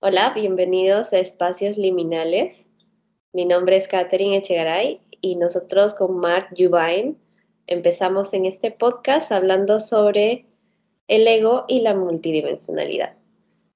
Hola, 0.00 0.34
bienvenidos 0.34 1.14
a 1.14 1.18
Espacios 1.18 1.78
Liminales. 1.78 2.68
Mi 3.32 3.46
nombre 3.46 3.76
es 3.76 3.88
Catherine 3.88 4.36
Echegaray 4.36 5.00
y 5.22 5.36
nosotros 5.36 5.94
con 5.94 6.18
Mark 6.18 6.50
Jubain 6.54 7.16
empezamos 7.66 8.34
en 8.34 8.44
este 8.44 8.70
podcast 8.70 9.32
hablando 9.32 9.80
sobre 9.80 10.44
el 11.08 11.26
ego 11.26 11.64
y 11.66 11.80
la 11.80 11.94
multidimensionalidad. 11.94 13.16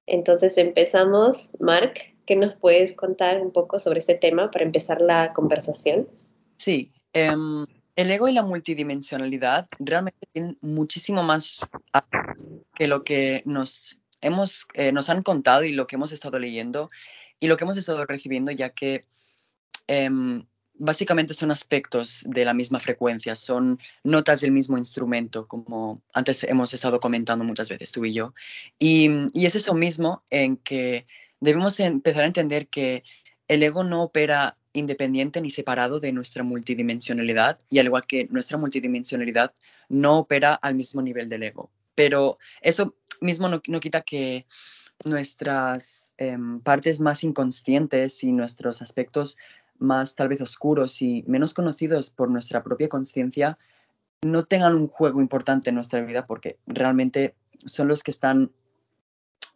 Entonces 0.05 0.59
empezamos, 0.59 1.49
Mark, 1.59 1.95
¿qué 2.27 2.35
nos 2.35 2.55
puedes 2.55 2.93
contar 2.93 3.41
un 3.41 3.51
poco 3.51 3.79
sobre 3.79 3.97
este 3.97 4.13
tema 4.13 4.51
para 4.51 4.63
empezar 4.63 5.01
la 5.01 5.33
conversación? 5.33 6.07
Sí, 6.55 6.91
em, 7.13 7.65
el 7.95 8.11
ego 8.11 8.27
y 8.27 8.33
la 8.33 8.43
multidimensionalidad 8.43 9.67
realmente 9.79 10.27
tienen 10.31 10.55
muchísimo 10.61 11.23
más 11.23 11.67
que 12.75 12.87
lo 12.87 13.03
que 13.03 13.41
nos 13.45 13.97
hemos, 14.21 14.67
eh, 14.73 14.91
nos 14.91 15.09
han 15.09 15.23
contado 15.23 15.63
y 15.63 15.71
lo 15.71 15.87
que 15.87 15.95
hemos 15.95 16.11
estado 16.11 16.39
leyendo 16.39 16.89
y 17.39 17.47
lo 17.47 17.57
que 17.57 17.63
hemos 17.63 17.77
estado 17.77 18.05
recibiendo, 18.05 18.51
ya 18.51 18.69
que 18.69 19.05
em, 19.87 20.45
básicamente 20.73 21.33
son 21.33 21.51
aspectos 21.51 22.23
de 22.27 22.45
la 22.45 22.53
misma 22.53 22.79
frecuencia, 22.79 23.35
son 23.35 23.79
notas 24.03 24.41
del 24.41 24.51
mismo 24.51 24.77
instrumento, 24.77 25.47
como 25.47 26.01
antes 26.13 26.43
hemos 26.43 26.73
estado 26.73 26.99
comentando 26.99 27.43
muchas 27.43 27.69
veces 27.69 27.91
tú 27.91 28.05
y 28.05 28.13
yo. 28.13 28.33
Y, 28.79 29.09
y 29.33 29.45
es 29.45 29.55
eso 29.55 29.73
mismo 29.73 30.23
en 30.29 30.57
que 30.57 31.05
debemos 31.39 31.79
empezar 31.79 32.23
a 32.23 32.27
entender 32.27 32.67
que 32.67 33.03
el 33.47 33.63
ego 33.63 33.83
no 33.83 34.03
opera 34.03 34.57
independiente 34.73 35.41
ni 35.41 35.51
separado 35.51 35.99
de 35.99 36.13
nuestra 36.13 36.43
multidimensionalidad 36.43 37.59
y 37.69 37.79
al 37.79 37.87
igual 37.87 38.05
que 38.07 38.27
nuestra 38.29 38.57
multidimensionalidad 38.57 39.53
no 39.89 40.19
opera 40.19 40.53
al 40.53 40.75
mismo 40.75 41.01
nivel 41.01 41.29
del 41.29 41.43
ego. 41.43 41.71
Pero 41.95 42.37
eso 42.61 42.95
mismo 43.21 43.47
no, 43.47 43.61
quita 43.61 44.01
que 44.01 44.45
nuestras 45.05 46.13
em, 46.17 46.59
partes 46.59 46.99
más 46.99 47.23
inconscientes 47.23 48.23
y 48.23 48.31
nuestros 48.31 48.81
aspectos 48.81 49.37
más 49.79 50.15
tal 50.15 50.27
vez 50.27 50.41
oscuros 50.41 51.01
y 51.01 51.23
menos 51.27 51.53
conocidos 51.53 52.09
por 52.09 52.29
nuestra 52.29 52.63
propia 52.63 52.89
conciencia 52.89 53.57
no 54.21 54.45
tengan 54.45 54.75
un 54.75 54.87
juego 54.87 55.21
importante 55.21 55.69
en 55.69 55.75
nuestra 55.75 56.01
vida 56.01 56.27
porque 56.27 56.57
realmente 56.67 57.35
son 57.65 57.87
los 57.87 58.03
que 58.03 58.11
están 58.11 58.51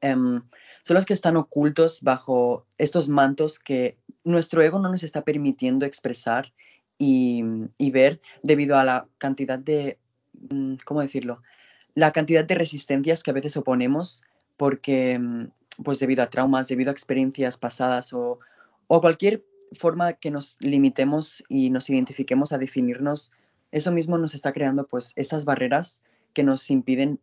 em, 0.01 0.41
son 0.83 0.95
los 0.95 1.05
que 1.05 1.13
están 1.13 1.35
ocultos 1.37 2.01
bajo 2.01 2.65
estos 2.77 3.07
mantos 3.09 3.59
que 3.59 3.97
nuestro 4.23 4.61
ego 4.61 4.79
no 4.79 4.89
nos 4.89 5.03
está 5.03 5.23
permitiendo 5.23 5.85
expresar 5.85 6.53
y, 6.97 7.43
y 7.77 7.91
ver 7.91 8.21
debido 8.43 8.77
a 8.77 8.83
la 8.83 9.07
cantidad 9.17 9.59
de, 9.59 9.99
mm, 10.49 10.75
¿cómo 10.85 11.01
decirlo? 11.01 11.41
La 11.95 12.11
cantidad 12.11 12.45
de 12.45 12.55
resistencias 12.55 13.23
que 13.23 13.31
a 13.31 13.33
veces 13.33 13.57
oponemos 13.57 14.23
porque, 14.57 15.17
mm, 15.17 15.47
pues 15.83 15.99
debido 15.99 16.23
a 16.23 16.29
traumas, 16.29 16.67
debido 16.67 16.91
a 16.91 16.93
experiencias 16.93 17.57
pasadas 17.57 18.13
o, 18.13 18.39
o 18.87 19.01
cualquier 19.01 19.43
forma 19.73 20.13
que 20.13 20.31
nos 20.31 20.57
limitemos 20.59 21.43
y 21.49 21.69
nos 21.69 21.89
identifiquemos 21.89 22.51
a 22.53 22.57
definirnos, 22.57 23.31
eso 23.71 23.91
mismo 23.91 24.17
nos 24.17 24.35
está 24.35 24.53
creando 24.53 24.85
pues 24.87 25.13
estas 25.15 25.45
barreras 25.45 26.03
que 26.33 26.43
nos 26.43 26.69
impiden 26.69 27.19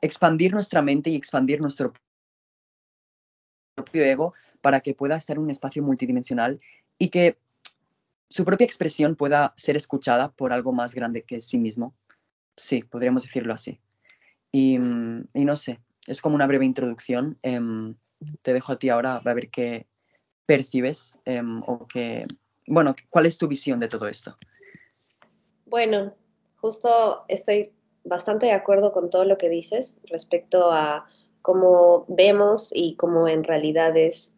expandir 0.00 0.52
nuestra 0.52 0.82
mente 0.82 1.10
y 1.10 1.16
expandir 1.16 1.60
nuestro 1.60 1.92
propio 3.74 4.04
ego 4.04 4.34
para 4.60 4.80
que 4.80 4.94
pueda 4.94 5.16
estar 5.16 5.36
en 5.36 5.44
un 5.44 5.50
espacio 5.50 5.82
multidimensional 5.82 6.60
y 6.98 7.08
que 7.08 7.38
su 8.28 8.44
propia 8.44 8.64
expresión 8.64 9.16
pueda 9.16 9.54
ser 9.56 9.76
escuchada 9.76 10.30
por 10.32 10.52
algo 10.52 10.72
más 10.72 10.94
grande 10.94 11.22
que 11.22 11.40
sí 11.40 11.58
mismo. 11.58 11.94
Sí, 12.56 12.82
podríamos 12.82 13.22
decirlo 13.22 13.54
así. 13.54 13.80
Y, 14.52 14.78
no 14.78 15.56
sé, 15.56 15.80
es 16.06 16.20
como 16.20 16.34
una 16.34 16.46
breve 16.46 16.64
introducción. 16.64 17.38
Em, 17.42 17.96
te 18.42 18.52
dejo 18.52 18.72
a 18.72 18.78
ti 18.78 18.88
ahora 18.88 19.16
a 19.16 19.34
ver 19.34 19.50
qué 19.50 19.86
percibes 20.46 21.18
em, 21.24 21.62
o 21.66 21.86
qué, 21.86 22.26
bueno, 22.66 22.94
cuál 23.10 23.26
es 23.26 23.38
tu 23.38 23.48
visión 23.48 23.80
de 23.80 23.88
todo 23.88 24.08
esto. 24.08 24.36
Bueno, 25.66 26.14
justo 26.56 27.24
estoy 27.28 27.70
bastante 28.04 28.46
de 28.46 28.52
acuerdo 28.52 28.92
con 28.92 29.10
todo 29.10 29.24
lo 29.24 29.36
que 29.36 29.50
dices 29.50 30.00
respecto 30.04 30.72
a 30.72 31.06
cómo 31.42 32.06
vemos 32.08 32.70
y 32.74 32.96
cómo 32.96 33.28
en 33.28 33.44
realidad 33.44 33.96
es 33.96 34.34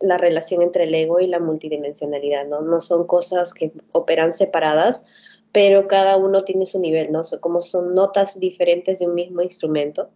la 0.00 0.18
relación 0.18 0.62
entre 0.62 0.84
el 0.84 0.94
ego 0.94 1.20
y 1.20 1.26
la 1.26 1.40
multidimensionalidad, 1.40 2.46
¿no? 2.46 2.60
No 2.60 2.80
son 2.80 3.06
cosas 3.06 3.54
que 3.54 3.72
operan 3.92 4.32
separadas, 4.32 5.06
pero 5.54 5.86
cada 5.86 6.16
uno 6.16 6.40
tiene 6.40 6.66
su 6.66 6.80
nivel, 6.80 7.12
¿no? 7.12 7.22
como 7.40 7.60
son 7.60 7.94
notas 7.94 8.40
diferentes 8.40 8.98
de 8.98 9.06
un 9.06 9.14
mismo 9.14 9.40
instrumento. 9.40 10.10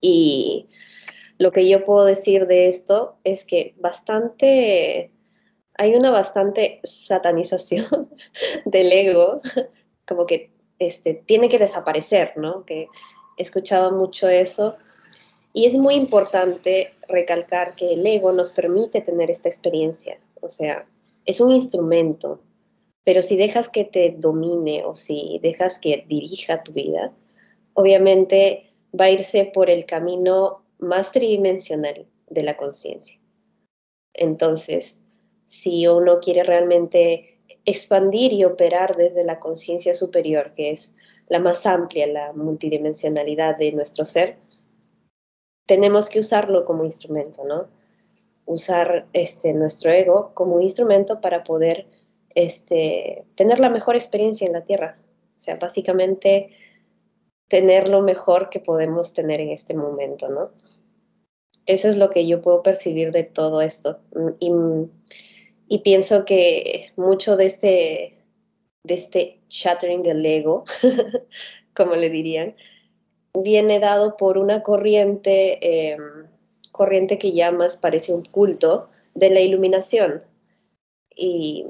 Y 0.00 0.70
lo 1.36 1.52
que 1.52 1.68
yo 1.68 1.84
puedo 1.84 2.06
decir 2.06 2.46
de 2.46 2.68
esto 2.68 3.18
es 3.22 3.44
que 3.44 3.74
bastante, 3.76 5.12
hay 5.76 5.94
una 5.94 6.10
bastante 6.10 6.80
satanización 6.84 8.08
del 8.64 8.92
ego, 8.92 9.42
como 10.08 10.24
que 10.24 10.52
este, 10.78 11.12
tiene 11.12 11.50
que 11.50 11.58
desaparecer, 11.58 12.32
¿no? 12.38 12.64
Que 12.64 12.88
he 13.36 13.42
escuchado 13.42 13.92
mucho 13.92 14.26
eso. 14.26 14.76
Y 15.52 15.66
es 15.66 15.74
muy 15.74 15.96
importante 15.96 16.94
recalcar 17.08 17.74
que 17.74 17.92
el 17.92 18.06
ego 18.06 18.32
nos 18.32 18.52
permite 18.52 19.02
tener 19.02 19.30
esta 19.30 19.50
experiencia, 19.50 20.18
o 20.40 20.48
sea, 20.48 20.86
es 21.26 21.42
un 21.42 21.50
instrumento, 21.50 22.40
pero 23.04 23.22
si 23.22 23.36
dejas 23.36 23.68
que 23.68 23.84
te 23.84 24.14
domine 24.18 24.84
o 24.84 24.96
si 24.96 25.38
dejas 25.42 25.78
que 25.78 26.04
dirija 26.08 26.62
tu 26.62 26.72
vida, 26.72 27.12
obviamente 27.74 28.70
va 28.98 29.06
a 29.06 29.10
irse 29.10 29.50
por 29.52 29.70
el 29.70 29.84
camino 29.84 30.64
más 30.78 31.12
tridimensional 31.12 32.06
de 32.28 32.42
la 32.42 32.56
conciencia. 32.56 33.18
Entonces, 34.14 35.00
si 35.44 35.86
uno 35.86 36.20
quiere 36.20 36.42
realmente 36.42 37.40
expandir 37.66 38.32
y 38.32 38.44
operar 38.44 38.96
desde 38.96 39.24
la 39.24 39.38
conciencia 39.38 39.94
superior, 39.94 40.52
que 40.54 40.70
es 40.70 40.94
la 41.28 41.38
más 41.38 41.66
amplia, 41.66 42.06
la 42.06 42.32
multidimensionalidad 42.32 43.56
de 43.56 43.72
nuestro 43.72 44.04
ser, 44.04 44.36
tenemos 45.66 46.08
que 46.08 46.20
usarlo 46.20 46.64
como 46.64 46.84
instrumento, 46.84 47.44
¿no? 47.44 47.68
Usar 48.46 49.06
este, 49.12 49.54
nuestro 49.54 49.90
ego 49.90 50.32
como 50.34 50.60
instrumento 50.60 51.20
para 51.20 51.44
poder 51.44 51.86
este, 52.34 53.24
tener 53.36 53.60
la 53.60 53.70
mejor 53.70 53.96
experiencia 53.96 54.46
en 54.46 54.52
la 54.52 54.64
Tierra. 54.64 54.96
O 55.38 55.40
sea, 55.40 55.56
básicamente 55.56 56.50
tener 57.48 57.88
lo 57.88 58.02
mejor 58.02 58.50
que 58.50 58.60
podemos 58.60 59.12
tener 59.12 59.40
en 59.40 59.50
este 59.50 59.74
momento, 59.74 60.28
¿no? 60.28 60.50
Eso 61.66 61.88
es 61.88 61.96
lo 61.96 62.10
que 62.10 62.26
yo 62.26 62.42
puedo 62.42 62.62
percibir 62.62 63.12
de 63.12 63.24
todo 63.24 63.60
esto. 63.62 64.00
Y, 64.38 64.52
y 65.68 65.78
pienso 65.78 66.24
que 66.24 66.92
mucho 66.96 67.36
de 67.36 67.46
este, 67.46 68.18
de 68.84 68.94
este 68.94 69.40
shattering 69.48 70.02
del 70.02 70.24
ego, 70.24 70.64
como 71.74 71.94
le 71.94 72.10
dirían, 72.10 72.54
viene 73.32 73.80
dado 73.80 74.16
por 74.16 74.38
una 74.38 74.62
corriente, 74.62 75.92
em, 75.92 76.26
corriente 76.70 77.18
que 77.18 77.32
ya 77.32 77.50
más 77.50 77.76
parece 77.76 78.12
un 78.12 78.24
culto 78.24 78.90
de 79.14 79.30
la 79.30 79.40
iluminación. 79.40 80.22
Y 81.16 81.66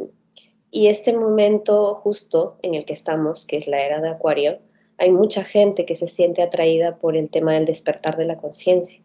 y 0.75 0.89
este 0.89 1.13
momento 1.13 1.95
justo 2.03 2.59
en 2.63 2.75
el 2.75 2.85
que 2.85 2.95
estamos, 2.95 3.47
que 3.47 3.59
es 3.59 3.69
la 3.69 3.87
era 3.87 4.01
de 4.01 4.09
Acuario, 4.09 4.59
hay 4.99 5.13
mucha 5.13 5.45
gente 5.45 5.87
que 5.87 5.95
se 5.95 6.09
siente 6.09 6.43
atraída 6.43 6.97
por 6.97 7.17
el 7.17 7.31
tema 7.31 7.55
del 7.55 7.65
despertar 7.65 8.17
de 8.17 8.25
la 8.25 8.39
conciencia. 8.39 9.01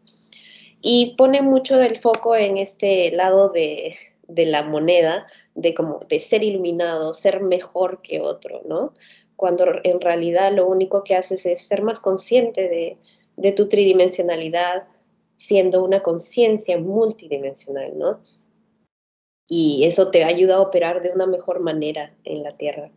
Y 0.82 1.14
pone 1.16 1.44
mucho 1.44 1.80
el 1.80 2.00
foco 2.00 2.36
en 2.36 2.58
este 2.58 3.12
lado 3.12 3.50
de, 3.50 3.94
la 4.28 4.64
moneda, 4.64 5.28
de 5.54 5.76
como 5.76 6.00
de 6.10 6.18
ser 6.18 6.42
iluminado, 6.42 7.14
ser 7.14 7.40
mejor 7.40 8.02
que 8.02 8.20
otro, 8.20 8.64
¿no? 8.66 8.96
Cuando 9.36 9.68
en 9.84 10.02
realidad 10.02 10.52
lo 10.52 10.66
único 10.66 11.04
que 11.04 11.14
haces 11.14 11.46
es 11.46 11.68
ser 11.68 11.84
más 11.84 12.00
consciente 12.00 12.68
de, 12.68 12.98
de 13.38 13.52
tu 13.52 13.70
tridimensionalidad, 13.70 14.88
siendo 15.36 15.84
una 15.84 16.02
conciencia 16.02 16.80
multidimensional, 16.80 17.96
¿no? 17.96 18.20
Y 19.50 19.84
eso 19.86 20.12
te 20.12 20.24
ayuda 20.24 20.58
a 20.58 20.62
operar 20.62 21.02
de 21.02 21.12
una 21.12 21.26
mejor 21.26 21.60
manera 21.60 22.14
en 22.24 22.44
la 22.44 22.56
Tierra. 22.56 22.92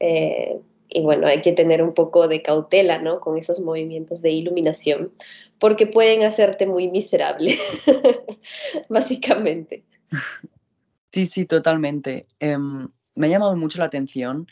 Eh, 0.00 0.60
y 0.88 1.02
bueno, 1.02 1.28
hay 1.28 1.40
que 1.40 1.52
tener 1.52 1.82
un 1.82 1.94
poco 1.94 2.28
de 2.28 2.42
cautela, 2.42 3.00
¿no? 3.00 3.20
Con 3.20 3.38
esos 3.38 3.60
movimientos 3.60 4.20
de 4.20 4.32
iluminación, 4.32 5.12
porque 5.58 5.86
pueden 5.86 6.24
hacerte 6.24 6.66
muy 6.66 6.90
miserable, 6.90 7.56
básicamente. 8.88 9.84
Sí, 11.12 11.26
sí, 11.26 11.44
totalmente. 11.44 12.26
Em, 12.40 12.88
me 13.14 13.26
ha 13.28 13.30
llamado 13.30 13.56
mucho 13.56 13.78
la 13.78 13.86
atención 13.86 14.48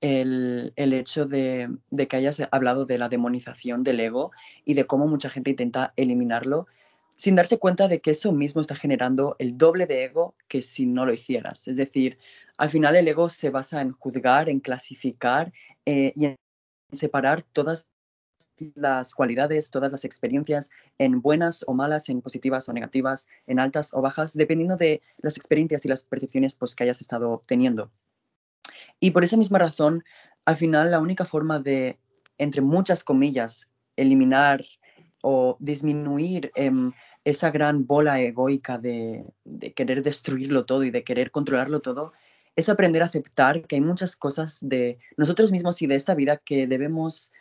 el, 0.00 0.72
hecho 0.76 1.24
de, 1.24 1.68
de, 1.90 2.08
que 2.08 2.16
hayas 2.16 2.42
hablado 2.50 2.84
de 2.84 2.98
la 2.98 3.08
demonización 3.08 3.84
del 3.84 4.00
ego 4.00 4.32
y 4.64 4.74
de 4.74 4.84
cómo 4.84 5.06
mucha 5.06 5.30
gente 5.30 5.50
intenta 5.50 5.94
eliminarlo 5.96 6.66
sin 7.16 7.36
darse 7.36 7.58
cuenta 7.58 7.88
de 7.88 8.00
que 8.00 8.10
eso 8.10 8.32
mismo 8.32 8.60
está 8.60 8.74
generando 8.74 9.36
el 9.38 9.56
doble 9.56 9.86
de 9.86 10.04
ego 10.04 10.34
que 10.48 10.62
si 10.62 10.86
no 10.86 11.06
lo 11.06 11.12
hicieras. 11.12 11.68
Es 11.68 11.76
decir, 11.76 12.18
al 12.56 12.70
final 12.70 12.96
el 12.96 13.08
ego 13.08 13.28
se 13.28 13.50
basa 13.50 13.80
en 13.80 13.92
juzgar, 13.92 14.48
en 14.48 14.60
clasificar 14.60 15.52
eh, 15.86 16.12
y 16.16 16.26
en 16.26 16.36
separar 16.92 17.42
todas 17.42 17.88
las 18.74 19.14
cualidades, 19.14 19.70
todas 19.70 19.90
las 19.92 20.04
experiencias, 20.04 20.70
en 20.98 21.20
buenas 21.20 21.64
o 21.66 21.74
malas, 21.74 22.08
en 22.08 22.20
positivas 22.20 22.68
o 22.68 22.72
negativas, 22.72 23.28
en 23.46 23.58
altas 23.58 23.92
o 23.92 24.00
bajas, 24.00 24.34
dependiendo 24.34 24.76
de 24.76 25.02
las 25.18 25.36
experiencias 25.36 25.84
y 25.84 25.88
las 25.88 26.04
percepciones 26.04 26.54
pues, 26.54 26.74
que 26.74 26.84
hayas 26.84 27.00
estado 27.00 27.42
teniendo. 27.46 27.90
Y 29.00 29.10
por 29.10 29.24
esa 29.24 29.36
misma 29.36 29.58
razón, 29.58 30.04
al 30.44 30.56
final, 30.56 30.90
la 30.90 31.00
única 31.00 31.24
forma 31.24 31.58
de, 31.58 31.98
entre 32.38 32.60
muchas 32.60 33.02
comillas, 33.02 33.68
eliminar 33.96 34.64
o 35.26 35.56
disminuir 35.58 36.52
em, 36.54 36.92
esa 37.24 37.50
gran 37.50 37.86
bola 37.86 38.20
egoica 38.20 38.76
de, 38.76 39.24
querer 39.74 40.02
destruirlo 40.02 40.66
todo 40.66 40.84
y 40.84 40.90
de 40.90 41.02
querer 41.02 41.30
controlarlo 41.30 41.80
todo, 41.80 42.12
es 42.56 42.68
aprender 42.68 43.02
a 43.02 43.06
aceptar 43.06 43.66
que 43.66 43.76
hay 43.76 43.80
muchas 43.80 44.16
cosas 44.16 44.58
de 44.60 44.98
nosotros 45.16 45.50
mismos 45.50 45.80
y 45.80 45.86
de 45.86 45.94
esta 45.94 46.14
vida 46.14 46.36
que 46.36 46.66
debemos, 46.66 47.32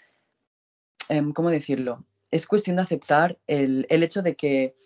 em, 1.10 1.34
¿cómo 1.34 1.52
decirlo? 1.52 2.06
Es 2.32 2.48
cuestión 2.48 2.78
de 2.78 2.84
aceptar 2.84 3.38
el, 3.48 3.86
hecho 3.90 4.22
de 4.22 4.38
que, 4.38 4.78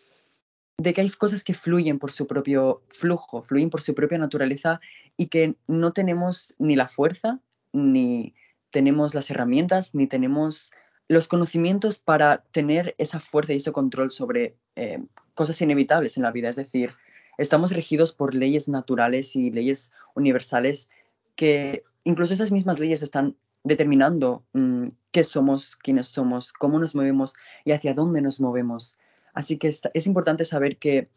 de 0.79 0.94
que 0.94 1.01
hay 1.01 1.09
cosas 1.11 1.44
que 1.44 1.53
fluyen 1.53 1.99
por 1.99 2.11
su 2.11 2.25
propio 2.25 2.81
flujo, 2.89 3.44
fluyen 3.44 3.69
por 3.69 3.81
su 3.81 3.94
propia 3.94 4.17
naturaleza 4.17 4.81
y 5.17 5.27
que 5.27 5.55
no 5.67 5.94
tenemos 5.94 6.55
ni 6.57 6.75
la 6.75 6.88
fuerza, 6.88 7.39
ni 7.73 8.33
tenemos 8.71 9.13
las 9.13 9.29
herramientas, 9.29 9.94
ni 9.94 10.07
tenemos 10.07 10.71
los 11.07 11.27
conocimientos 11.27 12.00
para 12.00 12.44
tener 12.51 12.95
esa 12.98 13.19
fuerza 13.19 13.54
y 13.54 13.57
ese 13.57 13.71
control 13.71 14.12
sobre 14.12 14.56
eh, 14.75 15.00
cosas 15.33 15.62
inevitables 15.62 16.18
en 16.18 16.24
la 16.24 16.31
vida. 16.31 16.50
Es 16.50 16.57
decir, 16.57 16.94
estamos 17.38 17.71
regidos 17.71 18.13
por 18.13 18.36
leyes 18.36 18.68
naturales 18.68 19.36
y 19.36 19.51
leyes 19.51 19.92
universales 20.15 20.89
que 21.36 21.83
incluso 22.04 22.33
esas 22.33 22.51
mismas 22.51 22.80
leyes 22.80 23.04
están 23.04 23.36
determinando 23.63 24.44
mm, 24.54 24.88
qué 25.12 25.24
somos, 25.24 25.75
quiénes 25.75 26.07
somos, 26.07 26.51
cómo 26.54 26.80
nos 26.80 26.95
movemos 26.95 27.36
y 27.63 27.71
hacia 27.71 27.94
dónde 27.94 28.21
nos 28.21 28.39
movemos. 28.39 28.98
Así 29.33 29.57
que 29.57 29.68
es 29.68 30.07
importante 30.07 30.45
saber 30.45 30.77
que 30.77 31.09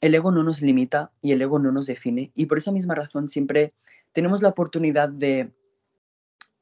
el 0.00 0.14
ego 0.14 0.30
no 0.30 0.42
nos 0.42 0.62
limita 0.62 1.10
y 1.22 1.32
el 1.32 1.42
ego 1.42 1.58
no 1.58 1.72
nos 1.72 1.86
define 1.86 2.30
y 2.34 2.46
por 2.46 2.58
esa 2.58 2.72
misma 2.72 2.94
razón 2.94 3.28
siempre 3.28 3.72
tenemos 4.12 4.42
la 4.42 4.50
oportunidad 4.50 5.08
de 5.08 5.50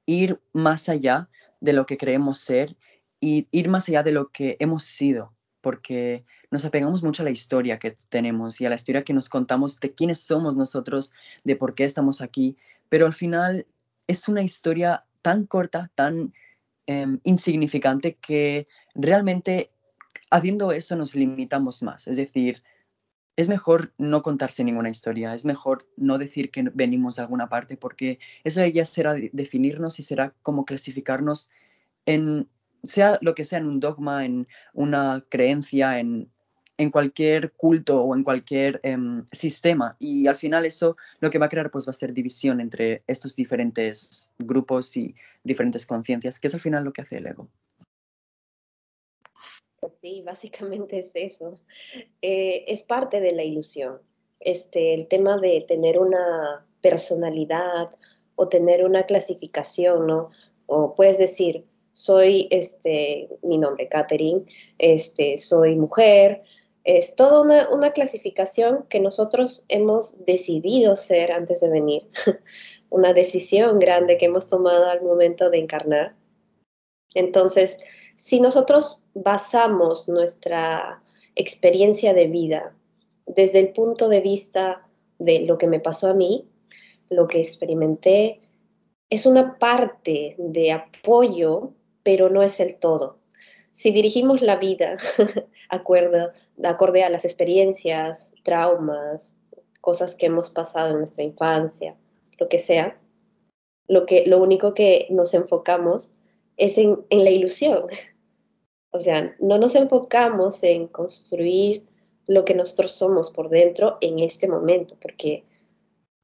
ir 0.07 0.41
más 0.53 0.89
allá 0.89 1.29
de 1.63 1.73
lo 1.73 1.87
que 1.87 1.97
creemos 1.97 2.39
ser 2.39 2.77
y 3.21 3.47
ir 3.53 3.69
más 3.69 3.89
allá 3.89 4.03
de 4.03 4.13
lo 4.13 4.31
que 4.31 4.57
hemos 4.59 4.83
sido, 4.83 5.33
porque 5.61 6.25
nos 6.51 6.65
apegamos 6.65 7.05
mucho 7.05 7.23
a 7.23 7.25
la 7.25 7.31
historia 7.31 7.79
que 7.79 7.93
tenemos 8.09 8.61
y 8.61 8.67
a 8.67 8.69
la 8.69 8.75
historia 8.75 9.05
que 9.05 9.15
nos 9.15 9.29
contamos 9.29 9.79
de 9.79 9.95
quiénes 9.95 10.21
somos 10.21 10.57
nosotros, 10.57 11.13
de 11.45 11.55
por 11.55 11.75
qué 11.75 11.85
estamos 11.85 12.21
aquí, 12.21 12.57
pero 12.89 13.07
al 13.07 13.15
final 13.15 13.65
es 14.09 14.29
una 14.29 14.43
historia 14.43 15.05
tan 15.23 15.45
corta, 15.45 15.91
tan 15.95 16.35
em, 16.87 17.21
insignificante 17.23 18.17
que 18.17 18.67
realmente 18.97 19.71
haciendo 20.31 20.73
eso 20.73 20.97
nos 20.97 21.15
limitamos 21.15 21.85
más. 21.85 22.09
Es 22.09 22.17
decir, 22.17 22.65
es 23.37 23.49
mejor 23.49 23.93
no 23.99 24.23
contarse 24.23 24.65
ninguna 24.65 24.91
historia, 24.91 25.35
es 25.35 25.45
mejor 25.45 25.87
no 25.97 26.19
decir 26.19 26.51
que 26.51 26.63
venimos 26.75 27.17
de 27.17 27.23
alguna 27.23 27.49
parte, 27.49 27.77
porque 27.77 28.19
eso 28.45 28.65
ya 28.67 28.85
será 28.85 29.15
definirnos 29.33 29.99
y 29.99 30.03
será 30.03 30.35
como 30.43 30.65
clasificarnos 30.65 31.51
en, 32.07 32.49
sea 32.83 33.19
lo 33.23 33.35
que 33.35 33.45
sea, 33.45 33.59
en 33.59 33.67
un 33.67 33.81
dogma, 33.81 34.25
en 34.25 34.47
una 34.75 35.25
creencia, 35.29 35.99
en, 35.99 36.31
cualquier 36.91 37.53
culto 37.53 38.03
o 38.03 38.17
en 38.17 38.25
cualquier 38.25 38.81
em, 38.83 39.25
sistema. 39.31 39.95
Y 40.01 40.27
al 40.27 40.35
final 40.35 40.67
eso 40.67 40.97
lo 41.21 41.31
que 41.31 41.39
va 41.39 41.47
a 41.47 41.49
crear 41.49 41.71
pues 41.71 41.87
va 41.87 41.91
a 41.91 41.93
ser 41.93 42.13
división 42.13 42.61
entre 42.61 43.05
estos 43.07 43.37
diferentes 43.37 44.33
grupos 44.41 44.97
y 44.97 45.15
diferentes 45.45 45.87
conciencias, 45.87 46.41
que 46.41 46.49
es 46.49 46.55
al 46.55 46.61
final 46.61 46.83
lo 46.83 46.93
que 46.93 47.03
hace 47.03 47.19
el 47.19 47.29
ego. 47.29 47.49
Sí, 50.01 50.23
básicamente 50.23 50.99
es 50.99 51.11
eso. 51.15 51.59
Eh, 52.21 52.65
es 52.69 52.83
parte 52.83 53.21
de 53.21 53.33
la 53.33 53.43
ilusión. 53.43 54.01
Este, 54.39 54.95
el 54.95 55.09
tema 55.09 55.39
de 55.39 55.65
tener 55.67 55.99
una 55.99 56.67
personalidad 56.81 57.91
o 58.37 58.49
tener 58.49 58.85
una 58.85 59.05
clasificación, 59.05 60.07
¿no? 60.07 60.31
O 60.67 60.95
puedes 60.95 61.19
decir, 61.19 61.65
soy, 61.93 62.49
este, 62.51 63.29
mi 63.43 63.59
nombre, 63.59 63.89
Catherine, 63.89 64.45
este, 64.79 65.39
soy 65.39 65.77
mujer, 65.77 66.43
es 66.85 67.15
toda 67.15 67.43
una, 67.43 67.69
una, 67.71 67.93
clasificación 67.93 68.85
que 68.89 68.99
nosotros 68.99 69.65
hemos 69.69 70.25
decidido 70.25 70.97
ser 70.97 71.31
antes 71.31 71.61
de 71.61 71.69
venir, 71.69 72.09
una 72.91 73.13
decisión 73.13 73.79
grande 73.79 74.19
que 74.19 74.27
hemos 74.27 74.49
tomado 74.49 74.87
al 74.87 75.03
momento 75.03 75.51
de 75.51 75.59
encarnar. 75.59 76.15
Entonces, 77.15 77.77
si 78.33 78.41
nosotros 78.41 79.03
basamos 79.13 80.09
nuestra 80.09 81.03
experiencia 81.35 82.15
de 82.15 82.29
vida 82.29 82.75
desde 83.27 83.59
el 83.59 83.75
punto 83.75 84.09
de 84.09 84.23
vista 84.23 84.89
de 85.19 85.41
lo 85.41 85.59
que 85.59 85.67
me 85.67 85.81
pasó 85.81 86.09
a 86.09 86.15
mí, 86.15 86.49
lo 87.11 87.29
que 87.29 87.43
experimenté, 87.43 88.41
es 89.11 89.27
una 89.27 89.59
parte 89.59 90.35
de 90.39 90.73
apoyo, 90.73 91.75
pero 92.03 92.31
no 92.31 92.43
es 92.43 92.59
el 92.59 92.77
todo. 92.77 93.19
Si 93.75 93.91
dirigimos 93.91 94.41
la 94.41 94.57
vida 94.57 94.97
acorde 95.69 97.05
a 97.05 97.11
las 97.11 97.27
experiencias, 97.27 98.33
traumas, 98.45 99.35
cosas 99.83 100.15
que 100.15 100.25
hemos 100.25 100.49
pasado 100.49 100.93
en 100.93 101.01
nuestra 101.01 101.23
infancia, 101.23 101.97
lo 102.39 102.49
que 102.49 102.59
sea, 102.59 102.99
lo, 103.89 104.07
que, 104.07 104.25
lo 104.27 104.43
único 104.43 104.73
que 104.73 105.07
nos 105.11 105.35
enfocamos 105.35 106.13
es 106.57 106.79
en 106.79 107.05
la 107.11 107.31
ilusión, 107.31 107.87
o 108.93 108.99
sea, 108.99 109.35
no 109.41 109.59
nos 109.59 109.75
enfocamos 109.75 110.63
en 110.63 110.87
construir 110.87 111.85
lo 112.27 112.45
que 112.45 112.55
nosotros 112.55 112.93
somos 112.93 113.31
por 113.31 113.49
dentro 113.49 113.99
en 114.01 114.19
este 114.19 114.47
momento, 114.47 114.97
porque 115.01 115.45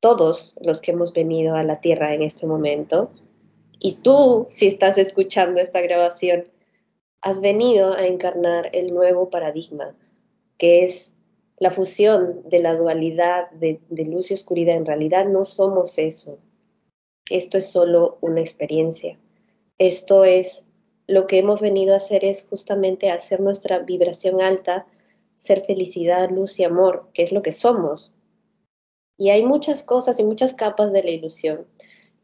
todos 0.00 0.58
los 0.62 0.80
que 0.80 0.92
hemos 0.92 1.12
venido 1.12 1.54
a 1.54 1.62
la 1.62 1.80
Tierra 1.80 2.14
en 2.14 2.22
este 2.22 2.46
momento, 2.46 3.10
y 3.80 3.94
tú, 3.94 4.46
si 4.50 4.66
estás 4.66 4.98
escuchando 4.98 5.60
esta 5.60 5.80
grabación, 5.80 6.44
has 7.20 7.40
venido 7.40 7.92
a 7.94 8.06
encarnar 8.06 8.70
el 8.72 8.94
nuevo 8.94 9.30
paradigma, 9.30 9.96
que 10.56 10.84
es 10.84 11.12
la 11.58 11.70
fusión 11.70 12.42
de 12.48 12.60
la 12.60 12.76
dualidad 12.76 13.50
de, 13.52 13.80
luz 13.90 14.30
y 14.30 14.34
oscuridad. 14.34 14.76
En 14.76 14.86
realidad 14.86 15.26
no 15.26 15.44
somos 15.44 15.98
eso. 15.98 16.38
Esto 17.30 17.58
es 17.58 17.70
solo 17.70 18.18
una 18.20 18.40
experiencia. 18.40 19.18
Esto 19.78 20.24
es 20.24 20.64
lo 21.08 21.26
que 21.26 21.38
hemos 21.38 21.60
venido 21.60 21.94
a 21.94 21.96
hacer 21.96 22.24
es 22.24 22.46
justamente 22.48 23.10
hacer 23.10 23.40
nuestra 23.40 23.78
vibración 23.80 24.42
alta, 24.42 24.86
ser 25.38 25.64
felicidad, 25.64 26.30
luz 26.30 26.60
y 26.60 26.64
amor, 26.64 27.08
que 27.14 27.22
es 27.22 27.32
lo 27.32 27.42
que 27.42 27.50
somos. 27.50 28.18
Y 29.16 29.30
hay 29.30 29.42
muchas 29.42 29.82
cosas 29.82 30.20
y 30.20 30.24
muchas 30.24 30.52
capas 30.52 30.92
de 30.92 31.02
la 31.02 31.10
ilusión 31.10 31.66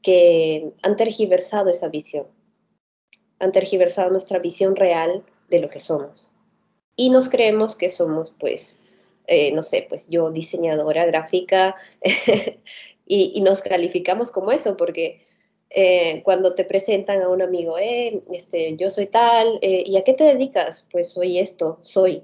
que 0.03 0.71
han 0.83 0.97
tergiversado 0.97 1.71
esa 1.71 1.89
visión, 1.89 2.27
han 3.39 3.53
tergiversado 3.53 4.11
nuestra 4.11 4.39
visión 4.39 4.77
real 4.77 5.25
de 5.49 5.61
lo 5.61 5.71
que 5.71 5.81
somos. 5.81 6.31
Y 6.95 7.09
nos 7.09 7.31
creemos 7.31 7.77
que 7.77 7.89
somos, 7.89 8.35
pues, 8.39 8.79
eh, 9.27 9.51
no 9.53 9.63
sé, 9.63 9.87
pues 9.89 10.09
yo 10.11 10.31
diseñadora 10.31 11.07
gráfica 11.07 11.75
y, 13.07 13.33
y 13.35 13.41
nos 13.41 13.63
calificamos 13.63 14.31
como 14.31 14.53
eso, 14.53 14.77
porque 14.77 15.23
eh, 15.77 16.23
cuando 16.23 16.55
te 16.55 16.65
presentan 16.65 17.21
a 17.21 17.29
un 17.29 17.43
amigo, 17.43 17.77
eh, 17.79 18.23
este, 18.31 18.77
yo 18.77 18.89
soy 18.89 19.07
tal, 19.07 19.59
eh, 19.61 19.83
¿y 19.85 19.97
a 19.97 20.05
qué 20.05 20.15
te 20.15 20.23
dedicas? 20.23 20.87
Pues 20.93 21.13
soy 21.13 21.41
esto, 21.41 21.79
soy. 21.83 22.23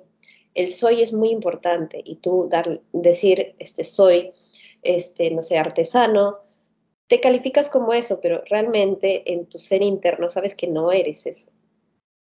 El 0.54 0.69
soy 0.69 1.02
es 1.02 1.12
muy 1.12 1.30
importante 1.30 2.00
y 2.04 2.16
tú 2.16 2.47
dar, 2.49 2.80
decir, 2.92 3.57
este, 3.59 3.83
soy, 3.83 4.33
este, 4.83 5.33
no 5.33 5.42
sé, 5.42 5.59
artesano, 5.59 6.38
te 7.09 7.21
calificas 7.21 7.69
como 7.69 7.92
eso, 7.92 8.21
pero 8.21 8.45
realmente 8.49 9.33
en 9.33 9.47
tu 9.47 9.59
ser 9.59 9.83
interno 9.83 10.28
sabes 10.28 10.54
que 10.54 10.69
no 10.69 10.92
eres 10.92 11.26
eso, 11.26 11.49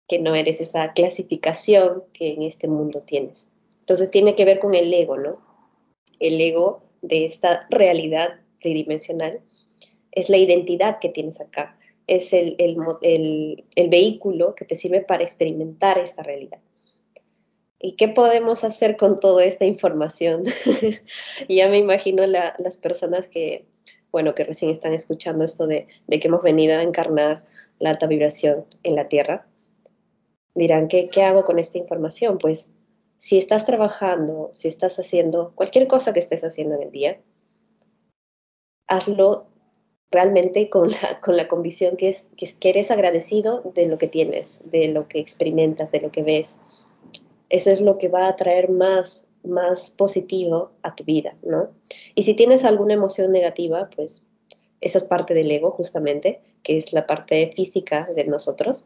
que 0.08 0.18
no 0.18 0.34
eres 0.34 0.60
esa 0.60 0.92
clasificación 0.92 2.02
que 2.12 2.32
en 2.32 2.42
este 2.42 2.66
mundo 2.66 3.02
tienes. 3.02 3.48
Entonces 3.78 4.10
tiene 4.10 4.34
que 4.34 4.44
ver 4.44 4.58
con 4.58 4.74
el 4.74 4.92
ego, 4.92 5.18
¿no? 5.18 5.40
El 6.18 6.40
ego 6.40 6.82
de 7.00 7.26
esta 7.26 7.68
realidad 7.70 8.40
tridimensional 8.60 9.40
es 10.12 10.28
la 10.28 10.36
identidad 10.36 10.98
que 11.00 11.08
tienes 11.08 11.40
acá, 11.40 11.78
es 12.06 12.32
el, 12.32 12.56
vehículo 13.88 14.54
que 14.54 14.64
te 14.64 14.76
sirve 14.76 15.00
para 15.00 15.22
experimentar 15.22 15.98
esta 15.98 16.22
realidad. 16.22 16.58
¿Y 17.78 17.96
qué 17.96 18.08
podemos 18.08 18.62
hacer 18.62 18.96
con 18.96 19.18
toda 19.18 19.44
esta 19.44 19.64
información? 19.64 20.44
ya 21.48 21.68
me 21.68 21.78
imagino 21.78 22.24
las 22.26 22.76
personas 22.76 23.26
que, 23.26 23.66
bueno, 24.12 24.34
que 24.34 24.44
recién 24.44 24.70
están 24.70 24.92
escuchando 24.92 25.44
esto 25.44 25.66
de, 25.66 25.88
de, 26.06 26.20
que 26.20 26.28
hemos 26.28 26.42
venido 26.42 26.78
a 26.78 26.82
encarnar 26.82 27.42
la 27.78 27.90
alta 27.90 28.06
vibración 28.06 28.66
en 28.84 28.94
la 28.94 29.08
Tierra. 29.08 29.46
Dirán, 30.54 30.86
¿qué, 30.86 31.08
¿qué 31.08 31.22
hago 31.22 31.44
con 31.44 31.58
esta 31.58 31.78
información? 31.78 32.38
Pues 32.38 32.70
si 33.16 33.38
estás 33.38 33.66
trabajando, 33.66 34.50
si 34.52 34.68
estás 34.68 34.98
haciendo 34.98 35.52
cualquier 35.54 35.88
cosa 35.88 36.12
que 36.12 36.20
estés 36.20 36.44
haciendo 36.44 36.76
en 36.76 36.82
el 36.82 36.90
día, 36.90 37.20
hazlo 38.86 39.51
realmente 40.12 40.68
con 40.68 40.90
la, 40.90 41.20
con 41.20 41.36
la 41.36 41.48
convicción 41.48 41.96
que, 41.96 42.10
es, 42.10 42.28
que, 42.36 42.68
eres 42.68 42.90
agradecido 42.90 43.62
de 43.74 43.86
lo 43.86 43.98
que 43.98 44.06
tienes, 44.06 44.62
de 44.70 44.88
lo 44.88 45.08
que 45.08 45.18
experimentas, 45.18 45.90
de 45.90 46.00
lo 46.00 46.12
que 46.12 46.22
ves. 46.22 46.60
Eso 47.48 47.70
es 47.70 47.80
lo 47.80 47.98
que 47.98 48.08
va 48.08 48.28
a 48.28 48.36
traer 48.36 48.70
más, 48.70 49.26
más 49.42 49.90
positivo 49.90 50.70
a 50.82 50.94
tu 50.94 51.04
vida, 51.04 51.36
¿no? 51.42 51.70
Y 52.14 52.22
si 52.22 52.34
tienes 52.34 52.64
alguna 52.64 52.94
emoción 52.94 53.32
negativa, 53.32 53.90
pues 53.94 54.26
esa 54.80 54.98
es 54.98 55.04
parte 55.04 55.34
del 55.34 55.50
ego, 55.50 55.70
justamente, 55.70 56.40
que 56.62 56.76
es 56.76 56.92
la 56.92 57.06
parte 57.06 57.52
física 57.54 58.06
de 58.14 58.24
nosotros. 58.24 58.84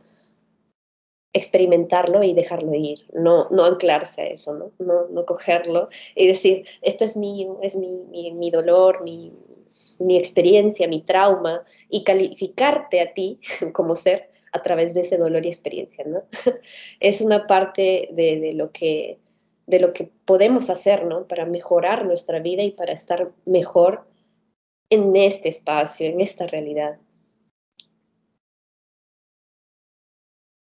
Experimentarlo 1.33 2.23
y 2.23 2.33
dejarlo 2.33 2.75
ir, 2.75 3.01
no, 3.13 3.49
no 3.51 3.65
anclarse 3.65 4.23
a 4.23 4.27
eso, 4.27 4.55
¿no? 4.55 4.73
No, 4.79 5.09
no 5.09 5.27
cogerlo 5.27 5.91
y 6.15 6.27
decir, 6.27 6.67
esto 6.83 7.05
es 7.05 7.17
mío, 7.17 7.59
es 7.63 7.77
mi, 7.77 8.33
mi 8.33 8.51
dolor, 8.51 9.03
mi, 9.03 9.33
mi 9.99 10.17
experiencia, 10.17 10.89
mi 10.89 11.03
trauma, 11.03 11.65
y 11.89 12.05
calificarte 12.05 13.01
a 13.01 13.13
ti 13.15 13.41
como 13.73 13.97
ser 13.97 14.31
a 14.53 14.63
través 14.63 14.95
de 14.95 15.03
ese 15.03 15.19
dolor 15.19 15.45
y 15.45 15.49
experiencia, 15.49 16.05
¿no? 16.07 16.23
es 17.01 17.21
una 17.21 17.47
parte 17.47 18.09
de, 18.13 18.53
lo 18.55 18.73
que, 18.73 19.19
de 19.67 19.81
lo 19.81 19.93
que 19.93 20.11
podemos 20.25 20.71
hacer, 20.71 21.05
¿no? 21.05 21.27
Para 21.27 21.45
mejorar 21.45 22.07
nuestra 22.07 22.41
vida 22.41 22.63
y 22.63 22.71
para 22.71 22.93
estar 22.93 23.33
mejor 23.45 24.07
en 24.91 25.15
este 25.17 25.49
espacio, 25.49 26.07
en 26.07 26.21
esta 26.21 26.47
realidad. 26.47 26.99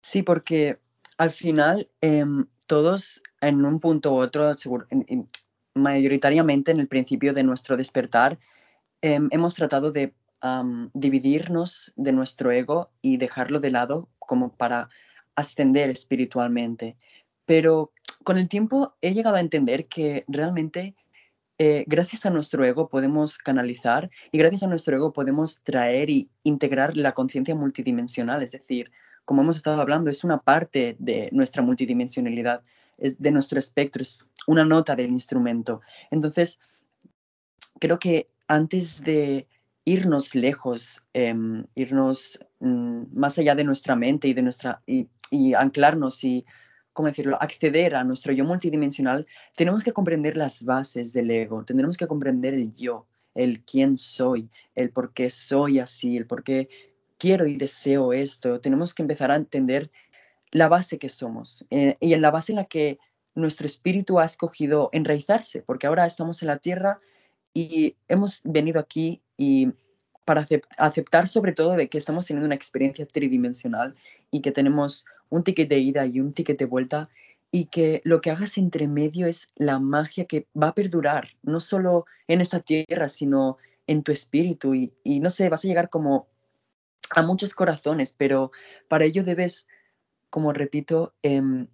Sí, 0.02 0.24
porque 0.24 0.80
al 1.18 1.32
final 1.32 1.90
em, 2.02 2.48
todos 2.68 3.22
en 3.42 3.66
un 3.66 3.80
punto 3.80 4.14
u 4.14 4.18
otro, 4.18 4.54
mayoritariamente 5.76 6.72
en 6.72 6.80
el 6.80 6.88
principio 6.88 7.34
de 7.34 7.44
nuestro 7.44 7.78
despertar, 7.78 8.40
Em, 9.04 9.28
hemos 9.32 9.54
tratado 9.54 9.92
de 9.92 10.14
dividirnos 10.94 11.92
de 11.98 12.14
nuestro 12.14 12.52
ego 12.52 12.90
y 13.02 13.18
dejarlo 13.18 13.60
de 13.60 13.70
lado 13.70 14.10
como 14.18 14.56
para 14.56 14.90
ascender 15.36 15.90
espiritualmente. 15.90 16.96
Pero 17.46 17.92
con 18.24 18.38
el 18.38 18.48
tiempo 18.48 18.96
he 19.02 19.14
llegado 19.14 19.36
a 19.36 19.42
entender 19.42 19.88
que 19.88 20.24
realmente 20.30 20.96
eh, 21.58 21.84
gracias 21.86 22.26
a 22.26 22.30
nuestro 22.30 22.64
ego 22.64 22.88
podemos 22.88 23.38
canalizar 23.38 24.10
y 24.32 24.38
gracias 24.38 24.64
a 24.64 24.68
nuestro 24.68 24.96
ego 24.96 25.12
podemos 25.12 25.62
traer 25.64 26.10
y 26.10 26.30
integrar 26.44 26.96
la 26.96 27.12
conciencia 27.12 27.56
multidimensional. 27.56 28.42
Es 28.42 28.52
decir, 28.52 28.90
como 29.26 29.42
hemos 29.42 29.58
estado 29.58 29.82
hablando, 29.82 30.10
es 30.10 30.24
una 30.24 30.40
parte 30.40 30.96
de 31.00 31.28
nuestra 31.34 31.62
multidimensionalidad, 31.62 32.62
es 32.98 33.22
de 33.22 33.32
nuestro 33.32 33.60
espectro, 33.60 34.02
es 34.02 34.26
una 34.48 34.64
nota 34.64 34.96
del 34.96 35.10
instrumento. 35.10 35.82
Entonces, 36.10 36.60
creo 37.80 38.00
que 38.00 38.33
antes 38.54 39.02
de 39.02 39.48
irnos 39.86 40.36
lejos, 40.36 41.04
em, 41.14 41.66
irnos 41.76 42.40
mm, 42.60 43.04
más 43.14 43.38
allá 43.38 43.56
de 43.56 43.64
nuestra 43.64 43.96
mente 43.96 44.28
y 44.28 44.34
de 44.34 44.42
nuestra 44.42 44.82
y, 44.86 45.08
anclarnos 45.56 46.24
y 46.24 46.46
¿cómo 46.94 47.08
decirlo? 47.08 47.38
acceder 47.42 47.96
a 47.96 48.04
nuestro 48.04 48.32
yo 48.34 48.46
multidimensional, 48.46 49.26
tenemos 49.56 49.84
que 49.84 49.92
comprender 49.92 50.38
las 50.38 50.64
bases 50.64 51.12
del 51.12 51.32
ego, 51.32 51.66
tendremos 51.66 51.98
que 51.98 52.06
comprender 52.06 52.54
el 52.54 52.76
yo, 52.76 53.08
el 53.34 53.64
quién 53.64 53.98
soy, 53.98 54.50
el 54.76 54.92
por 54.92 55.12
qué 55.12 55.32
soy 55.32 55.80
así, 55.80 56.16
el 56.18 56.28
por 56.28 56.44
qué 56.44 56.70
quiero 57.18 57.48
y 57.48 57.56
deseo 57.56 58.14
esto. 58.14 58.60
Tenemos 58.60 58.94
que 58.94 59.02
empezar 59.02 59.32
a 59.32 59.36
entender 59.38 59.90
la 60.52 60.68
base 60.68 61.00
que 61.00 61.10
somos 61.10 61.66
eh, 61.72 61.98
y 62.00 62.14
en 62.14 62.22
la 62.22 62.30
base 62.30 62.52
en 62.52 62.58
la 62.58 62.66
que 62.66 63.00
nuestro 63.34 63.66
espíritu 63.66 64.20
ha 64.20 64.26
escogido 64.26 64.90
enraizarse, 64.94 65.64
porque 65.64 65.88
ahora 65.88 66.06
estamos 66.06 66.44
en 66.44 66.50
la 66.50 66.60
tierra 66.60 67.00
y 67.54 67.96
hemos 68.08 68.42
venido 68.44 68.80
aquí 68.80 69.22
y 69.38 69.74
para 70.26 70.46
aceptar 70.78 71.28
sobre 71.28 71.52
todo 71.52 71.76
de 71.76 71.88
que 71.88 71.98
estamos 71.98 72.26
teniendo 72.26 72.46
una 72.46 72.56
experiencia 72.56 73.06
tridimensional 73.06 73.96
y 74.32 74.42
que 74.42 74.52
tenemos 74.52 75.06
un 75.30 75.44
ticket 75.44 75.70
de 75.70 75.80
ida 75.80 76.06
y 76.06 76.20
un 76.20 76.34
ticket 76.34 76.58
de 76.58 76.66
vuelta 76.66 77.10
y 77.52 77.66
que 77.66 78.02
lo 78.04 78.22
que 78.22 78.32
hagas 78.32 78.58
entre 78.58 78.88
medio 78.88 79.28
es 79.28 79.52
la 79.56 79.80
magia 79.80 80.26
que 80.26 80.48
va 80.60 80.70
a 80.70 80.76
perdurar, 80.76 81.28
no 81.44 81.60
solo 81.60 82.06
en 82.28 82.42
esta 82.42 82.62
tierra, 82.62 83.10
sino 83.10 83.58
en 83.86 84.02
tu 84.02 84.12
espíritu 84.12 84.74
y, 84.74 85.20
no 85.20 85.30
sé, 85.30 85.50
vas 85.50 85.64
a 85.64 85.68
llegar 85.68 85.90
como 85.90 86.28
a 87.12 87.22
muchos 87.22 87.54
corazones, 87.54 88.16
pero 88.18 88.52
para 88.88 89.06
ello 89.06 89.24
debes, 89.24 89.68
como 90.30 90.52
repito, 90.52 91.14
em, 91.22 91.68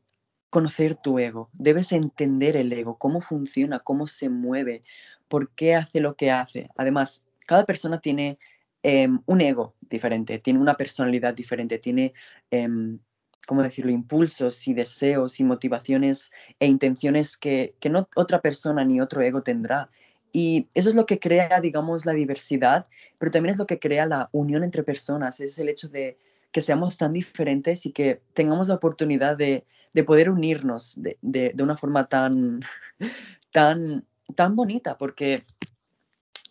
conocer 0.49 0.95
tu 0.95 1.19
ego, 1.19 1.49
debes 1.53 1.91
entender 1.91 2.55
el 2.55 2.71
ego, 2.73 2.97
cómo 2.97 3.21
funciona, 3.21 3.79
cómo 3.79 4.07
se 4.07 4.29
mueve, 4.29 4.83
por 5.27 5.51
qué 5.51 5.75
hace 5.75 5.99
lo 5.99 6.15
que 6.15 6.31
hace. 6.31 6.69
Además, 6.75 7.23
cada 7.47 7.65
persona 7.65 8.01
tiene 8.01 8.39
em, 8.83 9.21
un 9.25 9.41
ego 9.41 9.75
diferente, 9.81 10.39
tiene 10.39 10.59
una 10.59 10.75
personalidad 10.75 11.33
diferente, 11.33 11.79
tiene, 11.79 12.13
em, 12.51 12.99
¿cómo 13.47 13.63
decirlo?, 13.63 13.91
impulsos 13.91 14.67
y 14.67 14.73
deseos 14.73 15.39
y 15.39 15.43
motivaciones 15.43 16.31
e 16.59 16.67
intenciones 16.67 17.37
que, 17.37 17.75
que 17.79 17.89
no 17.89 18.07
otra 18.15 18.41
persona 18.41 18.85
ni 18.85 19.01
otro 19.01 19.21
ego 19.21 19.43
tendrá. 19.43 19.89
Y 20.31 20.67
eso 20.75 20.89
es 20.89 20.95
lo 20.95 21.05
que 21.05 21.19
crea, 21.19 21.59
digamos, 21.59 22.05
la 22.05 22.13
diversidad, 22.13 22.85
pero 23.17 23.31
también 23.31 23.53
es 23.53 23.59
lo 23.59 23.65
que 23.67 23.79
crea 23.79 24.05
la 24.05 24.29
unión 24.31 24.63
entre 24.63 24.83
personas, 24.83 25.39
es 25.39 25.57
el 25.59 25.69
hecho 25.69 25.89
de 25.89 26.17
que 26.51 26.61
seamos 26.61 26.97
tan 26.97 27.11
diferentes 27.11 27.85
y 27.85 27.91
que 27.91 28.21
tengamos 28.33 28.67
la 28.67 28.75
oportunidad 28.75 29.37
de, 29.37 29.65
de 29.93 30.03
poder 30.03 30.29
unirnos 30.29 30.93
de, 31.01 31.17
de, 31.21 31.51
de, 31.53 31.63
una 31.63 31.77
forma 31.77 32.07
tan, 32.07 32.61
tan 33.51 34.05
tan 34.35 34.55
bonita 34.55 34.97
porque 34.97 35.43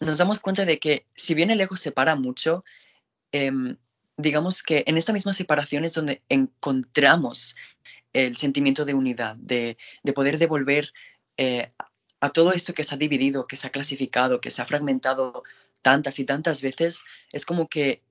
nos 0.00 0.18
damos 0.18 0.40
cuenta 0.40 0.64
de 0.64 0.78
que 0.78 1.06
si 1.14 1.34
bien 1.34 1.50
el 1.50 1.60
ego 1.60 1.76
separa 1.76 2.14
mucho, 2.14 2.64
em, 3.32 3.76
digamos 4.16 4.62
que 4.62 4.84
en 4.86 4.96
esta 4.96 5.12
misma 5.12 5.32
separación 5.32 5.84
es 5.84 5.94
donde 5.94 6.22
encontramos 6.28 7.56
el 8.12 8.36
sentimiento 8.36 8.84
de 8.84 8.94
unidad, 8.94 9.36
de, 9.36 9.76
poder 10.14 10.38
devolver 10.38 10.92
eh, 11.36 11.68
a 12.20 12.30
todo 12.30 12.52
esto 12.52 12.74
que 12.74 12.84
se 12.84 12.94
ha 12.94 12.98
dividido, 12.98 13.46
que 13.46 13.56
se 13.56 13.66
ha 13.66 13.70
clasificado, 13.70 14.40
que 14.40 14.50
se 14.50 14.62
ha 14.62 14.66
fragmentado 14.66 15.44
tantas 15.82 16.18
y 16.18 16.24
tantas 16.24 16.62
veces, 16.62 17.04
es 17.32 17.44
como 17.44 17.68
que 17.68 18.02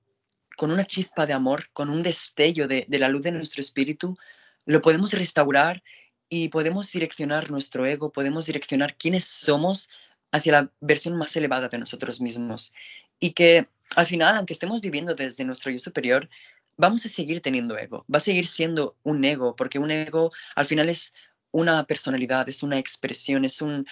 con 0.58 0.72
una 0.72 0.84
chispa 0.84 1.24
de 1.24 1.34
amor, 1.34 1.70
con 1.72 1.88
un 1.88 2.00
destello 2.00 2.66
de, 2.66 2.84
la 2.88 3.08
luz 3.08 3.22
de 3.22 3.30
nuestro 3.30 3.60
espíritu, 3.60 4.18
lo 4.66 4.80
podemos 4.80 5.12
restaurar 5.12 5.84
y 6.28 6.48
podemos 6.48 6.90
direccionar 6.90 7.48
nuestro 7.48 7.86
ego, 7.86 8.10
podemos 8.10 8.46
direccionar 8.46 8.96
quiénes 8.96 9.24
somos 9.24 9.88
hacia 10.32 10.50
la 10.50 10.72
versión 10.80 11.16
más 11.16 11.36
elevada 11.36 11.68
de 11.68 11.78
nosotros 11.78 12.20
mismos. 12.20 12.74
Y 13.20 13.34
que 13.34 13.68
al 13.94 14.06
final, 14.06 14.36
aunque 14.36 14.52
estemos 14.52 14.80
viviendo 14.80 15.14
desde 15.14 15.44
nuestro 15.44 15.70
yo 15.70 15.78
superior, 15.78 16.28
vamos 16.76 17.06
a 17.06 17.08
seguir 17.08 17.40
teniendo 17.40 17.78
ego, 17.78 18.04
va 18.12 18.16
a 18.16 18.20
seguir 18.20 18.48
siendo 18.48 18.96
un 19.04 19.24
ego, 19.24 19.54
porque 19.54 19.78
un 19.78 19.92
ego 19.92 20.32
al 20.56 20.66
final 20.66 20.88
es 20.88 21.12
una 21.52 21.86
personalidad, 21.86 22.48
es 22.48 22.64
una 22.64 22.80
expresión, 22.80 23.44
es 23.44 23.62
un, 23.62 23.86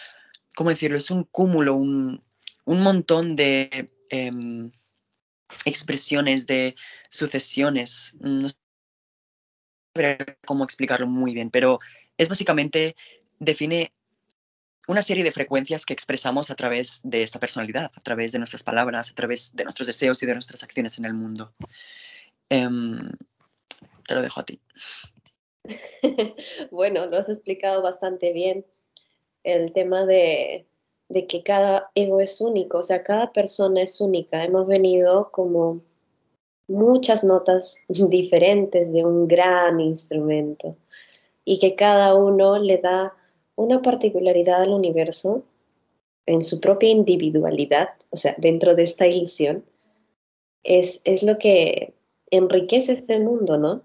¿cómo 0.57 0.71
decirlo? 0.71 0.99
Es 0.99 1.13
un 1.13 1.23
cúmulo, 1.23 1.77
un, 1.77 2.25
montón 2.67 3.37
de 3.37 3.89
em, 4.11 4.73
expresiones, 5.65 6.47
de 6.47 6.75
sucesiones. 7.09 8.15
No 8.21 8.49
sé 8.49 8.57
cómo 10.45 10.65
explicarlo 10.65 11.07
muy 11.07 11.35
bien, 11.35 11.51
pero 11.51 11.81
es 12.19 12.29
básicamente, 12.29 12.95
define 13.39 13.93
una 14.89 15.03
serie 15.03 15.25
de 15.25 15.33
frecuencias 15.33 15.85
que 15.85 15.93
expresamos 15.93 16.51
a 16.51 16.55
través 16.55 17.01
de 17.03 17.23
esta 17.23 17.41
personalidad, 17.41 17.91
a 17.97 18.01
través 18.01 18.33
de 18.33 18.39
nuestras 18.39 18.63
palabras, 18.63 19.11
a 19.11 19.15
través 19.15 19.55
de 19.55 19.65
nuestros 19.65 19.87
deseos 19.87 20.23
y 20.23 20.27
de 20.27 20.35
nuestras 20.35 20.63
acciones 20.63 20.99
en 20.99 21.07
el 21.07 21.15
mundo. 21.15 21.53
Em, 22.49 23.11
te 24.07 24.15
lo 24.15 24.23
dejo 24.23 24.41
a 24.41 24.45
ti. 24.45 24.61
bueno, 26.71 27.07
lo 27.07 27.17
has 27.17 27.29
explicado 27.29 27.83
bastante 27.83 28.33
bien. 28.33 28.65
El 29.43 29.73
tema 29.73 30.07
de, 30.07 30.67
de 31.09 31.27
que 31.27 31.43
cada 31.43 31.91
ego 31.95 32.21
es 32.21 32.41
único, 32.41 32.79
o 32.79 32.83
sea, 32.83 33.03
cada 33.03 33.33
persona 33.33 33.83
es 33.83 34.01
única. 34.01 34.45
Hemos 34.45 34.67
venido 34.67 35.31
como 35.31 35.81
muchas 36.69 37.25
notas 37.25 37.79
diferentes 37.89 38.93
de 38.93 39.05
un 39.05 39.29
gran 39.29 39.81
instrumento 39.81 40.77
y 41.45 41.59
que 41.59 41.75
cada 41.77 42.15
uno 42.15 42.59
le 42.59 42.79
da 42.79 43.15
una 43.55 43.81
particularidad 43.83 44.63
al 44.63 44.71
universo 44.71 45.45
en 46.27 46.43
su 46.43 46.61
propia 46.61 46.91
individualidad, 46.91 47.91
o 48.11 48.17
sea, 48.17 48.35
dentro 48.37 48.75
de 48.75 48.83
esta 48.83 49.07
ilusión, 49.07 49.65
es, 50.65 51.01
es 51.05 51.23
lo 51.23 51.39
que 51.39 51.95
enriquece 52.31 52.93
este 52.93 53.21
mundo, 53.21 53.59
¿no? 53.59 53.83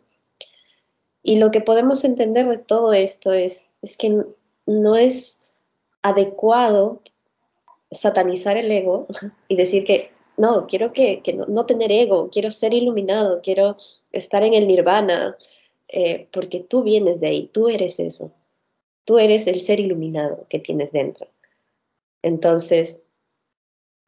Y 1.21 1.37
lo 1.37 1.51
que 1.51 1.61
podemos 1.61 2.03
entender 2.03 2.47
de 2.47 2.57
todo 2.57 2.93
esto 2.93 3.31
es, 3.31 3.69
es 3.83 3.95
que 3.95 4.23
no 4.65 4.95
es 4.95 5.41
adecuado 6.01 7.01
satanizar 7.91 8.57
el 8.57 8.71
ego 8.71 9.07
y 9.47 9.55
decir 9.55 9.85
que 9.85 10.11
no, 10.37 10.65
quiero 10.67 10.93
que, 10.93 11.21
no, 11.47 11.65
tener 11.65 11.91
ego, 11.91 12.29
quiero 12.31 12.49
ser 12.51 12.73
iluminado, 12.73 13.41
quiero 13.43 13.75
estar 14.11 14.43
en 14.43 14.53
el 14.53 14.67
nirvana, 14.67 15.37
eh, 15.87 16.27
porque 16.31 16.61
tú 16.61 16.83
vienes 16.83 17.19
de 17.19 17.27
ahí, 17.27 17.49
tú 17.53 17.67
eres 17.67 17.99
eso, 17.99 18.31
tú 19.05 19.19
eres 19.19 19.45
el 19.47 19.61
ser 19.61 19.79
iluminado 19.79 20.47
que 20.49 20.59
tienes 20.59 20.91
dentro. 20.91 21.27
Entonces, 22.23 23.01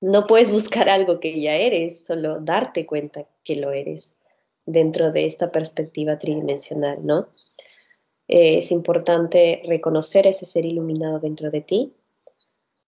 No 0.01 0.27
puedes 0.27 0.51
buscar 0.51 0.89
algo 0.89 1.21
que 1.21 1.39
ya 1.39 1.55
eres, 1.55 2.03
solo 2.05 2.41
darte 2.41 2.85
cuenta 2.85 3.25
que 3.45 3.55
lo 3.55 3.71
eres 3.71 4.13
dentro 4.65 5.13
de 5.13 5.25
esta 5.25 5.49
perspectiva 5.49 6.19
tridimensional, 6.19 7.05
¿no? 7.05 7.29
Eh, 8.27 8.57
es 8.57 8.71
importante 8.71 9.61
reconocer 9.65 10.27
ese 10.27 10.45
ser 10.45 10.65
iluminado 10.65 11.19
dentro 11.19 11.51
de 11.51 11.61
ti, 11.61 11.93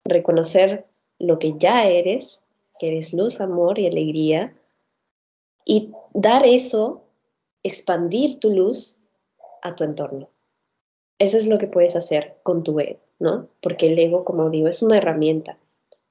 reconocer 0.06 0.86
lo 1.20 1.40
que 1.40 1.54
ya 1.58 1.88
eres, 1.88 2.42
que 2.80 2.90
eres 2.90 3.14
luz, 3.14 3.42
amor 3.42 3.80
y 3.80 3.88
alegría, 3.88 4.56
y 5.66 5.92
dar 6.14 6.46
eso, 6.46 7.04
expandir 7.64 8.40
tu 8.40 8.54
luz 8.54 9.00
a 9.62 9.76
tu 9.76 9.84
entorno. 9.84 10.30
Eso 11.18 11.38
es 11.38 11.48
lo 11.48 11.58
que 11.58 11.68
puedes 11.68 11.96
hacer 11.96 12.38
con 12.44 12.64
tu 12.64 12.80
ego, 12.80 13.00
¿no? 13.20 13.50
Porque 13.62 13.88
el 13.88 13.98
ego, 13.98 14.26
como 14.26 14.50
digo, 14.50 14.68
es 14.68 14.84
una 14.84 14.98
herramienta. 14.98 15.58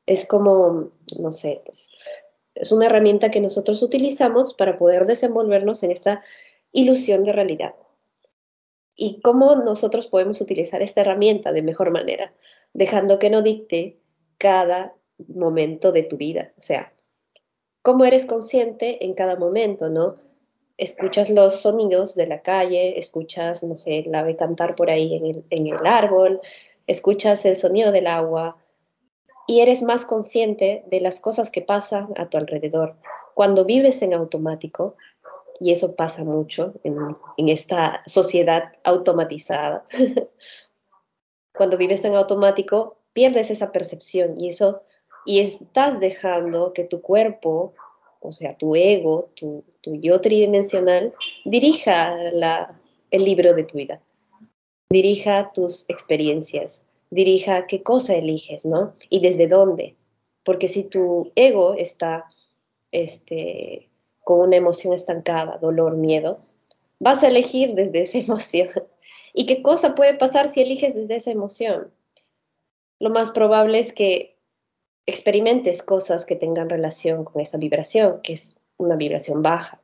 Es 0.06 0.26
como, 0.26 0.90
no 1.20 1.32
sé, 1.32 1.60
pues, 1.64 1.90
es 2.54 2.72
una 2.72 2.86
herramienta 2.86 3.30
que 3.30 3.40
nosotros 3.40 3.82
utilizamos 3.82 4.54
para 4.54 4.78
poder 4.78 5.06
desenvolvernos 5.06 5.82
en 5.82 5.92
esta 5.92 6.22
ilusión 6.72 7.24
de 7.24 7.32
realidad. 7.32 7.74
¿Y 8.96 9.20
cómo 9.20 9.56
nosotros 9.56 10.06
podemos 10.06 10.40
utilizar 10.40 10.82
esta 10.82 11.00
herramienta 11.00 11.52
de 11.52 11.62
mejor 11.62 11.90
manera? 11.90 12.32
Dejando 12.72 13.18
que 13.18 13.30
no 13.30 13.42
dicte 13.42 13.98
cada 14.38 14.94
momento 15.28 15.92
de 15.92 16.02
tu 16.02 16.16
vida. 16.16 16.52
O 16.58 16.62
sea, 16.62 16.92
cómo 17.82 18.04
eres 18.04 18.24
consciente 18.24 19.04
en 19.04 19.14
cada 19.14 19.36
momento, 19.36 19.90
¿no? 19.90 20.16
Escuchas 20.76 21.30
los 21.30 21.60
sonidos 21.60 22.14
de 22.14 22.26
la 22.26 22.42
calle, 22.42 22.98
escuchas, 22.98 23.62
no 23.62 23.76
sé, 23.76 24.00
el 24.00 24.14
ave 24.14 24.36
cantar 24.36 24.74
por 24.74 24.90
ahí 24.90 25.14
en 25.14 25.26
el, 25.26 25.44
en 25.50 25.66
el 25.68 25.86
árbol, 25.86 26.40
escuchas 26.86 27.44
el 27.46 27.56
sonido 27.56 27.92
del 27.92 28.06
agua 28.06 28.56
y 29.46 29.60
eres 29.60 29.82
más 29.82 30.06
consciente 30.06 30.84
de 30.86 31.00
las 31.00 31.20
cosas 31.20 31.50
que 31.50 31.62
pasan 31.62 32.08
a 32.16 32.28
tu 32.28 32.38
alrededor. 32.38 32.96
Cuando 33.34 33.64
vives 33.64 34.02
en 34.02 34.14
automático, 34.14 34.96
y 35.60 35.72
eso 35.72 35.94
pasa 35.94 36.24
mucho 36.24 36.74
en, 36.84 36.96
en 37.36 37.48
esta 37.48 38.02
sociedad 38.06 38.72
automatizada, 38.82 39.86
cuando 41.54 41.76
vives 41.76 42.04
en 42.04 42.14
automático, 42.14 42.96
pierdes 43.12 43.50
esa 43.50 43.72
percepción 43.72 44.38
y 44.38 44.48
eso 44.48 44.82
y 45.24 45.40
estás 45.40 46.00
dejando 46.00 46.72
que 46.72 46.84
tu 46.84 47.00
cuerpo, 47.00 47.74
o 48.20 48.32
sea, 48.32 48.56
tu 48.56 48.74
ego, 48.76 49.30
tu, 49.34 49.64
tu 49.80 49.94
yo 49.94 50.20
tridimensional, 50.20 51.14
dirija 51.44 52.14
la, 52.32 52.78
el 53.10 53.24
libro 53.24 53.54
de 53.54 53.64
tu 53.64 53.78
vida, 53.78 54.00
dirija 54.90 55.52
tus 55.52 55.88
experiencias, 55.88 56.82
dirija 57.10 57.66
qué 57.66 57.82
cosa 57.82 58.14
eliges, 58.14 58.66
¿no? 58.66 58.92
Y 59.08 59.20
desde 59.20 59.46
dónde. 59.46 59.96
Porque 60.44 60.68
si 60.68 60.84
tu 60.84 61.32
ego 61.36 61.74
está 61.74 62.26
este, 62.90 63.88
con 64.24 64.40
una 64.40 64.56
emoción 64.56 64.94
estancada, 64.94 65.58
dolor, 65.58 65.96
miedo, 65.96 66.40
vas 66.98 67.22
a 67.22 67.28
elegir 67.28 67.74
desde 67.74 68.02
esa 68.02 68.18
emoción. 68.32 68.68
¿Y 69.32 69.46
qué 69.46 69.62
cosa 69.62 69.94
puede 69.94 70.14
pasar 70.14 70.48
si 70.48 70.62
eliges 70.62 70.94
desde 70.94 71.16
esa 71.16 71.30
emoción? 71.30 71.92
Lo 72.98 73.10
más 73.10 73.30
probable 73.30 73.78
es 73.78 73.92
que 73.92 74.36
experimentes 75.06 75.82
cosas 75.82 76.24
que 76.24 76.36
tengan 76.36 76.70
relación 76.70 77.24
con 77.24 77.42
esa 77.42 77.58
vibración, 77.58 78.20
que 78.22 78.32
es 78.34 78.56
una 78.78 78.96
vibración 78.96 79.42
baja. 79.42 79.80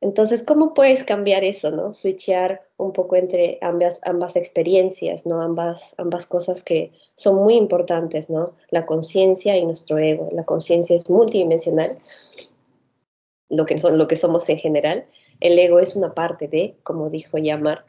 Entonces, 0.00 0.42
¿cómo 0.42 0.74
puedes 0.74 1.02
cambiar 1.02 1.44
eso, 1.44 1.70
no? 1.70 1.94
Switchear 1.94 2.60
un 2.76 2.92
poco 2.92 3.16
entre 3.16 3.58
ambas, 3.62 4.02
experiencias, 4.36 5.24
¿no? 5.24 5.40
Ambas, 5.40 5.94
ambas 5.96 6.26
cosas 6.26 6.62
que 6.62 6.92
son 7.14 7.36
muy 7.36 7.54
importantes, 7.54 8.28
¿no? 8.28 8.52
La 8.68 8.84
conciencia 8.84 9.56
y 9.56 9.64
nuestro 9.64 9.96
ego. 9.96 10.28
La 10.32 10.44
conciencia 10.44 10.94
es 10.94 11.08
multidimensional, 11.08 11.98
lo 13.48 13.66
que, 13.66 13.78
son, 13.78 13.98
lo 13.98 14.08
que 14.08 14.16
somos 14.16 14.48
en 14.48 14.58
general. 14.58 15.06
El 15.40 15.58
ego 15.58 15.78
es 15.78 15.96
una 15.96 16.14
parte 16.14 16.48
de, 16.48 16.76
como 16.82 17.10
dijo 17.10 17.38
ya 17.38 17.56
Mark, 17.56 17.86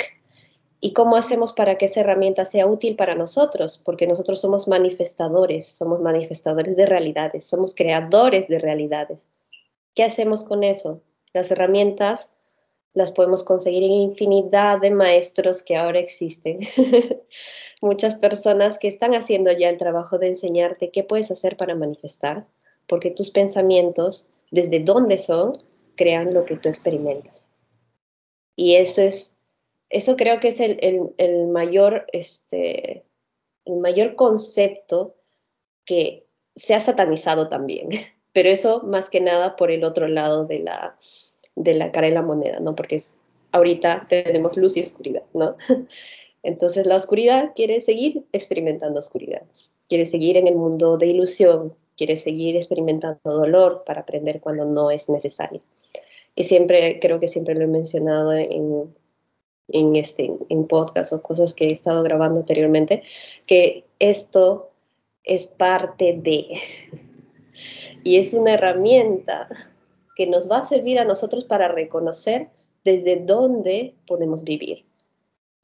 ¿Y 0.82 0.94
cómo 0.94 1.16
hacemos 1.16 1.54
para 1.54 1.80
que 1.80 1.86
esa 1.86 2.02
herramienta 2.02 2.46
sea 2.46 2.68
útil 2.68 2.96
para 2.96 3.16
nosotros? 3.16 3.82
Porque 3.84 4.06
nosotros 4.06 4.40
somos 4.40 4.68
manifestadores, 4.68 5.66
somos 5.66 6.00
manifestadores 6.00 6.76
de 6.76 6.86
realidades, 6.86 7.46
somos 7.46 7.74
creadores 7.74 8.48
de 8.48 8.60
realidades. 8.60 9.25
¿Qué 9.96 10.03
hacemos 10.03 10.44
con 10.44 10.64
eso? 10.64 11.01
Las 11.34 11.50
herramientas 11.50 12.32
las 12.94 13.12
podemos 13.12 13.44
conseguir 13.44 13.84
en 13.84 13.94
infinidad 13.94 14.79
de 14.79 14.92
maestros 14.92 15.64
que 15.64 15.75
ahora 15.75 15.98
existen. 15.98 16.60
Muchas 17.82 18.14
personas 18.14 18.77
que 18.77 18.88
están 18.88 19.16
haciendo 19.16 19.51
ya 19.51 19.70
el 19.70 19.77
trabajo 19.77 20.20
de 20.20 20.27
enseñarte 20.27 20.92
qué 20.92 21.03
puedes 21.03 21.32
hacer 21.32 21.58
para 21.58 21.74
manifestar, 21.74 22.46
porque 22.86 23.10
tus 23.10 23.32
pensamientos, 23.32 24.27
desde 24.55 24.79
dónde 24.79 25.18
son, 25.18 25.53
crean 25.96 26.33
lo 26.33 26.46
que 26.46 26.57
tú 26.57 26.70
experimentas. 26.70 27.50
Y 28.55 28.75
eso 28.75 29.01
es 29.01 29.35
eso 29.89 30.15
creo 30.15 30.39
que 30.39 30.50
es 30.50 30.59
el, 30.59 31.48
mayor, 31.48 32.05
este, 32.11 33.05
el 33.65 33.77
mayor 33.77 34.15
concepto 34.15 35.15
que 35.85 36.25
se 36.55 36.74
ha 36.74 36.79
satanizado 36.79 37.50
también, 37.50 37.89
pero 38.33 38.50
eso 38.50 38.83
más 38.83 39.09
que 39.09 39.22
nada 39.22 39.55
por 39.55 39.72
el 39.72 39.83
otro 39.83 40.07
lado 40.07 40.46
de 40.46 40.59
la, 40.59 40.98
de 41.55 41.74
la 41.74 41.91
cara 41.91 42.07
de 42.07 42.13
la 42.13 42.22
moneda, 42.22 42.59
¿no? 42.59 42.75
Porque 42.75 42.96
es, 42.98 43.15
ahorita 43.51 44.07
tenemos 44.09 44.57
luz 44.57 44.75
y 44.77 44.81
oscuridad, 44.81 45.24
¿no? 45.33 45.55
Entonces 46.44 46.85
la 46.85 46.96
oscuridad 46.96 47.53
quiere 47.55 47.81
seguir 47.81 48.25
experimentando 48.31 49.00
oscuridad, 49.00 49.44
quiere 49.87 50.05
seguir 50.05 50.37
en 50.37 50.48
el 50.48 50.55
mundo 50.55 50.98
de 50.98 51.07
ilusión, 51.07 51.74
quiere 51.96 52.16
seguir 52.16 52.55
experimentando 52.55 53.20
dolor 53.24 53.84
para 53.86 54.01
aprender 54.01 54.42
cuando 54.42 54.66
no 54.66 54.92
es 54.92 55.10
necesario. 55.10 55.62
Y 56.36 56.44
siempre, 56.44 57.00
creo 57.00 57.20
que 57.20 57.27
siempre 57.27 57.55
lo 57.55 57.64
he 57.64 57.68
mencionado 57.68 58.34
en, 58.34 58.94
en, 59.70 59.96
este, 59.96 60.31
en 60.50 60.68
podcast 60.68 61.14
o 61.14 61.22
cosas 61.22 61.53
que 61.53 61.68
he 61.68 61.72
estado 61.72 62.03
grabando 62.03 62.42
anteriormente, 62.42 63.03
que 63.48 63.86
esto 64.00 64.72
es 65.24 65.48
parte 65.48 66.20
de, 66.22 66.48
y 68.03 68.18
es 68.18 68.34
una 68.34 68.53
herramienta 68.53 69.48
que 70.16 70.27
nos 70.27 70.50
va 70.50 70.60
a 70.60 70.64
servir 70.66 71.00
a 71.00 71.05
nosotros 71.05 71.46
para 71.46 71.68
reconocer 71.68 72.50
desde 72.84 73.18
dónde 73.18 73.96
podemos 74.08 74.44
vivir. 74.44 74.86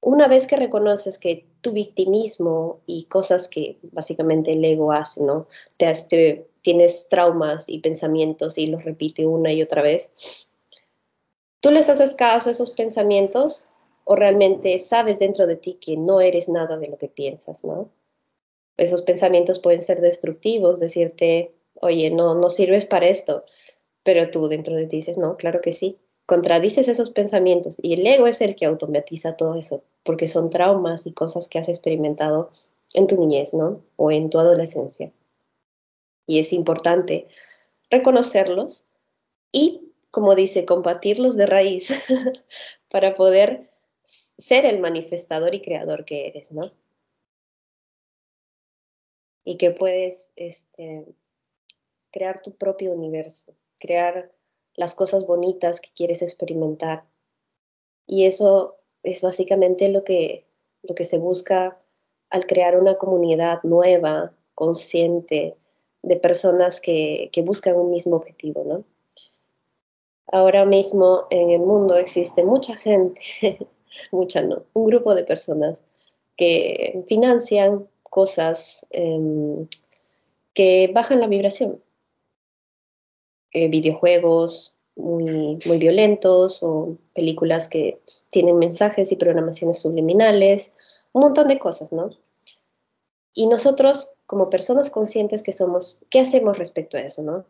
Una 0.01 0.27
vez 0.27 0.47
que 0.47 0.57
reconoces 0.57 1.19
que 1.19 1.45
tu 1.61 1.73
victimismo 1.73 2.81
y 2.87 3.05
cosas 3.05 3.47
que 3.47 3.77
básicamente 3.83 4.53
el 4.53 4.65
ego 4.65 4.91
hace, 4.91 5.23
¿no? 5.23 5.47
Te, 5.77 6.47
tienes 6.63 7.07
traumas 7.07 7.69
y 7.69 7.79
pensamientos 7.79 8.57
y 8.57 8.67
los 8.67 8.83
repite 8.83 9.25
una 9.25 9.53
y 9.53 9.61
otra 9.61 9.81
vez, 9.81 10.49
tú 11.59 11.71
les 11.71 11.89
haces 11.89 12.15
caso 12.15 12.49
a 12.49 12.51
esos 12.51 12.71
pensamientos 12.71 13.63
o 14.03 14.15
realmente 14.15 14.77
sabes 14.79 15.19
dentro 15.19 15.45
de 15.45 15.55
ti 15.55 15.77
que 15.79 15.97
no 15.97 16.19
eres 16.19 16.49
nada 16.49 16.77
de 16.77 16.87
lo 16.87 16.97
que 16.97 17.07
piensas, 17.07 17.63
¿no? 17.63 17.89
Esos 18.77 19.03
pensamientos 19.03 19.59
pueden 19.59 19.83
ser 19.83 20.01
destructivos, 20.01 20.79
decirte, 20.79 21.53
oye, 21.75 22.09
no, 22.09 22.33
no 22.33 22.49
sirves 22.49 22.85
para 22.85 23.07
esto, 23.07 23.45
pero 24.03 24.31
tú 24.31 24.47
dentro 24.47 24.75
de 24.75 24.87
ti 24.87 24.97
dices, 24.97 25.17
no, 25.17 25.37
claro 25.37 25.61
que 25.61 25.73
sí. 25.73 25.99
Contradices 26.31 26.87
esos 26.87 27.09
pensamientos 27.09 27.77
y 27.81 27.91
el 27.91 28.07
ego 28.07 28.25
es 28.25 28.39
el 28.39 28.55
que 28.55 28.65
automatiza 28.65 29.35
todo 29.35 29.55
eso, 29.55 29.83
porque 30.05 30.29
son 30.29 30.49
traumas 30.49 31.05
y 31.05 31.11
cosas 31.11 31.49
que 31.49 31.59
has 31.59 31.67
experimentado 31.67 32.51
en 32.93 33.07
tu 33.07 33.19
niñez, 33.19 33.53
¿no? 33.53 33.83
O 33.97 34.11
en 34.11 34.29
tu 34.29 34.39
adolescencia. 34.39 35.11
Y 36.25 36.39
es 36.39 36.53
importante 36.53 37.27
reconocerlos 37.89 38.85
y, 39.51 39.91
como 40.09 40.33
dice, 40.33 40.63
combatirlos 40.63 41.35
de 41.35 41.47
raíz 41.47 42.01
para 42.89 43.15
poder 43.15 43.69
ser 44.05 44.63
el 44.63 44.79
manifestador 44.79 45.53
y 45.53 45.61
creador 45.61 46.05
que 46.05 46.27
eres, 46.27 46.53
¿no? 46.53 46.71
Y 49.43 49.57
que 49.57 49.71
puedes 49.71 50.31
este, 50.37 51.07
crear 52.09 52.41
tu 52.41 52.55
propio 52.55 52.93
universo, 52.93 53.53
crear 53.79 54.31
las 54.75 54.95
cosas 54.95 55.25
bonitas 55.25 55.79
que 55.79 55.89
quieres 55.95 56.21
experimentar. 56.21 57.03
Y 58.07 58.25
eso 58.25 58.77
es 59.03 59.21
básicamente 59.21 59.89
lo 59.89 60.03
que, 60.03 60.45
lo 60.83 60.95
que 60.95 61.05
se 61.05 61.17
busca 61.17 61.79
al 62.29 62.45
crear 62.45 62.79
una 62.79 62.97
comunidad 62.97 63.61
nueva, 63.63 64.33
consciente, 64.55 65.55
de 66.03 66.15
personas 66.15 66.81
que, 66.81 67.29
que 67.31 67.41
buscan 67.41 67.75
un 67.75 67.91
mismo 67.91 68.15
objetivo, 68.15 68.63
¿no? 68.65 68.83
Ahora 70.27 70.65
mismo 70.65 71.27
en 71.29 71.51
el 71.51 71.59
mundo 71.59 71.95
existe 71.97 72.43
mucha 72.43 72.75
gente 72.75 73.67
mucha 74.11 74.41
no, 74.41 74.63
un 74.73 74.85
grupo 74.85 75.13
de 75.15 75.23
personas 75.23 75.83
que 76.37 77.03
financian 77.07 77.87
cosas 78.03 78.85
em, 78.91 79.67
que 80.53 80.91
bajan 80.93 81.19
la 81.19 81.27
vibración. 81.27 81.81
Eh, 83.53 83.67
videojuegos 83.67 84.73
muy, 84.95 85.59
muy 85.65 85.77
violentos 85.77 86.63
o 86.63 86.97
películas 87.13 87.67
que 87.67 87.99
tienen 88.29 88.57
mensajes 88.57 89.11
y 89.11 89.15
programaciones 89.15 89.79
subliminales, 89.79 90.73
un 91.13 91.23
montón 91.23 91.47
de 91.47 91.59
cosas, 91.59 91.91
¿no? 91.91 92.11
Y 93.33 93.47
nosotros, 93.47 94.13
como 94.25 94.49
personas 94.49 94.89
conscientes 94.89 95.41
que 95.41 95.53
somos, 95.53 96.01
¿qué 96.09 96.19
hacemos 96.19 96.57
respecto 96.57 96.97
a 96.97 97.01
eso, 97.01 97.23
no? 97.23 97.45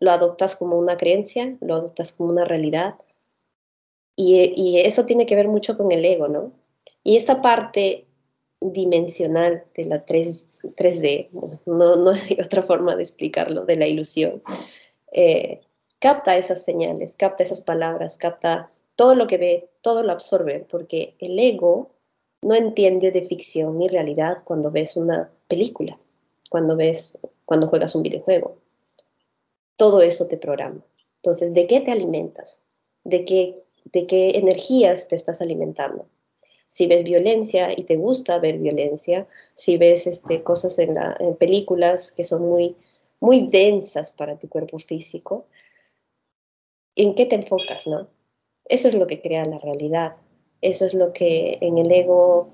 Lo 0.00 0.10
adoptas 0.10 0.56
como 0.56 0.78
una 0.78 0.96
creencia, 0.96 1.56
lo 1.60 1.74
adoptas 1.74 2.12
como 2.12 2.30
una 2.30 2.44
realidad. 2.44 2.96
Y, 4.16 4.52
y 4.54 4.78
eso 4.78 5.06
tiene 5.06 5.26
que 5.26 5.36
ver 5.36 5.48
mucho 5.48 5.76
con 5.76 5.92
el 5.92 6.04
ego, 6.04 6.28
¿no? 6.28 6.52
Y 7.02 7.16
esta 7.16 7.42
parte 7.42 8.06
dimensional 8.72 9.64
de 9.74 9.84
la 9.84 10.04
3, 10.04 10.46
d 10.76 11.30
no, 11.66 11.96
no, 11.96 12.10
hay 12.10 12.38
otra 12.42 12.62
forma 12.62 12.96
de 12.96 13.02
explicarlo, 13.02 13.64
de 13.64 13.76
la 13.76 13.86
ilusión, 13.86 14.42
eh, 15.14 15.62
capta 15.98 16.36
esas 16.36 16.62
señales, 16.62 17.16
capta 17.16 17.42
esas 17.42 17.62
palabras, 17.62 18.18
capta 18.18 18.68
todo 18.96 19.14
lo 19.14 19.26
que 19.26 19.38
ve, 19.38 19.70
todo 19.80 20.02
lo 20.02 20.12
absorbe, 20.12 20.66
porque 20.68 21.14
el 21.18 21.38
ego 21.38 21.92
no 22.42 22.54
entiende 22.54 23.10
de 23.10 23.22
ficción 23.22 23.78
ni 23.78 23.88
realidad 23.88 24.38
cuando 24.44 24.70
ves 24.70 24.96
una 24.96 25.30
película, 25.48 25.98
cuando 26.50 26.76
ves, 26.76 27.16
cuando 27.46 27.68
juegas 27.68 27.94
un 27.94 28.02
videojuego. 28.02 28.58
Todo 29.76 30.02
eso 30.02 30.28
te 30.28 30.36
programa. 30.36 30.84
Entonces, 31.16 31.54
¿de 31.54 31.66
qué 31.66 31.80
te 31.80 31.90
alimentas? 31.90 32.60
¿De 33.02 33.24
qué, 33.24 33.64
de 33.86 34.06
qué 34.06 34.36
energías 34.36 35.08
te 35.08 35.16
estás 35.16 35.40
alimentando? 35.40 36.06
si 36.74 36.88
ves 36.88 37.04
violencia 37.04 37.68
y 37.70 37.84
te 37.84 37.94
gusta 37.94 38.40
ver 38.40 38.58
violencia, 38.58 39.28
si 39.54 39.76
ves 39.76 40.08
este, 40.08 40.42
cosas 40.42 40.76
en, 40.80 40.96
películas 41.38 42.10
que 42.10 42.24
son 42.24 42.42
muy, 42.42 42.74
muy 43.24 43.48
densas 43.48 44.12
para 44.12 44.38
tu 44.38 44.48
cuerpo 44.48 44.78
físico, 44.78 45.46
¿en 46.94 47.14
qué 47.14 47.26
te 47.26 47.36
enfocas, 47.36 47.86
no? 47.86 48.08
Eso 48.66 48.88
es 48.88 48.94
lo 48.94 49.06
que 49.06 49.20
crea 49.20 49.44
la 49.44 49.58
realidad. 49.58 50.16
Eso 50.60 50.86
es 50.86 50.94
lo 50.94 51.12
que 51.12 51.58
en 51.60 51.78
el 51.78 51.90
ego, 51.90 52.46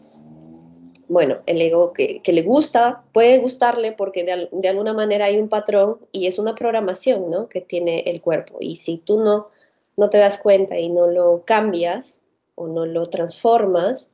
bueno, 1.09 1.38
el 1.46 1.61
ego 1.61 1.92
que, 1.92 2.22
le 2.24 2.42
gusta, 2.42 3.04
puede 3.12 3.38
gustarle 3.38 3.92
porque 3.92 4.24
de, 4.24 4.48
de, 4.50 4.68
alguna 4.68 4.92
manera 4.92 5.26
hay 5.26 5.38
un 5.38 5.48
patrón 5.48 5.98
y 6.11 6.26
es 6.26 6.38
una 6.38 6.54
programación, 6.54 7.30
¿no? 7.30 7.48
Que 7.48 7.61
tiene 7.61 8.00
el 8.06 8.20
cuerpo. 8.20 8.56
Y 8.61 8.76
si 8.76 8.98
tú 8.98 9.20
no, 9.20 9.48
no 9.96 10.11
te 10.11 10.18
das 10.18 10.42
cuenta 10.42 10.78
y 10.78 10.88
no 10.88 11.06
lo 11.06 11.44
cambias, 11.44 12.20
o 12.61 12.68
no 12.68 12.85
lo 12.85 13.06
transformas, 13.06 14.12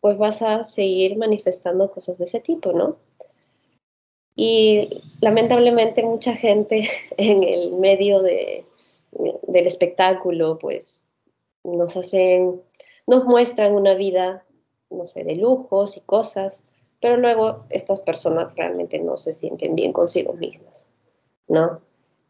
pues 0.00 0.16
vas 0.16 0.42
a 0.42 0.62
seguir 0.62 1.18
manifestando 1.18 1.90
cosas 1.90 2.18
de 2.18 2.24
ese 2.24 2.38
tipo, 2.38 2.72
¿no? 2.72 2.96
Y 4.36 5.02
lamentablemente 5.20 6.04
mucha 6.04 6.34
gente 6.34 6.88
en 7.16 7.42
el 7.42 7.76
medio 7.76 8.22
de, 8.22 8.64
del 9.46 9.66
espectáculo, 9.66 10.58
pues 10.58 11.02
nos 11.64 11.96
hacen, 11.96 12.62
nos 13.06 13.24
muestran 13.24 13.74
una 13.74 13.94
vida, 13.94 14.44
no 14.88 15.06
sé, 15.06 15.24
de 15.24 15.36
lujos 15.36 15.96
y 15.96 16.00
cosas, 16.00 16.64
pero 17.00 17.16
luego 17.16 17.64
estas 17.70 18.00
personas 18.00 18.54
realmente 18.56 18.98
no 18.98 19.16
se 19.16 19.32
sienten 19.32 19.74
bien 19.74 19.92
consigo 19.92 20.32
mismas, 20.34 20.88
¿no? 21.48 21.80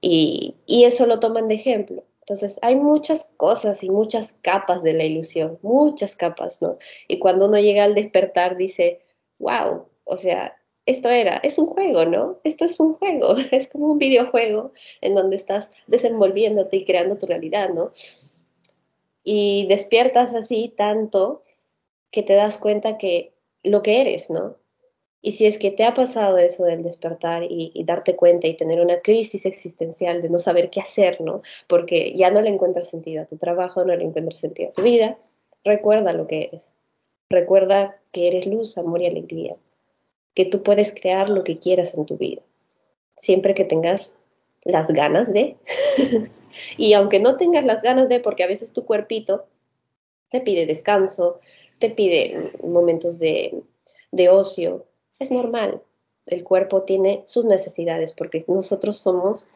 Y, 0.01 0.57
y 0.67 0.85
eso 0.85 1.07
lo 1.07 1.19
toman 1.19 1.49
de 1.49 1.57
ejemplo. 1.57 2.05
Entonces, 2.21 2.59
hay 2.63 2.77
muchas 2.77 3.31
cosas 3.37 3.83
y 3.83 3.91
muchas 3.91 4.35
capas 4.41 4.83
de 4.83 4.93
la 4.93 5.05
ilusión, 5.05 5.59
muchas 5.63 6.15
capas, 6.15 6.63
¿no? 6.63 6.79
Y 7.09 7.19
cuando 7.19 7.49
uno 7.49 7.59
llega 7.59 7.85
al 7.85 7.95
despertar 7.95 8.57
dice, 8.57 9.01
wow, 9.41 9.87
o 10.05 10.17
sea, 10.17 10.57
esto 10.87 11.09
era, 11.09 11.37
es 11.39 11.59
un 11.59 11.67
juego, 11.67 12.05
¿no? 12.05 12.41
Esto 12.45 12.65
es 12.65 12.81
un 12.81 12.95
juego, 12.95 13.37
es 13.51 13.69
como 13.69 13.93
un 13.93 13.99
videojuego 13.99 14.73
en 15.01 15.15
donde 15.15 15.37
estás 15.37 15.71
desenvolviéndote 15.87 16.79
y 16.79 16.85
creando 16.85 17.19
tu 17.19 17.27
realidad, 17.27 17.71
¿no? 17.71 17.91
Y 19.23 19.67
despiertas 19.69 20.35
así 20.35 20.73
tanto 20.77 21.43
que 22.11 22.23
te 22.23 22.35
das 22.35 22.59
cuenta 22.59 22.99
que 22.99 23.33
lo 23.63 23.83
que 23.83 24.01
eres, 24.01 24.31
¿no? 24.31 24.57
Y 25.23 25.33
si 25.33 25.45
es 25.45 25.59
que 25.59 25.71
te 25.71 25.85
ha 25.85 25.93
pasado 25.93 26.39
eso 26.39 26.65
del 26.65 26.83
despertar 26.83 27.43
y, 27.43 27.73
darte 27.85 28.17
cuenta 28.17 28.47
y 28.47 28.57
tener 28.57 28.81
una 28.81 29.01
crisis 29.01 29.45
existencial 29.45 30.23
de 30.23 30.31
no 30.31 30.39
saber 30.39 30.71
qué 30.71 30.81
hacer, 30.81 31.21
¿no? 31.21 31.43
Porque 31.69 32.17
ya 32.17 32.31
no 32.31 32.41
le 32.41 32.49
encuentras 32.49 32.89
sentido 32.89 33.23
a 33.23 33.27
tu 33.27 33.37
trabajo, 33.37 33.85
no 33.85 33.95
le 33.95 34.05
encuentras 34.05 34.39
sentido 34.39 34.71
a 34.71 34.73
tu 34.73 34.83
vida, 34.83 35.19
recuerda 35.63 36.15
lo 36.15 36.27
que 36.27 36.45
eres. 36.45 36.73
Recuerda 37.29 38.01
que 38.13 38.29
eres 38.29 38.47
luz, 38.47 38.79
amor 38.79 39.03
y 39.03 39.07
alegría. 39.07 39.57
Que 40.35 40.45
tú 40.45 40.63
puedes 40.63 40.95
crear 40.95 41.29
lo 41.29 41.45
que 41.45 41.59
quieras 41.59 41.95
en 41.95 42.07
tu 42.07 42.17
vida. 42.17 42.43
Siempre 43.17 43.55
que 43.55 43.65
tengas 43.65 44.13
las 44.63 44.89
ganas 44.89 45.33
de. 45.33 45.57
y 46.77 46.93
aunque 46.95 47.21
no 47.21 47.37
tengas 47.37 47.65
las 47.65 47.83
ganas 47.83 48.09
de, 48.09 48.21
porque 48.21 48.45
a 48.45 48.49
veces 48.49 48.73
tu 48.73 48.85
cuerpito 48.85 49.47
te 50.31 50.41
pide 50.41 50.67
descanso, 50.67 51.39
te 51.79 51.91
pide 51.91 52.53
momentos 52.63 53.19
de, 53.19 53.63
de 54.13 54.29
ocio, 54.29 54.87
es 55.19 55.31
normal. 55.31 55.83
El 56.27 56.45
cuerpo 56.45 56.83
tiene 56.83 57.25
sus 57.27 57.45
necesidades 57.45 58.13
porque 58.13 58.45
nosotros 58.47 58.99
somos 58.99 59.49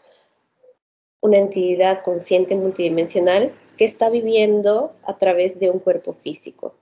una 1.20 1.38
entidad 1.38 2.02
consciente 2.02 2.56
multidimensional 2.56 3.54
que 3.78 3.84
está 3.84 4.10
viviendo 4.10 4.92
a 5.04 5.16
través 5.18 5.58
de 5.58 5.70
un 5.70 5.78
cuerpo 5.78 6.14
físico. 6.22 6.74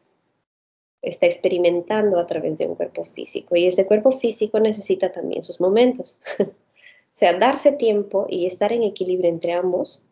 Está 1.02 1.26
experimentando 1.26 2.18
a 2.18 2.26
través 2.26 2.58
de 2.58 2.66
un 2.66 2.76
cuerpo 2.76 3.04
físico 3.04 3.56
y 3.56 3.66
ese 3.66 3.86
cuerpo 3.86 4.18
físico 4.18 4.60
necesita 4.60 5.12
también 5.12 5.42
sus 5.42 5.60
momentos. 5.60 6.18
o 6.38 6.46
sea, 7.12 7.38
darse 7.38 7.72
tiempo 7.72 8.26
y 8.28 8.46
estar 8.46 8.72
en 8.72 8.84
equilibrio 8.84 9.28
entre 9.28 9.52
ambos 9.52 10.04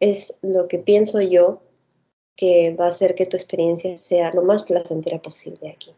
es 0.00 0.38
lo 0.42 0.66
que 0.66 0.78
pienso 0.78 1.20
yo 1.20 1.60
que 2.36 2.74
va 2.74 2.86
a 2.86 2.88
hacer 2.88 3.14
que 3.14 3.26
tu 3.26 3.36
experiencia 3.36 3.96
sea 3.98 4.32
lo 4.32 4.42
más 4.42 4.62
placentera 4.62 5.18
posible 5.18 5.70
aquí. 5.70 5.92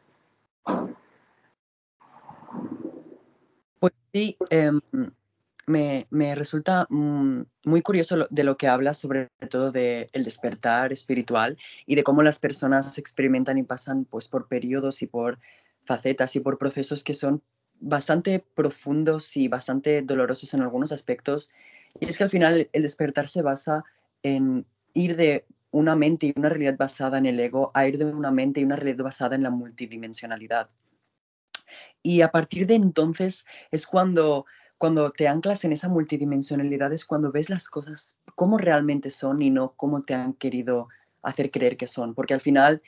Pues 3.78 3.92
sí, 4.12 4.36
em, 4.50 4.80
me, 5.66 6.34
resulta 6.34 6.86
mm, 6.88 7.42
muy 7.64 7.82
curioso 7.82 8.26
de 8.28 8.44
lo 8.44 8.56
que 8.56 8.68
hablas, 8.68 8.98
sobre 8.98 9.28
todo 9.48 9.70
del 9.70 10.08
el 10.12 10.24
despertar 10.24 10.92
espiritual 10.92 11.56
y 11.86 11.94
de 11.94 12.04
cómo 12.04 12.22
las 12.22 12.38
personas 12.38 12.98
experimentan 12.98 13.58
y 13.58 13.62
pasan 13.62 14.04
pues, 14.04 14.28
por 14.28 14.48
periodos 14.48 15.02
y 15.02 15.06
por 15.06 15.38
facetas 15.84 16.36
y 16.36 16.40
por 16.40 16.58
procesos 16.58 17.04
que 17.04 17.14
son 17.14 17.42
bastante 17.80 18.44
profundos 18.54 19.36
y 19.36 19.48
bastante 19.48 20.02
dolorosos 20.02 20.54
en 20.54 20.62
algunos 20.62 20.92
aspectos. 20.92 21.50
Y 22.00 22.06
es 22.06 22.16
que 22.16 22.24
al 22.24 22.30
final 22.30 22.68
el 22.72 22.82
despertar 22.82 23.28
se 23.28 23.42
basa 23.42 23.84
en 24.22 24.66
ir 24.94 25.16
de 25.16 25.44
una 25.70 25.96
mente 25.96 26.26
y 26.26 26.34
una 26.36 26.48
realidad 26.48 26.76
basada 26.78 27.18
en 27.18 27.26
el 27.26 27.40
ego 27.40 27.70
a 27.74 27.86
ir 27.86 27.98
de 27.98 28.04
una 28.04 28.30
mente 28.30 28.60
y 28.60 28.64
una 28.64 28.76
realidad 28.76 29.04
basada 29.04 29.34
en 29.34 29.42
la 29.42 29.50
multidimensionalidad. 29.50 30.70
Y 32.02 32.20
a 32.20 32.30
partir 32.30 32.66
de 32.66 32.74
entonces 32.74 33.46
es 33.70 33.86
cuando, 33.86 34.46
cuando 34.82 35.12
te 35.12 35.28
anclas 35.28 35.64
en 35.64 35.70
esa 35.70 35.88
multidimensionalidad, 35.88 36.92
es 36.92 37.04
cuando 37.04 37.30
ves 37.30 37.48
las 37.48 37.68
cosas 37.68 38.16
como 38.34 38.58
realmente 38.58 39.10
son 39.10 39.40
y 39.40 39.48
no 39.48 39.74
como 39.76 40.02
te 40.02 40.12
han 40.12 40.32
querido 40.32 40.88
hacer 41.22 41.52
creer 41.52 41.76
que 41.76 41.86
son. 41.86 42.16
Porque 42.16 42.34
al 42.34 42.40
final 42.40 42.82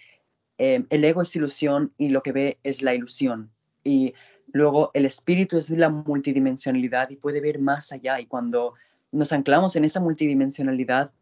eh, 0.59 0.85
el 0.91 1.05
ego 1.05 1.23
es 1.23 1.37
ilusión 1.37 1.93
y 1.97 2.09
lo 2.09 2.21
que 2.25 2.33
ve 2.33 2.59
es 2.65 2.83
la 2.83 2.97
ilusión. 2.97 3.53
Y 3.85 4.13
luego 4.53 4.91
el 4.93 5.07
espíritu 5.07 5.57
es 5.57 5.71
la 5.71 5.89
multidimensionalidad 5.89 7.11
y 7.11 7.17
puede 7.17 7.41
ver 7.41 7.61
más 7.61 7.93
allá. 7.93 8.19
Y 8.19 8.27
cuando 8.27 8.75
nos 9.13 9.33
anclamos 9.33 9.77
en 9.77 9.85
esa 9.85 10.01
multidimensionalidad, 10.01 11.13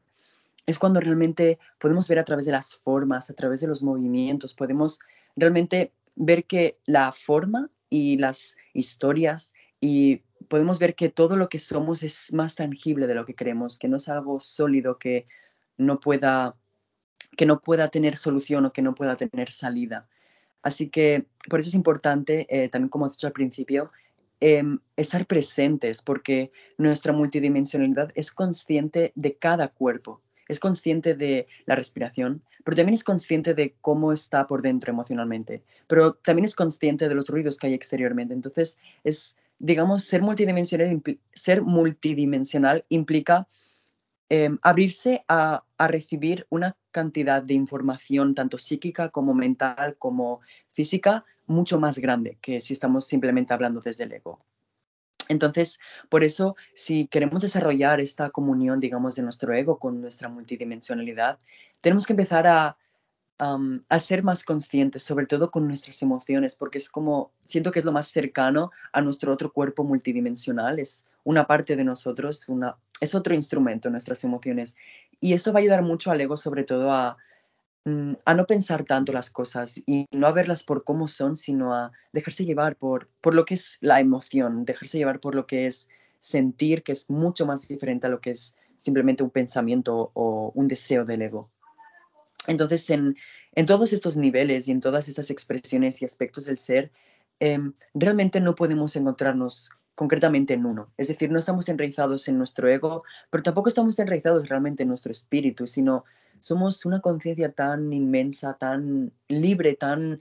es 0.64 0.78
cuando 0.78 1.00
realmente 1.00 1.58
podemos 1.78 2.08
ver 2.08 2.18
a 2.18 2.24
través 2.24 2.46
de 2.46 2.52
las 2.52 2.76
formas, 2.76 3.28
a 3.28 3.34
través 3.34 3.60
de 3.60 3.66
los 3.66 3.82
movimientos, 3.82 4.54
podemos 4.54 5.00
realmente 5.36 5.92
ver 6.14 6.44
que 6.44 6.78
la 6.86 7.12
forma 7.12 7.68
y 7.90 8.16
las 8.16 8.56
historias 8.72 9.52
y 9.82 10.22
podemos 10.48 10.78
ver 10.78 10.94
que 10.94 11.08
todo 11.08 11.36
lo 11.36 11.48
que 11.48 11.58
somos 11.58 12.02
es 12.02 12.32
más 12.32 12.54
tangible 12.54 13.06
de 13.06 13.14
lo 13.14 13.24
que 13.24 13.34
creemos, 13.34 13.78
que 13.78 13.88
no 13.88 13.96
es 13.96 14.08
algo 14.08 14.40
sólido 14.40 14.98
que 14.98 15.26
no 15.76 16.00
pueda 16.00 16.56
que 17.36 17.46
no 17.46 17.60
pueda 17.60 17.88
tener 17.88 18.16
solución 18.16 18.66
o 18.66 18.72
que 18.72 18.82
no 18.82 18.94
pueda 18.94 19.16
tener 19.16 19.50
salida. 19.50 20.08
Así 20.62 20.90
que 20.90 21.26
por 21.48 21.60
eso 21.60 21.70
es 21.70 21.74
importante, 21.74 22.46
eh, 22.50 22.68
también 22.68 22.90
como 22.90 23.06
has 23.06 23.12
dicho 23.12 23.26
al 23.26 23.32
principio, 23.32 23.90
em, 24.40 24.80
estar 24.96 25.26
presentes, 25.26 26.02
porque 26.02 26.52
nuestra 26.78 27.12
multidimensionalidad 27.12 28.10
es 28.14 28.32
consciente 28.32 29.12
de 29.14 29.36
cada 29.36 29.68
cuerpo 29.68 30.20
es 30.52 30.60
consciente 30.60 31.14
de 31.14 31.46
la 31.66 31.74
respiración, 31.74 32.42
pero 32.64 32.76
también 32.76 32.94
es 32.94 33.04
consciente 33.04 33.54
de 33.54 33.74
cómo 33.80 34.12
está 34.12 34.46
por 34.46 34.62
dentro 34.62 34.92
emocionalmente, 34.92 35.62
pero 35.86 36.14
también 36.14 36.44
es 36.44 36.54
consciente 36.54 37.08
de 37.08 37.14
los 37.14 37.28
ruidos 37.28 37.58
que 37.58 37.66
hay 37.66 37.74
exteriormente. 37.74 38.34
Entonces, 38.34 38.78
es, 39.04 39.36
digamos, 39.58 40.04
ser 40.04 40.22
multidimensional, 40.22 41.02
ser 41.32 41.62
multidimensional 41.62 42.84
implica 42.88 43.48
em, 44.28 44.58
abrirse 44.62 45.24
a, 45.28 45.64
a 45.76 45.88
recibir 45.88 46.46
una 46.48 46.76
cantidad 46.90 47.42
de 47.42 47.54
información, 47.54 48.34
tanto 48.34 48.58
psíquica 48.58 49.10
como 49.10 49.34
mental 49.34 49.96
como 49.98 50.40
física, 50.72 51.24
mucho 51.46 51.78
más 51.80 51.98
grande 51.98 52.38
que 52.40 52.60
si 52.60 52.72
estamos 52.72 53.06
simplemente 53.06 53.52
hablando 53.52 53.80
desde 53.80 54.04
el 54.04 54.12
ego. 54.12 54.40
Entonces, 55.32 55.80
por 56.08 56.22
eso, 56.22 56.56
si 56.74 57.06
queremos 57.08 57.42
desarrollar 57.42 58.00
esta 58.00 58.30
comunión, 58.30 58.78
digamos, 58.78 59.16
de 59.16 59.22
nuestro 59.22 59.52
ego 59.52 59.78
con 59.78 60.00
nuestra 60.00 60.28
multidimensionalidad, 60.28 61.38
tenemos 61.80 62.06
que 62.06 62.12
empezar 62.12 62.46
a, 62.46 62.76
a 63.38 63.98
ser 63.98 64.22
más 64.22 64.44
conscientes, 64.44 65.02
sobre 65.02 65.26
todo 65.26 65.50
con 65.50 65.66
nuestras 65.66 66.00
emociones, 66.02 66.54
porque 66.54 66.78
es 66.78 66.88
como, 66.88 67.32
siento 67.40 67.72
que 67.72 67.80
es 67.80 67.84
lo 67.84 67.90
más 67.90 68.06
cercano 68.06 68.70
a 68.92 69.00
nuestro 69.00 69.32
otro 69.32 69.52
cuerpo 69.52 69.82
multidimensional, 69.82 70.78
es 70.78 71.06
una 71.24 71.46
parte 71.46 71.74
de 71.74 71.82
nosotros, 71.82 72.48
una, 72.48 72.76
es 73.00 73.14
otro 73.16 73.34
instrumento, 73.34 73.90
nuestras 73.90 74.22
emociones. 74.22 74.76
Y 75.20 75.32
eso 75.32 75.52
va 75.52 75.58
a 75.58 75.62
ayudar 75.62 75.82
mucho 75.82 76.12
al 76.12 76.20
ego, 76.20 76.36
sobre 76.36 76.62
todo 76.62 76.92
a, 76.92 77.16
a 77.84 78.34
no 78.34 78.46
pensar 78.46 78.84
tanto 78.84 79.12
las 79.12 79.30
cosas 79.30 79.82
y 79.86 80.06
no 80.12 80.26
a 80.26 80.32
verlas 80.32 80.62
por 80.62 80.84
cómo 80.84 81.08
son, 81.08 81.36
sino 81.36 81.74
a 81.74 81.90
dejarse 82.12 82.44
llevar 82.44 82.76
por, 82.76 83.08
por 83.20 83.34
lo 83.34 83.44
que 83.44 83.54
es 83.54 83.78
la 83.80 83.98
emoción, 83.98 84.64
dejarse 84.64 84.98
llevar 84.98 85.18
por 85.18 85.34
lo 85.34 85.46
que 85.46 85.66
es 85.66 85.88
sentir, 86.20 86.84
que 86.84 86.92
es 86.92 87.10
mucho 87.10 87.44
más 87.44 87.66
diferente 87.66 88.06
a 88.06 88.10
lo 88.10 88.20
que 88.20 88.30
es 88.30 88.56
simplemente 88.76 89.24
un 89.24 89.30
pensamiento 89.30 90.12
o 90.14 90.52
un 90.54 90.68
deseo 90.68 91.04
del 91.04 91.22
ego. 91.22 91.50
Entonces, 92.46 92.88
en, 92.90 93.16
todos 93.66 93.92
estos 93.92 94.16
niveles 94.16 94.68
y 94.68 94.72
en 94.72 94.80
todas 94.80 95.08
estas 95.08 95.30
expresiones 95.30 96.02
y 96.02 96.04
aspectos 96.04 96.46
del 96.46 96.58
ser, 96.58 96.90
em, 97.40 97.72
realmente 97.94 98.40
no 98.40 98.54
podemos 98.54 98.94
encontrarnos 98.96 99.70
concretamente 99.94 100.54
en 100.54 100.66
uno. 100.66 100.92
Es 100.96 101.08
decir, 101.08 101.30
no 101.30 101.38
estamos 101.38 101.68
enraizados 101.68 102.28
en 102.28 102.38
nuestro 102.38 102.68
ego, 102.68 103.04
pero 103.30 103.42
tampoco 103.42 103.68
estamos 103.68 103.98
enraizados 103.98 104.48
realmente 104.48 104.84
en 104.84 104.88
nuestro 104.88 105.12
espíritu, 105.12 105.66
sino 105.66 106.04
somos 106.42 106.84
una 106.84 107.00
conciencia 107.00 107.52
tan 107.52 107.92
inmensa, 107.92 108.54
tan 108.54 109.12
libre, 109.28 109.74
tan 109.74 110.20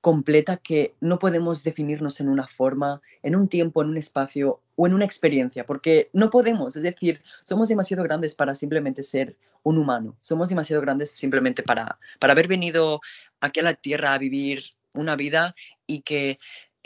completa 0.00 0.56
que 0.58 0.94
no 1.00 1.18
podemos 1.18 1.64
definirnos 1.64 2.20
en 2.20 2.28
una 2.28 2.46
forma, 2.46 3.02
en 3.24 3.34
un 3.34 3.48
tiempo, 3.48 3.82
en 3.82 3.88
un 3.88 3.96
espacio 3.96 4.60
o 4.76 4.86
en 4.86 4.94
una 4.94 5.04
experiencia, 5.04 5.66
porque 5.66 6.10
no 6.12 6.30
podemos, 6.30 6.76
es 6.76 6.84
decir, 6.84 7.22
somos 7.42 7.68
demasiado 7.68 8.04
grandes 8.04 8.36
para 8.36 8.54
simplemente 8.54 9.02
ser 9.02 9.36
un 9.64 9.78
humano, 9.78 10.16
somos 10.20 10.48
demasiado 10.48 10.80
grandes 10.80 11.10
simplemente 11.10 11.64
para, 11.64 11.98
para 12.20 12.34
haber 12.34 12.46
venido 12.46 13.00
aquí 13.40 13.58
a 13.58 13.64
la 13.64 13.74
Tierra 13.74 14.12
a 14.12 14.18
vivir 14.18 14.62
una 14.94 15.16
vida 15.16 15.56
y 15.86 16.02
que... 16.02 16.38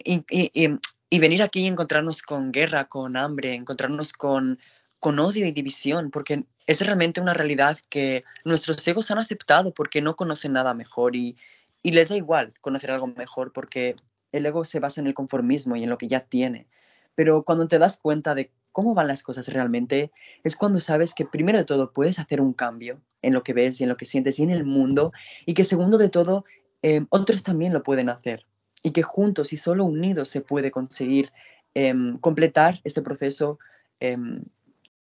Y, 0.03 1.19
venir 1.19 1.43
aquí 1.43 1.61
y 1.61 1.66
encontrarnos 1.66 2.23
con 2.23 2.53
guerra, 2.53 2.85
con 2.85 3.16
hambre, 3.19 3.53
encontrarnos 3.55 4.14
con, 4.14 4.61
con 4.99 5.19
odio 5.19 5.45
y 5.45 5.51
división, 5.51 6.11
porque 6.11 6.45
es 6.71 6.81
realmente 6.87 7.21
una 7.21 7.35
realidad 7.35 7.79
que 7.89 8.23
nuestros 8.45 8.87
egos 8.87 9.11
han 9.11 9.19
aceptado 9.19 9.75
porque 9.75 10.01
no 10.01 10.15
conocen 10.15 10.53
nada 10.53 10.73
mejor 10.73 11.17
y, 11.17 11.37
les 11.83 12.11
da 12.11 12.17
igual 12.17 12.55
conocer 12.61 12.93
algo 12.93 13.09
mejor 13.09 13.53
porque 13.53 13.97
el 14.31 14.47
ego 14.47 14.65
se 14.65 14.79
basa 14.79 15.01
en 15.01 15.09
el 15.09 15.15
conformismo 15.15 15.75
y 15.75 15.83
en 15.83 15.91
lo 15.91 15.99
que 15.99 16.07
ya 16.07 16.21
tiene. 16.21 16.69
Pero 17.17 17.43
cuando 17.43 17.67
te 17.67 17.81
das 17.81 17.97
cuenta 17.97 18.37
de 18.37 18.53
cómo 18.71 18.95
van 18.95 19.09
las 19.09 19.25
cosas 19.25 19.49
realmente, 19.49 20.13
es 20.45 20.55
cuando 20.55 20.79
sabes 20.79 21.13
que 21.13 21.25
primero 21.25 21.59
de 21.59 21.65
todo 21.65 21.93
puedes 21.93 22.21
hacer 22.21 22.41
un 22.41 22.53
cambio 22.53 23.01
en 23.21 23.33
lo 23.33 23.43
que 23.43 23.53
ves 23.53 23.81
y 23.81 23.83
en 23.83 23.89
lo 23.89 23.97
que 23.97 24.05
sientes 24.05 24.39
y 24.39 24.45
en 24.45 24.51
el 24.51 24.63
mundo, 24.63 25.13
y 25.47 25.55
que 25.55 25.65
segundo 25.65 25.99
de 25.99 26.09
todo, 26.09 26.45
em, 26.83 27.09
otros 27.11 27.43
también 27.43 27.73
lo 27.73 27.83
pueden 27.83 28.09
hacer. 28.11 28.47
Y 28.85 28.93
que 28.93 29.03
juntos 29.03 29.53
y 29.53 29.57
solo 29.57 29.85
unidos 29.85 30.29
se 30.29 30.41
puede 30.41 30.71
conseguir 30.71 31.33
em, 31.75 32.19
completar 32.19 32.81
este 32.85 33.03
proceso, 33.03 33.59
em, 34.01 34.45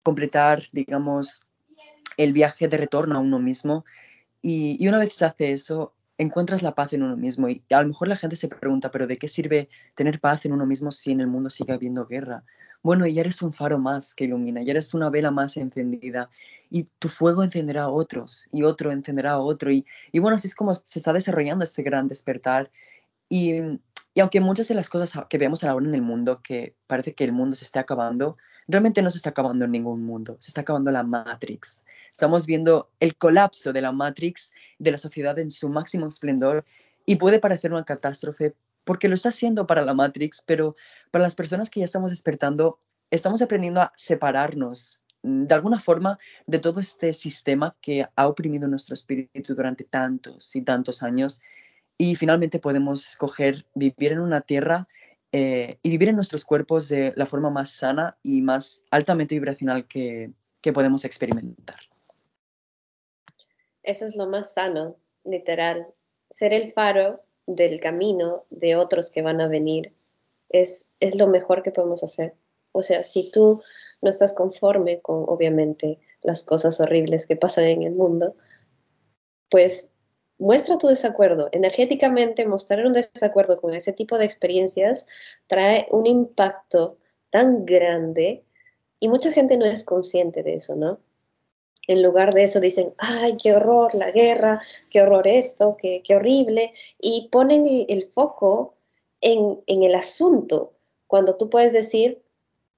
completar, 0.05 0.63
digamos, 0.71 1.46
el 2.17 2.33
viaje 2.33 2.69
de 2.69 2.77
retorno 2.77 3.17
a 3.17 3.21
uno 3.21 3.39
mismo. 3.39 3.85
Y, 4.43 4.87
una 4.87 4.99
vez 4.99 5.15
se 5.15 5.25
hace 5.25 5.53
eso, 5.53 5.95
encuentras 6.19 6.63
la 6.63 6.75
paz 6.75 6.93
en 6.93 7.03
uno 7.03 7.17
mismo. 7.17 7.49
Y 7.49 7.63
a 7.71 7.83
lo 7.83 7.89
mejor 7.89 8.09
la 8.09 8.17
gente 8.17 8.37
se 8.37 8.49
pregunta, 8.49 8.91
pero 8.91 9.07
¿de 9.07 9.19
qué 9.19 9.29
sirve 9.29 9.69
tener 9.95 10.21
paz 10.21 10.47
en 10.47 10.53
uno 10.53 10.67
mismo 10.67 10.91
si 10.91 11.13
en 11.13 11.21
el 11.21 11.27
mundo 11.27 11.51
sigue 11.51 11.73
habiendo 11.73 12.07
guerra? 12.07 12.45
Bueno, 12.83 13.07
ya 13.07 13.23
eres 13.23 13.43
un 13.43 13.53
faro 13.53 13.79
más 13.79 14.15
que 14.15 14.25
ilumina, 14.25 14.63
ya 14.63 14.71
eres 14.71 14.95
una 14.95 15.11
vela 15.11 15.31
más 15.31 15.57
encendida 15.57 16.31
y 16.71 16.85
tu 16.99 17.09
fuego 17.09 17.43
encenderá 17.43 17.85
a 17.85 17.89
otros 17.89 18.47
y 18.53 18.63
otro 18.63 18.93
encenderá 18.93 19.33
a 19.33 19.39
otro. 19.41 19.73
Y, 19.73 19.85
bueno, 20.15 20.37
así 20.37 20.47
es 20.47 20.55
como 20.55 20.75
se 20.75 20.99
está 20.99 21.13
desarrollando 21.13 21.65
este 21.65 21.83
gran 21.83 22.07
despertar. 22.07 22.71
Y, 23.29 23.55
y 24.15 24.21
aunque 24.21 24.41
muchas 24.41 24.69
de 24.69 24.75
las 24.75 24.89
cosas 24.89 25.27
que 25.29 25.39
vemos 25.39 25.65
ahora 25.65 25.87
en 25.87 25.95
el 25.95 26.03
mundo, 26.03 26.41
que 26.43 26.77
parece 26.87 27.15
que 27.15 27.25
el 27.25 27.33
mundo 27.33 27.57
se 27.57 27.65
está 27.65 27.81
acabando, 27.81 28.37
realmente 28.69 29.03
no 29.03 29.11
se 29.11 29.19
está 29.19 29.31
acabando 29.31 29.65
en 29.65 29.73
ningún 29.73 30.03
mundo, 30.03 30.37
se 30.41 30.49
está 30.49 30.63
acabando 30.63 30.91
la 30.91 31.03
Matrix. 31.03 31.85
Estamos 32.11 32.47
viendo 32.47 32.91
el 33.01 33.17
colapso 33.17 33.73
de 33.73 33.81
la 33.81 33.93
Matrix, 33.93 34.53
de 34.79 34.91
la 34.91 34.99
sociedad 34.99 35.39
en 35.39 35.51
su 35.51 35.69
máximo 35.69 36.07
esplendor, 36.07 36.65
y 37.05 37.17
puede 37.17 37.39
parecer 37.39 37.73
una 37.73 37.85
catástrofe 37.85 38.55
porque 38.85 39.09
lo 39.09 39.15
está 39.15 39.31
haciendo 39.31 39.67
para 39.67 39.83
la 39.83 39.95
Matrix, 39.95 40.43
pero 40.47 40.77
para 41.11 41.25
las 41.25 41.35
personas 41.35 41.71
que 41.71 41.81
ya 41.81 41.85
estamos 41.85 42.11
despertando, 42.11 42.79
estamos 43.11 43.43
aprendiendo 43.43 43.81
a 43.81 43.93
separarnos 43.97 45.03
mm, 45.23 45.45
de 45.47 45.55
alguna 45.55 45.81
forma 45.81 46.19
de 46.47 46.59
todo 46.59 46.81
este 46.81 47.13
sistema 47.13 47.77
que 47.81 48.07
ha 48.15 48.29
oprimido 48.29 48.69
nuestro 48.69 48.95
espíritu 48.95 49.55
durante 49.55 49.85
tantos 49.85 50.55
y 50.55 50.63
tantos 50.63 51.03
años 51.03 51.43
y 51.99 52.15
finalmente 52.17 52.59
podemos 52.59 53.07
escoger 53.07 53.67
vivir 53.75 54.13
en 54.13 54.21
una 54.21 54.41
tierra 54.41 54.87
eh, 55.33 55.79
y 55.83 55.91
vivir 55.91 56.09
en 56.09 56.17
nuestros 56.17 56.45
cuerpos 56.45 56.89
de 56.89 57.13
la 57.17 57.27
forma 57.27 57.51
más 57.51 57.71
sana 57.71 58.19
y 58.23 58.43
más 58.43 58.83
altamente 58.91 59.35
vibracional 59.35 59.87
que, 59.87 60.33
que 60.61 60.73
podemos 60.73 61.05
experimentar. 61.05 61.81
Eso 63.83 64.07
es 64.07 64.17
lo 64.17 64.27
más 64.29 64.55
sano, 64.55 64.97
literal. 65.25 65.87
Ser 66.31 66.53
el 66.53 66.73
faro 66.73 67.23
del 67.47 67.81
camino 67.81 68.45
de 68.51 68.77
otros 68.77 69.11
que 69.11 69.23
van 69.23 69.41
a 69.41 69.49
venir 69.49 69.95
es, 70.49 70.89
es 71.01 71.15
lo 71.15 71.27
mejor 71.27 71.63
que 71.63 71.71
podemos 71.71 72.03
hacer. 72.03 72.35
O 72.73 72.83
sea, 72.83 73.05
si 73.05 73.31
tú 73.31 73.63
no 74.03 74.11
estás 74.11 74.33
conforme 74.33 75.01
con, 75.01 75.25
obviamente, 75.29 76.01
las 76.23 76.43
cosas 76.45 76.81
horribles 76.81 77.27
que 77.27 77.37
pasan 77.37 77.65
en 77.65 77.83
el 77.85 77.95
mundo, 77.95 78.37
pues 79.49 79.91
muestra 80.39 80.79
tu 80.79 80.87
desacuerdo. 80.89 81.49
Energéticamente, 81.53 82.47
mostrar 82.47 82.85
un 82.87 82.93
desacuerdo 82.93 83.61
con 83.61 83.75
ese 83.75 83.93
tipo 83.93 84.19
de 84.19 84.25
experiencias 84.25 85.07
trae 85.47 85.87
un 85.91 86.07
impacto 86.07 86.99
tan 87.31 87.65
grande 87.65 88.45
y 89.01 89.09
mucha 89.09 89.33
gente 89.33 89.57
no 89.57 89.65
es 89.65 89.85
consciente 89.85 90.43
de 90.43 90.55
eso, 90.55 90.77
¿no? 90.77 90.99
En 91.89 92.03
lugar 92.03 92.35
de 92.35 92.45
eso 92.45 92.61
dicen, 92.61 92.95
ay, 92.99 93.37
qué 93.37 93.55
horror 93.55 93.95
la 93.95 94.11
guerra, 94.11 94.61
qué 94.91 95.03
horror 95.03 95.27
esto, 95.29 95.77
qué, 95.79 96.03
qué 96.05 96.17
horrible, 96.17 96.73
y 97.01 97.29
ponen 97.31 97.65
el, 97.89 98.11
foco 98.13 98.75
en, 99.21 99.63
en 99.67 99.85
el 99.85 99.95
asunto, 99.95 100.73
cuando 101.07 101.37
tú 101.37 101.49
puedes 101.49 101.73
decir, 101.73 102.23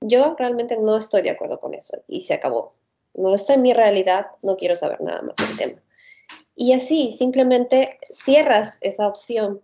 yo 0.00 0.36
realmente 0.38 0.76
no 0.76 0.96
estoy 0.96 1.22
de 1.22 1.30
acuerdo 1.30 1.58
con 1.58 1.74
eso 1.74 2.02
y 2.06 2.20
se 2.20 2.34
acabó. 2.34 2.74
No 3.14 3.34
está 3.34 3.54
en 3.54 3.62
mi 3.62 3.72
realidad, 3.72 4.26
no 4.42 4.56
quiero 4.56 4.76
saber 4.76 5.00
nada 5.00 5.22
más 5.22 5.36
del 5.36 5.56
tema. 5.56 5.82
Y 6.60 6.72
así, 6.72 7.14
simplemente 7.16 8.00
cierras 8.12 8.78
esa 8.80 9.06
opción 9.06 9.62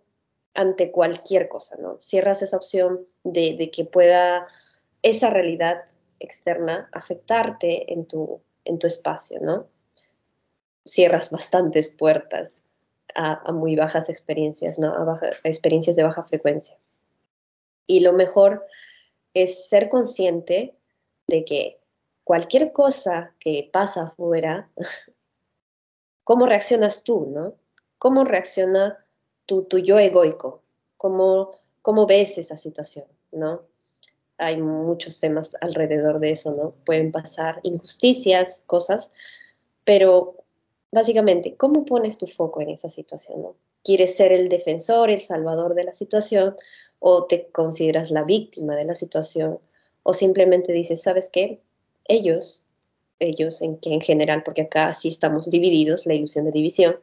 ante 0.54 0.92
cualquier 0.92 1.48
cosa, 1.48 1.76
¿no? 1.76 1.98
Cierras 1.98 2.40
esa 2.40 2.56
opción 2.56 3.04
de, 3.24 3.68
que 3.72 3.84
pueda 3.84 4.46
esa 5.02 5.28
realidad 5.28 5.86
externa 6.20 6.88
afectarte 6.92 7.92
en 7.92 8.06
tu, 8.06 8.40
en 8.64 8.78
tu 8.78 8.86
espacio, 8.86 9.40
¿no? 9.40 9.66
Cierras 10.84 11.32
bastantes 11.32 11.92
puertas 11.92 12.60
a, 13.16 13.50
muy 13.50 13.74
bajas 13.74 14.08
experiencias, 14.08 14.78
¿no? 14.78 14.94
A, 14.94 15.20
a 15.20 15.48
experiencias 15.48 15.96
de 15.96 16.04
baja 16.04 16.22
frecuencia. 16.22 16.78
Y 17.88 18.00
lo 18.00 18.12
mejor 18.12 18.64
es 19.34 19.68
ser 19.68 19.88
consciente 19.88 20.76
de 21.26 21.44
que 21.44 21.80
cualquier 22.22 22.70
cosa 22.70 23.34
que 23.40 23.68
pasa 23.72 24.04
afuera 24.04 24.70
cómo 26.24 26.46
reaccionas 26.46 27.04
tú, 27.04 27.26
¿no? 27.26 27.54
¿Cómo 27.98 28.24
reacciona 28.24 28.98
tu, 29.46 29.64
tu 29.64 29.78
yo 29.78 29.98
egoico? 29.98 30.62
¿Cómo, 30.96 31.52
¿Cómo 31.82 32.06
ves 32.06 32.38
esa 32.38 32.56
situación, 32.56 33.06
¿no? 33.30 33.62
Hay 34.38 34.60
muchos 34.60 35.20
temas 35.20 35.56
alrededor 35.60 36.18
de 36.18 36.30
eso, 36.30 36.52
¿no? 36.52 36.74
Pueden 36.84 37.12
pasar 37.12 37.60
injusticias, 37.62 38.64
cosas, 38.66 39.12
pero 39.84 40.36
básicamente, 40.90 41.56
¿cómo 41.56 41.84
pones 41.84 42.18
tu 42.18 42.26
foco 42.26 42.60
en 42.60 42.70
esa 42.70 42.88
situación, 42.88 43.42
¿no? 43.42 43.56
¿Quieres 43.82 44.16
ser 44.16 44.32
el 44.32 44.48
defensor, 44.48 45.10
el 45.10 45.20
salvador 45.20 45.74
de 45.74 45.84
la 45.84 45.92
situación 45.92 46.56
o 46.98 47.26
te 47.26 47.48
consideras 47.50 48.10
la 48.10 48.24
víctima 48.24 48.76
de 48.76 48.86
la 48.86 48.94
situación 48.94 49.58
o 50.02 50.14
simplemente 50.14 50.72
dices, 50.72 51.02
¿sabes 51.02 51.30
qué? 51.30 51.60
Ellos 52.06 52.63
ellos 53.18 53.62
en, 53.62 53.78
que 53.78 53.92
en 53.92 54.00
general, 54.00 54.42
porque 54.44 54.62
acá 54.62 54.92
sí 54.92 55.08
estamos 55.08 55.50
divididos, 55.50 56.06
la 56.06 56.14
ilusión 56.14 56.44
de 56.44 56.52
división, 56.52 56.98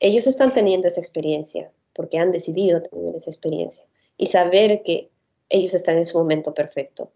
ellos 0.00 0.26
están 0.26 0.52
teniendo 0.52 0.88
esa 0.88 1.00
experiencia 1.00 1.70
porque 1.94 2.18
han 2.18 2.32
decidido 2.32 2.82
tener 2.82 3.14
esa 3.14 3.30
experiencia 3.30 3.84
y 4.16 4.26
saber 4.26 4.82
que 4.82 5.10
ellos 5.48 5.74
están 5.74 5.98
en 5.98 6.06
su 6.06 6.18
momento 6.18 6.54
perfecto, 6.54 7.12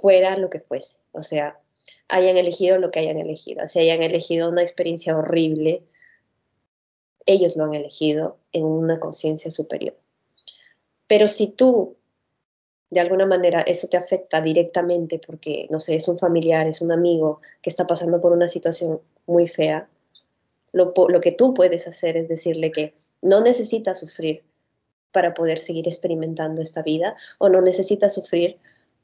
fuera 0.00 0.36
lo 0.36 0.50
que 0.50 0.60
fuese, 0.60 0.98
o 1.12 1.22
sea, 1.22 1.58
hayan 2.08 2.36
elegido 2.36 2.78
lo 2.78 2.90
que 2.90 3.00
hayan 3.00 3.18
elegido, 3.18 3.66
si 3.66 3.80
hayan 3.80 4.02
elegido 4.02 4.48
una 4.50 4.62
experiencia 4.62 5.16
horrible, 5.16 5.82
ellos 7.26 7.56
lo 7.56 7.64
han 7.64 7.74
elegido 7.74 8.38
en 8.52 8.64
una 8.64 9.00
conciencia 9.00 9.50
superior. 9.50 9.96
Pero 11.08 11.28
si 11.28 11.48
tú 11.48 11.96
de 12.90 13.00
alguna 13.00 13.26
manera 13.26 13.60
eso 13.60 13.88
te 13.88 13.96
afecta 13.96 14.40
directamente 14.40 15.20
porque, 15.24 15.66
no 15.70 15.80
sé, 15.80 15.96
es 15.96 16.08
un 16.08 16.18
familiar, 16.18 16.66
es 16.66 16.80
un 16.80 16.92
amigo 16.92 17.40
que 17.62 17.70
está 17.70 17.86
pasando 17.86 18.20
por 18.20 18.32
una 18.32 18.48
situación 18.48 19.00
muy 19.26 19.48
fea, 19.48 19.88
Lo, 20.72 20.92
lo 21.08 21.20
que 21.20 21.32
tú 21.32 21.54
puedes 21.54 21.88
hacer 21.88 22.16
es 22.16 22.28
decirle 22.28 22.70
que 22.70 22.94
no 23.22 23.40
necesita 23.40 23.94
sufrir 23.94 24.42
para 25.10 25.34
poder 25.34 25.58
seguir 25.58 25.88
experimentando 25.88 26.62
esta 26.62 26.82
vida 26.82 27.16
o 27.38 27.48
no 27.48 27.60
necesita 27.60 28.08
sufrir 28.08 28.58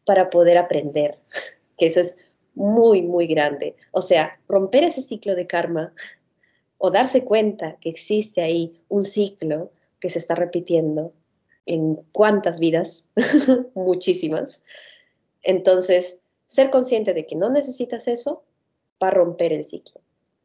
para 0.04 0.30
poder 0.30 0.58
aprender, 0.58 1.18
que 1.78 1.86
eso 1.86 2.00
es 2.00 2.18
muy, 2.54 3.02
muy 3.02 3.26
grande. 3.26 3.76
O 3.92 4.02
sea, 4.02 4.38
romper 4.48 4.84
ese 4.84 5.02
ciclo 5.02 5.34
de 5.34 5.46
karma 5.46 5.92
o 6.78 6.90
darse 6.90 7.24
cuenta 7.24 7.76
que 7.80 7.88
existe 7.88 8.42
ahí 8.42 8.80
un 8.88 9.04
ciclo 9.04 9.70
que 10.00 10.10
se 10.10 10.18
está 10.18 10.34
repitiendo 10.34 11.12
en 11.66 11.96
cuántas 12.12 12.58
vidas, 12.58 13.04
muchísimas. 13.74 14.60
Entonces, 15.42 16.18
ser 16.46 16.70
consciente 16.70 17.14
de 17.14 17.26
que 17.26 17.36
no 17.36 17.50
necesitas 17.50 18.08
eso 18.08 18.42
va 19.02 19.08
a 19.08 19.12
romper 19.12 19.52
el 19.52 19.64
ciclo. 19.64 20.00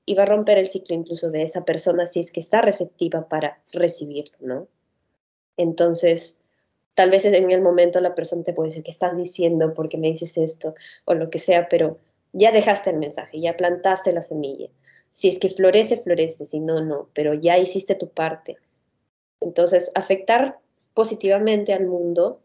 Y 0.06 0.14
va 0.14 0.24
a 0.24 0.28
romper 0.28 0.58
el 0.58 0.68
ciclo 0.68 0.96
incluso 0.96 1.32
de 1.32 1.44
esa 1.44 1.66
persona 1.66 2.08
si 2.08 2.22
es 2.22 2.32
que 2.32 2.40
está 2.40 2.62
receptiva 2.62 3.28
para 3.28 3.62
recibirlo, 3.74 4.38
¿no? 4.40 4.68
Entonces, 5.58 6.38
tal 6.94 7.12
vez 7.12 7.26
en 7.26 7.52
el 7.52 7.62
momento 7.62 8.00
la 8.00 8.16
persona 8.16 8.44
te 8.44 8.54
puede 8.54 8.70
decir, 8.70 8.84
¿qué 8.84 8.92
estás 8.92 9.18
diciendo? 9.18 9.74
porque 9.74 9.98
me 9.98 10.08
dices 10.08 10.38
esto? 10.38 10.76
O 11.06 11.14
lo 11.14 11.30
que 11.30 11.40
sea, 11.40 11.68
pero 11.68 12.00
ya 12.32 12.52
dejaste 12.52 12.92
el 12.92 12.98
mensaje, 12.98 13.42
ya 13.42 13.58
plantaste 13.58 14.14
la 14.14 14.22
semilla. 14.22 14.70
Si 15.12 15.28
es 15.28 15.40
que 15.40 15.50
florece, 15.50 15.98
florece, 15.98 16.46
si 16.46 16.60
no, 16.60 16.82
no, 16.82 17.10
pero 17.14 17.34
ya 17.34 17.58
hiciste 17.58 17.96
tu 17.96 18.10
parte. 18.10 18.58
Entonces, 19.42 19.92
afectar 19.96 20.60
positivamente 20.98 21.74
al 21.74 21.86
mundo 21.86 22.42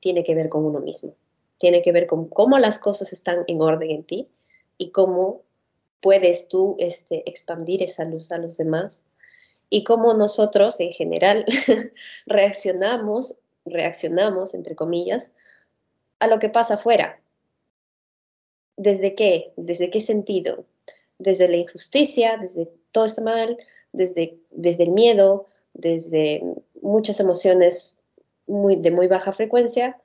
tiene 0.00 0.24
que 0.24 0.34
ver 0.34 0.50
con 0.50 0.66
uno 0.66 0.80
mismo, 0.80 1.14
tiene 1.56 1.80
que 1.80 1.90
ver 1.90 2.06
con 2.06 2.28
cómo 2.28 2.58
las 2.58 2.78
cosas 2.78 3.14
están 3.14 3.44
en 3.46 3.62
orden 3.62 3.90
en 3.92 4.04
ti 4.04 4.28
y 4.76 4.90
cómo 4.90 5.40
puedes 6.02 6.48
tú 6.48 6.76
este, 6.78 7.26
expandir 7.26 7.82
esa 7.82 8.04
luz 8.04 8.30
a 8.30 8.36
los 8.36 8.58
demás 8.58 9.04
y 9.70 9.84
cómo 9.84 10.12
nosotros 10.12 10.78
en 10.80 10.92
general 10.92 11.46
reaccionamos, 12.26 13.36
reaccionamos, 13.64 14.52
entre 14.52 14.76
comillas, 14.76 15.32
a 16.18 16.26
lo 16.26 16.38
que 16.38 16.50
pasa 16.50 16.74
afuera. 16.74 17.22
¿Desde 18.76 19.14
qué? 19.14 19.54
¿Desde 19.56 19.88
qué 19.88 20.00
sentido? 20.00 20.66
Desde 21.18 21.48
la 21.48 21.56
injusticia, 21.56 22.36
desde 22.36 22.70
todo 22.92 23.06
está 23.06 23.22
mal, 23.22 23.56
desde, 23.92 24.38
desde 24.50 24.84
el 24.84 24.90
miedo, 24.90 25.46
desde 25.72 26.42
muchas 26.82 27.20
emociones 27.20 27.98
muy, 28.46 28.76
de 28.76 28.90
muy 28.90 29.08
baja 29.08 29.32
frecuencia, 29.32 30.00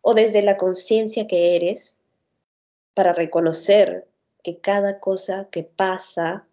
o 0.00 0.14
desde 0.14 0.42
la 0.42 0.56
conciencia 0.56 1.26
que 1.26 1.56
eres 1.56 1.98
para 2.94 3.12
reconocer 3.12 4.06
que 4.42 4.58
cada 4.58 5.00
cosa 5.00 5.48
que 5.50 5.64
pasa 5.64 6.46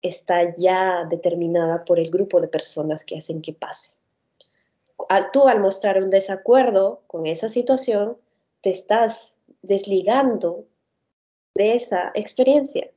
está 0.00 0.56
ya 0.56 1.04
determinada 1.08 1.84
por 1.84 1.98
el 1.98 2.10
grupo 2.10 2.40
de 2.40 2.48
personas 2.48 3.04
que 3.04 3.18
hacen 3.18 3.42
que 3.42 3.52
pase. 3.52 3.92
tú 5.32 5.46
al 5.48 5.60
mostrar 5.60 6.02
un 6.02 6.10
desacuerdo 6.10 7.02
con 7.06 7.26
esa 7.26 7.48
situación, 7.48 8.16
te 8.62 8.70
estás 8.70 9.38
desligando 9.62 10.64
de 11.54 11.74
esa 11.74 12.10
experiencia. 12.14 12.90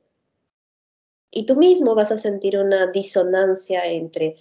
Y 1.30 1.44
tú 1.44 1.56
mismo 1.56 1.94
vas 1.94 2.10
a 2.10 2.16
sentir 2.16 2.58
una 2.58 2.86
disonancia 2.86 3.84
entre, 3.84 4.36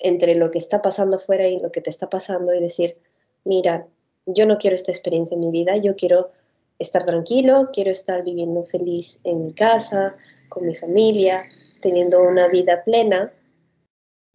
entre 0.00 0.34
lo 0.34 0.50
que 0.50 0.58
está 0.58 0.82
pasando 0.82 1.18
afuera 1.18 1.46
y 1.46 1.60
lo 1.60 1.70
que 1.70 1.80
te 1.80 1.90
está 1.90 2.08
pasando 2.08 2.52
y 2.54 2.60
decir, 2.60 2.96
mira, 3.44 3.86
yo 4.26 4.46
no 4.46 4.58
quiero 4.58 4.74
esta 4.74 4.90
experiencia 4.90 5.34
en 5.34 5.40
mi 5.40 5.50
vida, 5.50 5.76
yo 5.76 5.94
quiero 5.94 6.30
estar 6.78 7.04
tranquilo, 7.04 7.70
quiero 7.72 7.90
estar 7.90 8.24
viviendo 8.24 8.64
feliz 8.64 9.20
en 9.24 9.44
mi 9.44 9.52
casa, 9.52 10.16
con 10.48 10.66
mi 10.66 10.74
familia, 10.74 11.44
teniendo 11.80 12.22
una 12.22 12.48
vida 12.48 12.82
plena, 12.84 13.32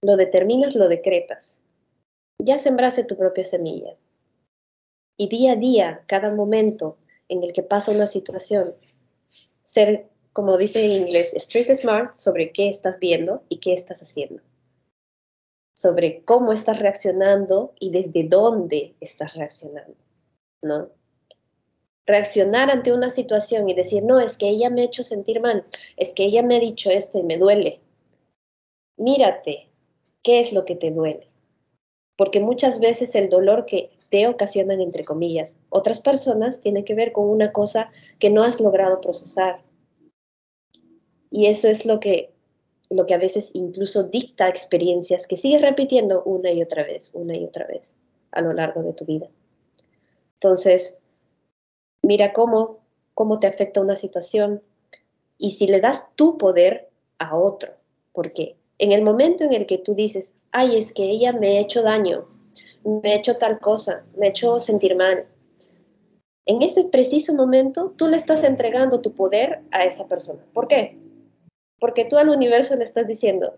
lo 0.01 0.15
determinas, 0.15 0.75
lo 0.75 0.88
decretas. 0.88 1.63
Ya 2.39 2.60
sembraste 2.60 3.04
tu 3.04 3.17
propia 3.17 3.43
semilla. 3.43 3.95
Y 5.17 5.30
día 5.30 5.54
a 5.54 5.56
día, 5.56 6.04
cada 6.08 6.34
momento 6.34 6.97
en 7.30 7.43
el 7.43 7.54
que 7.54 7.63
pasa 7.63 7.91
una 7.91 8.06
situación, 8.06 8.75
ser, 9.63 10.08
como 10.34 10.58
dice 10.58 10.86
en 10.86 10.91
inglés, 10.91 11.34
street 11.34 11.73
smart 11.73 12.13
sobre 12.13 12.51
qué 12.51 12.67
estás 12.67 12.99
viendo 12.99 13.43
y 13.49 13.60
qué 13.60 13.73
estás 13.73 14.01
haciendo. 14.01 14.41
Sobre 15.86 16.24
cómo 16.26 16.52
estás 16.52 16.80
reaccionando 16.80 17.76
y 17.80 17.91
desde 17.91 18.24
dónde 18.28 18.95
estás 19.00 19.36
reaccionando, 19.36 19.95
¿no? 20.63 20.89
reaccionar 22.08 22.71
ante 22.71 22.91
una 22.91 23.12
situación 23.12 23.69
y 23.69 23.76
decir, 23.76 24.02
no, 24.02 24.19
es 24.19 24.36
que 24.36 24.50
ella 24.50 24.71
me 24.71 24.82
ha 24.82 24.86
hecho 24.86 25.04
sentir 25.04 25.41
mal, 25.41 25.63
es 25.95 26.13
que 26.13 26.24
ella 26.24 26.41
me 26.41 26.58
ha 26.58 26.60
dicho 26.60 26.89
esto 26.89 27.19
y 27.19 27.24
me 27.24 27.38
duele. 27.38 27.82
Mírate, 28.98 29.69
¿qué 30.24 30.39
es 30.39 30.54
lo 30.54 30.65
que 30.65 30.76
te 30.76 30.89
duele? 30.89 31.28
Porque 32.17 32.39
muchas 32.39 32.80
veces 32.80 33.13
el 33.13 33.30
dolor 33.30 33.67
que 33.67 33.91
te 34.10 34.28
ocasionan, 34.28 34.82
entre 34.82 35.04
comillas, 35.04 35.60
otras 35.69 36.00
personas 36.00 36.62
tiene 36.62 36.84
que 36.84 36.95
ver 36.95 37.12
con 37.12 37.30
una 37.30 37.52
cosa 37.52 37.91
que 38.17 38.32
no 38.32 38.43
has 38.43 38.60
logrado 38.60 39.02
procesar. 39.02 39.62
Y 41.30 41.45
eso 41.45 41.67
es 41.67 41.86
lo 41.86 42.00
que, 42.00 42.35
lo 42.89 43.06
que 43.06 43.13
a 43.13 43.17
veces 43.17 43.52
incluso 43.54 44.04
dicta 44.04 44.48
experiencias 44.48 45.28
que 45.28 45.38
sigues 45.38 45.62
repitiendo 45.62 46.24
una 46.24 46.52
y 46.52 46.62
otra 46.62 46.84
vez, 46.84 47.12
una 47.13 47.36
y 47.36 47.45
otra 47.45 47.65
vez 47.65 47.95
a 48.32 48.41
lo 48.41 48.54
largo 48.54 48.84
de 48.84 48.93
tu 48.93 49.06
vida. 49.06 49.28
Entonces, 50.36 50.98
mira 52.04 52.34
cómo, 52.34 52.80
cómo 53.13 53.39
te 53.39 53.48
afecta 53.48 53.82
una 53.82 53.95
situación 53.95 54.62
y 55.38 55.52
si 55.52 55.67
le 55.67 55.82
das 55.82 56.10
tu 56.15 56.38
poder 56.38 56.89
a 57.17 57.38
otro, 57.38 57.71
porque 58.13 58.56
en 58.78 58.91
el 58.91 59.02
momento 59.02 59.43
en 59.43 59.54
el 59.54 59.65
que 59.65 59.78
tú 59.78 59.95
dices, 59.95 60.38
ay, 60.52 60.78
es 60.78 60.93
que 60.93 61.04
ella 61.04 61.32
me 61.34 61.58
ha 61.58 61.62
hecho 61.62 61.82
daño, 61.82 62.28
me 62.84 63.12
ha 63.12 63.15
hecho 63.15 63.38
tal 63.38 63.60
cosa, 63.60 64.06
me 64.17 64.28
ha 64.28 64.30
hecho 64.30 64.60
sentir 64.60 64.95
mal, 64.95 65.28
en 66.45 66.62
ese 66.62 66.84
preciso 66.86 67.34
momento 67.34 67.93
tú 67.98 68.08
le 68.08 68.17
estás 68.17 68.43
entregando 68.43 69.02
tu 69.02 69.13
poder 69.13 69.62
a 69.71 69.84
esa 69.84 70.08
persona. 70.08 70.45
¿Por 70.54 70.67
qué? 70.67 70.98
Porque 71.80 72.06
tú 72.06 72.18
al 72.18 72.30
universo 72.30 72.76
le 72.76 72.84
estás 72.84 73.08
diciendo, 73.08 73.58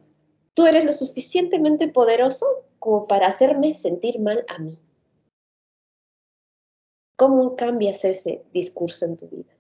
tú 0.54 0.66
eres 0.66 0.86
lo 0.86 0.94
suficientemente 0.94 1.88
poderoso 1.88 2.46
como 2.80 3.08
para 3.08 3.28
hacerme 3.28 3.74
sentir 3.74 4.20
mal 4.20 4.46
a 4.48 4.58
mí. 4.60 4.80
¿Cómo 7.16 7.56
cambias 7.56 8.06
ese 8.06 8.44
discurso 8.54 9.06
en 9.06 9.18
tu 9.18 9.28
vida? 9.28 9.52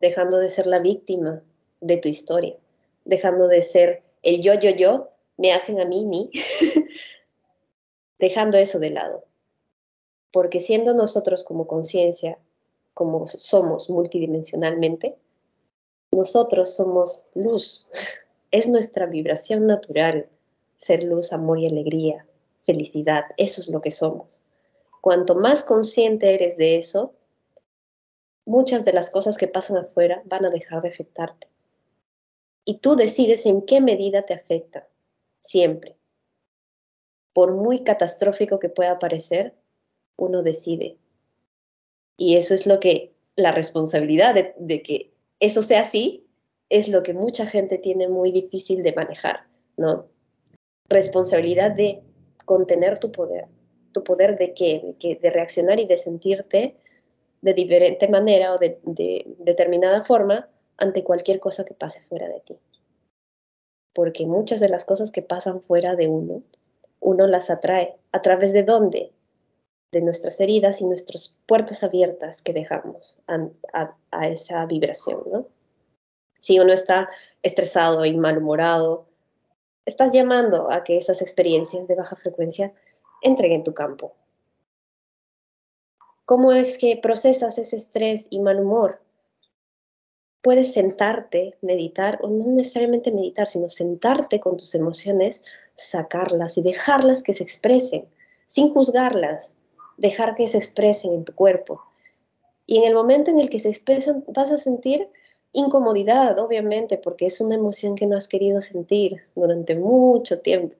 Dejando 0.00 0.38
de 0.38 0.50
ser 0.50 0.66
la 0.66 0.78
víctima 0.78 1.42
de 1.80 1.96
tu 1.96 2.08
historia, 2.08 2.56
dejando 3.04 3.48
de 3.48 3.62
ser 3.62 4.02
el 4.22 4.40
yo, 4.40 4.54
yo, 4.54 4.70
yo, 4.70 5.10
me 5.36 5.52
hacen 5.52 5.80
a 5.80 5.84
mí, 5.84 6.04
mí, 6.06 6.30
dejando 8.18 8.56
eso 8.58 8.78
de 8.78 8.90
lado. 8.90 9.24
Porque 10.32 10.60
siendo 10.60 10.94
nosotros 10.94 11.44
como 11.44 11.66
conciencia, 11.66 12.38
como 12.94 13.26
somos 13.26 13.90
multidimensionalmente, 13.90 15.16
nosotros 16.12 16.74
somos 16.74 17.26
luz. 17.34 17.88
Es 18.50 18.68
nuestra 18.68 19.06
vibración 19.06 19.66
natural 19.66 20.28
ser 20.76 21.02
luz, 21.02 21.32
amor 21.32 21.58
y 21.58 21.66
alegría, 21.66 22.26
felicidad. 22.64 23.24
Eso 23.36 23.60
es 23.60 23.68
lo 23.68 23.80
que 23.80 23.90
somos 23.90 24.42
cuanto 25.06 25.36
más 25.36 25.62
consciente 25.62 26.34
eres 26.34 26.56
de 26.56 26.78
eso, 26.78 27.14
muchas 28.44 28.84
de 28.84 28.92
las 28.92 29.08
cosas 29.08 29.36
que 29.36 29.46
pasan 29.46 29.76
afuera 29.76 30.20
van 30.24 30.44
a 30.44 30.50
dejar 30.50 30.82
de 30.82 30.88
afectarte. 30.88 31.46
Y 32.64 32.78
tú 32.78 32.96
decides 32.96 33.46
en 33.46 33.62
qué 33.62 33.80
medida 33.80 34.26
te 34.26 34.34
afecta, 34.34 34.88
siempre. 35.38 35.96
Por 37.32 37.54
muy 37.54 37.84
catastrófico 37.84 38.58
que 38.58 38.68
pueda 38.68 38.98
parecer, 38.98 39.54
uno 40.16 40.42
decide. 40.42 40.98
Y 42.16 42.36
eso 42.36 42.54
es 42.54 42.66
lo 42.66 42.80
que, 42.80 43.14
la 43.36 43.52
responsabilidad 43.52 44.34
de, 44.34 44.56
de 44.58 44.82
que 44.82 45.12
eso 45.40 45.62
sea 45.62 45.82
así, 45.82 46.26
es 46.68 46.88
lo 46.88 47.02
que 47.02 47.14
mucha 47.14 47.46
gente 47.46 47.78
tiene 47.78 48.08
muy 48.08 48.32
difícil 48.32 48.82
de 48.82 48.92
manejar, 48.92 49.46
¿no? 49.76 50.06
Responsabilidad 50.88 51.72
de 51.72 52.02
contener 52.44 52.98
tu 52.98 53.12
poder, 53.12 53.46
tu 53.92 54.02
poder 54.02 54.38
de 54.38 54.54
qué, 54.54 54.94
de, 55.20 55.30
reaccionar 55.30 55.78
y 55.78 55.86
de 55.86 55.96
sentirte 55.96 56.76
de 57.42 57.54
diferente 57.54 58.08
manera 58.08 58.54
o 58.54 58.58
de, 58.58 58.78
de 58.84 59.36
determinada 59.38 60.04
forma 60.04 60.48
ante 60.78 61.04
cualquier 61.04 61.38
cosa 61.38 61.64
que 61.64 61.74
pase 61.74 62.00
fuera 62.02 62.28
de 62.28 62.40
ti. 62.40 62.58
Porque 63.94 64.26
muchas 64.26 64.60
de 64.60 64.68
las 64.68 64.84
cosas 64.84 65.10
que 65.10 65.22
pasan 65.22 65.62
fuera 65.62 65.94
de 65.94 66.08
uno, 66.08 66.42
uno 67.00 67.26
las 67.26 67.50
atrae. 67.50 67.96
¿A 68.12 68.22
través 68.22 68.52
de 68.52 68.62
dónde? 68.62 69.12
De 69.92 70.00
nuestras 70.00 70.40
heridas 70.40 70.80
y 70.80 70.84
nuestras 70.84 71.38
puertas 71.46 71.82
abiertas 71.82 72.42
que 72.42 72.52
dejamos 72.52 73.20
a, 73.28 74.26
esa 74.26 74.66
vibración, 74.66 75.22
¿no? 75.32 75.46
Si 76.38 76.58
uno 76.58 76.72
está 76.72 77.08
estresado 77.42 78.04
y 78.04 78.14
malhumorado, 78.16 79.06
estás 79.84 80.12
llamando 80.12 80.70
a 80.70 80.84
que 80.84 80.96
esas 80.96 81.22
experiencias 81.22 81.88
de 81.88 81.94
baja 81.94 82.16
frecuencia 82.16 82.74
entreguen 83.22 83.64
tu 83.64 83.74
campo. 83.74 84.14
¿Cómo 86.24 86.52
es 86.52 86.78
que 86.78 86.96
procesas 86.96 87.58
ese 87.58 87.76
estrés 87.76 88.26
y 88.30 88.40
mal 88.40 88.60
humor? 88.60 89.00
puedes 90.46 90.74
sentarte, 90.74 91.58
meditar, 91.60 92.20
o 92.22 92.28
no 92.28 92.46
necesariamente 92.52 93.10
meditar, 93.10 93.48
sino 93.48 93.68
sentarte 93.68 94.38
con 94.38 94.56
tus 94.56 94.76
emociones, 94.76 95.42
sacarlas 95.74 96.56
y 96.56 96.62
dejarlas 96.62 97.24
que 97.24 97.32
se 97.32 97.42
expresen, 97.42 98.06
sin 98.46 98.72
juzgarlas, 98.72 99.55
dejar 99.96 100.34
que 100.34 100.48
se 100.48 100.58
expresen 100.58 101.12
en 101.12 101.24
tu 101.24 101.34
cuerpo. 101.34 101.82
Y 102.66 102.78
en 102.78 102.84
el 102.84 102.94
momento 102.94 103.30
en 103.30 103.38
el 103.38 103.48
que 103.48 103.60
se 103.60 103.68
expresan, 103.68 104.24
vas 104.28 104.50
a 104.50 104.58
sentir 104.58 105.08
incomodidad, 105.52 106.38
obviamente, 106.38 106.98
porque 106.98 107.26
es 107.26 107.40
una 107.40 107.54
emoción 107.54 107.94
que 107.94 108.06
no 108.06 108.16
has 108.16 108.28
querido 108.28 108.60
sentir 108.60 109.20
durante 109.34 109.76
mucho 109.76 110.40
tiempo. 110.40 110.74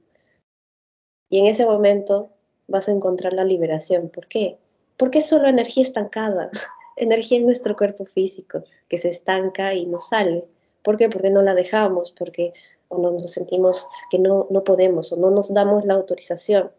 Y 1.30 1.40
en 1.40 1.46
ese 1.46 1.64
momento 1.64 2.30
vas 2.68 2.88
a 2.88 2.92
encontrar 2.92 3.32
la 3.32 3.44
liberación. 3.44 4.08
¿Por 4.08 4.26
qué? 4.26 4.58
Porque 4.96 5.18
es 5.18 5.26
solo 5.26 5.48
energía 5.48 5.82
estancada, 5.82 6.50
energía 6.96 7.38
en 7.38 7.46
nuestro 7.46 7.76
cuerpo 7.76 8.04
físico 8.04 8.64
que 8.88 8.98
se 8.98 9.08
estanca 9.08 9.74
y 9.74 9.86
no 9.86 9.98
sale. 9.98 10.44
¿Por 10.82 10.96
qué? 10.96 11.08
Porque 11.08 11.30
no 11.30 11.42
la 11.42 11.54
dejamos, 11.54 12.12
porque 12.16 12.52
o 12.88 12.98
no 12.98 13.10
nos 13.12 13.32
sentimos 13.32 13.88
que 14.10 14.18
no, 14.18 14.46
no 14.50 14.62
podemos 14.62 15.12
o 15.12 15.16
no 15.16 15.30
nos 15.30 15.52
damos 15.52 15.84
la 15.84 15.94
autorización 15.94 16.70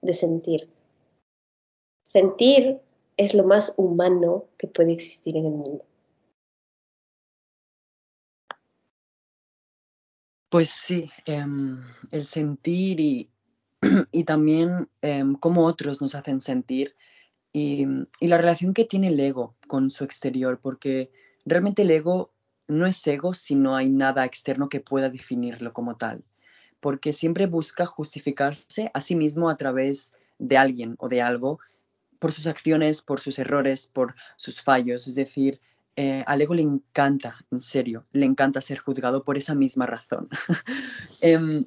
de 0.00 0.14
sentir. 0.14 0.68
Sentir 2.10 2.80
es 3.16 3.34
lo 3.34 3.44
más 3.44 3.72
humano 3.76 4.46
que 4.58 4.66
puede 4.66 4.90
existir 4.90 5.36
en 5.36 5.46
el 5.46 5.52
mundo. 5.52 5.84
Pues 10.48 10.70
sí, 10.70 11.08
em, 11.24 11.80
el 12.10 12.24
sentir 12.24 12.98
y, 14.10 14.24
también 14.24 14.90
em, 15.02 15.36
cómo 15.36 15.64
otros 15.64 16.00
nos 16.00 16.16
hacen 16.16 16.40
sentir 16.40 16.96
y, 17.52 17.86
y, 18.18 18.26
la 18.26 18.38
relación 18.38 18.74
que 18.74 18.84
tiene 18.84 19.06
el 19.06 19.20
ego 19.20 19.54
con 19.68 19.88
su 19.88 20.02
exterior, 20.02 20.58
porque 20.60 21.12
realmente 21.44 21.82
el 21.82 21.92
ego 21.92 22.32
no 22.66 22.88
es 22.88 23.06
ego 23.06 23.34
si 23.34 23.54
no 23.54 23.76
hay 23.76 23.88
nada 23.88 24.24
externo 24.24 24.68
que 24.68 24.80
pueda 24.80 25.10
definirlo 25.10 25.72
como 25.72 25.96
tal, 25.96 26.24
porque 26.80 27.12
siempre 27.12 27.46
busca 27.46 27.86
justificarse 27.86 28.90
a 28.94 29.00
sí 29.00 29.14
mismo 29.14 29.48
a 29.48 29.56
través 29.56 30.12
de 30.40 30.56
alguien 30.56 30.96
o 30.98 31.08
de 31.08 31.22
algo 31.22 31.60
por 32.20 32.30
sus 32.30 32.46
acciones, 32.46 33.02
por 33.02 33.18
sus 33.18 33.40
errores, 33.40 33.88
por 33.88 34.14
sus 34.36 34.62
fallos. 34.62 35.08
Es 35.08 35.16
decir, 35.16 35.60
eh, 35.96 36.22
al 36.28 36.40
ego 36.40 36.54
le 36.54 36.62
encanta, 36.62 37.44
en 37.50 37.60
serio, 37.60 38.06
le 38.12 38.26
encanta 38.26 38.60
ser 38.60 38.78
juzgado 38.78 39.24
por 39.24 39.36
esa 39.36 39.56
misma 39.56 39.86
razón. 39.86 40.28
eh, 41.20 41.64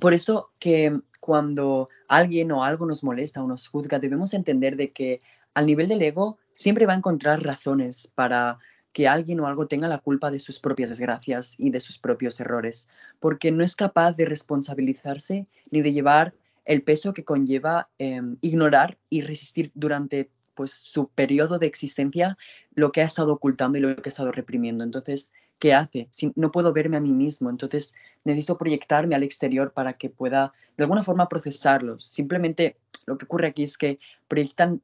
por 0.00 0.14
eso 0.14 0.50
que 0.58 0.98
cuando 1.20 1.90
alguien 2.08 2.52
o 2.52 2.64
algo 2.64 2.86
nos 2.86 3.04
molesta 3.04 3.42
o 3.42 3.46
nos 3.46 3.68
juzga, 3.68 3.98
debemos 3.98 4.32
entender 4.32 4.76
de 4.76 4.92
que 4.92 5.20
al 5.54 5.66
nivel 5.66 5.88
del 5.88 6.02
ego 6.02 6.38
siempre 6.52 6.86
va 6.86 6.94
a 6.94 6.96
encontrar 6.96 7.42
razones 7.42 8.10
para 8.14 8.58
que 8.92 9.08
alguien 9.08 9.40
o 9.40 9.46
algo 9.46 9.66
tenga 9.66 9.88
la 9.88 9.98
culpa 9.98 10.30
de 10.30 10.38
sus 10.38 10.60
propias 10.60 10.88
desgracias 10.88 11.54
y 11.58 11.70
de 11.70 11.80
sus 11.80 11.98
propios 11.98 12.40
errores, 12.40 12.88
porque 13.20 13.50
no 13.50 13.62
es 13.62 13.76
capaz 13.76 14.12
de 14.12 14.24
responsabilizarse 14.24 15.46
ni 15.70 15.82
de 15.82 15.92
llevar 15.92 16.34
el 16.68 16.82
peso 16.82 17.14
que 17.14 17.24
conlleva 17.24 17.88
eh, 17.98 18.20
ignorar 18.42 18.98
y 19.08 19.22
resistir 19.22 19.72
durante 19.74 20.30
pues, 20.54 20.70
su 20.70 21.08
periodo 21.08 21.58
de 21.58 21.66
existencia 21.66 22.36
lo 22.74 22.92
que 22.92 23.00
ha 23.00 23.04
estado 23.04 23.32
ocultando 23.32 23.78
y 23.78 23.80
lo 23.80 23.96
que 23.96 24.08
ha 24.08 24.10
estado 24.10 24.32
reprimiendo. 24.32 24.84
Entonces, 24.84 25.32
¿qué 25.58 25.72
hace? 25.72 26.08
Si 26.10 26.30
no 26.36 26.52
puedo 26.52 26.74
verme 26.74 26.98
a 26.98 27.00
mí 27.00 27.12
mismo, 27.12 27.48
entonces 27.48 27.94
necesito 28.22 28.58
proyectarme 28.58 29.14
al 29.14 29.22
exterior 29.22 29.72
para 29.72 29.94
que 29.94 30.10
pueda 30.10 30.52
de 30.76 30.84
alguna 30.84 31.02
forma 31.02 31.28
procesarlos. 31.30 32.04
Simplemente 32.04 32.76
lo 33.06 33.16
que 33.16 33.24
ocurre 33.24 33.48
aquí 33.48 33.62
es 33.62 33.78
que 33.78 33.98
proyectan, 34.28 34.82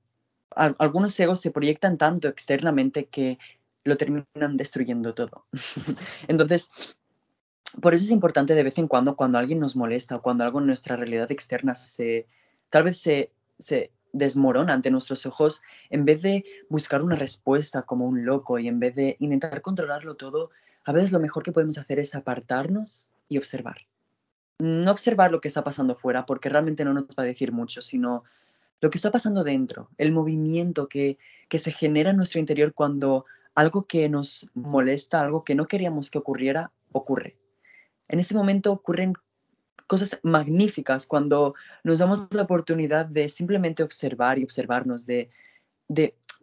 algunos 0.57 1.20
egos 1.20 1.41
se 1.41 1.51
proyectan 1.51 1.99
tanto 1.99 2.28
externamente 2.28 3.05
que 3.05 3.39
lo 3.85 3.99
terminan 3.99 4.57
destruyendo 4.57 5.12
todo. 5.12 5.45
entonces, 6.28 6.70
por 7.81 7.95
eso 7.95 8.05
es 8.05 8.11
importante 8.11 8.55
de 8.55 8.62
vez 8.62 8.79
en 8.79 8.89
cuando, 8.89 9.16
cuando 9.16 9.39
alguien 9.39 9.59
nos 9.59 9.77
molesta 9.77 10.16
o 10.16 10.22
cuando 10.22 10.45
algo 10.45 10.61
en 10.61 10.66
nuestra 10.66 10.97
realidad 10.97 11.31
externa 11.31 11.75
se, 11.75 12.27
tal 12.70 12.85
vez 12.85 12.99
se, 12.99 13.33
se 13.59 13.91
desmorona 14.12 14.72
ante 14.72 14.91
nuestros 14.91 15.27
ojos, 15.27 15.62
en 15.91 16.05
vez 16.05 16.22
de 16.22 16.45
buscar 16.68 17.03
una 17.03 17.16
respuesta 17.16 17.83
como 17.83 18.07
un 18.07 18.25
loco 18.25 18.59
y 18.59 18.68
en 18.68 18.81
vez 18.81 18.95
de 18.95 19.16
intentar 19.18 19.61
controlarlo 19.61 20.14
todo, 20.14 20.51
a 20.85 20.93
veces 20.93 21.12
lo 21.12 21.20
mejor 21.20 21.43
que 21.43 21.53
podemos 21.53 21.79
hacer 21.79 21.99
es 21.99 22.14
apartarnos 22.14 23.11
y 23.29 23.39
observar. 23.39 23.87
No 24.59 24.93
observar 24.93 25.33
lo 25.33 25.41
que 25.41 25.49
está 25.49 25.64
pasando 25.64 25.95
fuera, 25.95 26.27
porque 26.27 26.49
realmente 26.49 26.85
no 26.85 26.95
nos 26.95 27.07
va 27.07 27.25
a 27.25 27.27
decir 27.27 27.51
mucho, 27.51 27.83
sino 27.83 28.22
lo 28.81 28.91
que 28.91 28.99
está 28.99 29.11
pasando 29.11 29.43
dentro, 29.43 29.89
el 29.99 30.12
movimiento 30.12 30.89
que, 30.89 31.18
que 31.49 31.59
se 31.59 31.72
genera 31.72 32.11
en 32.11 32.16
nuestro 32.16 32.39
interior 32.39 32.75
cuando 32.75 33.25
algo 33.55 33.87
que 33.87 34.09
nos 34.09 34.51
molesta, 34.55 35.22
algo 35.22 35.43
que 35.43 35.55
no 35.55 35.66
queríamos 35.66 36.11
que 36.11 36.18
ocurriera, 36.18 36.70
ocurre 36.93 37.37
en 38.09 38.19
ese 38.19 38.35
momento 38.35 38.73
ocurren 38.73 39.15
cosas 39.87 40.19
magníficas 40.23 41.07
cuando 41.07 41.55
nos 41.83 41.99
damos 41.99 42.27
la 42.31 42.43
oportunidad 42.43 43.07
de 43.07 43.29
simplemente 43.29 43.83
observar 43.83 44.39
y 44.39 44.45
observarnos 44.45 45.07
de, 45.07 45.31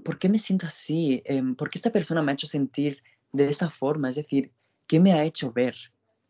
¿por 0.03 0.19
qué 0.19 0.29
me 0.29 0.39
siento 0.39 0.67
así? 0.67 1.21
Em, 1.25 1.55
¿Por 1.55 1.69
qué 1.69 1.77
esta 1.77 1.91
persona 1.91 2.21
me 2.21 2.31
ha 2.31 2.33
hecho 2.33 2.47
sentir 2.47 3.03
de 3.31 3.49
esta 3.49 3.69
forma? 3.69 4.09
Es 4.09 4.15
decir, 4.15 4.51
¿qué 4.87 4.99
me 4.99 5.13
ha 5.13 5.23
hecho 5.23 5.51
ver? 5.51 5.75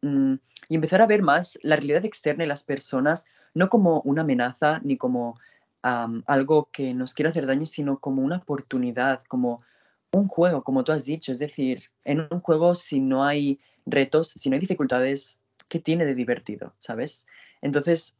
Mm, 0.01 0.33
y 0.69 0.75
empezar 0.75 1.01
a 1.01 1.07
ver 1.07 1.21
más 1.21 1.59
la 1.63 1.75
realidad 1.75 2.05
externa 2.05 2.43
y 2.43 2.47
las 2.47 2.63
personas 2.63 3.25
no 3.53 3.69
como 3.69 4.01
una 4.01 4.21
amenaza 4.21 4.79
ni 4.83 4.97
como 4.97 5.35
algo 5.81 6.69
que 6.71 6.93
nos 6.93 7.15
quiere 7.15 7.29
hacer 7.29 7.47
daño, 7.47 7.65
sino 7.65 7.97
como 7.99 8.21
una 8.21 8.37
oportunidad, 8.37 9.23
como 9.27 9.63
un 10.11 10.27
juego, 10.27 10.63
como 10.63 10.83
tú 10.83 10.91
has 10.91 11.05
dicho. 11.05 11.31
Es 11.31 11.39
decir, 11.39 11.85
en 12.03 12.27
un 12.29 12.39
juego 12.39 12.75
si 12.75 12.99
no 12.99 13.23
hay 13.23 13.59
retos, 13.85 14.29
si 14.29 14.49
no 14.49 14.55
hay 14.55 14.59
dificultades, 14.59 15.39
¿qué 15.67 15.79
tiene 15.79 16.05
de 16.05 16.15
divertido? 16.15 16.73
¿Sabes? 16.79 17.25
Entonces, 17.61 18.15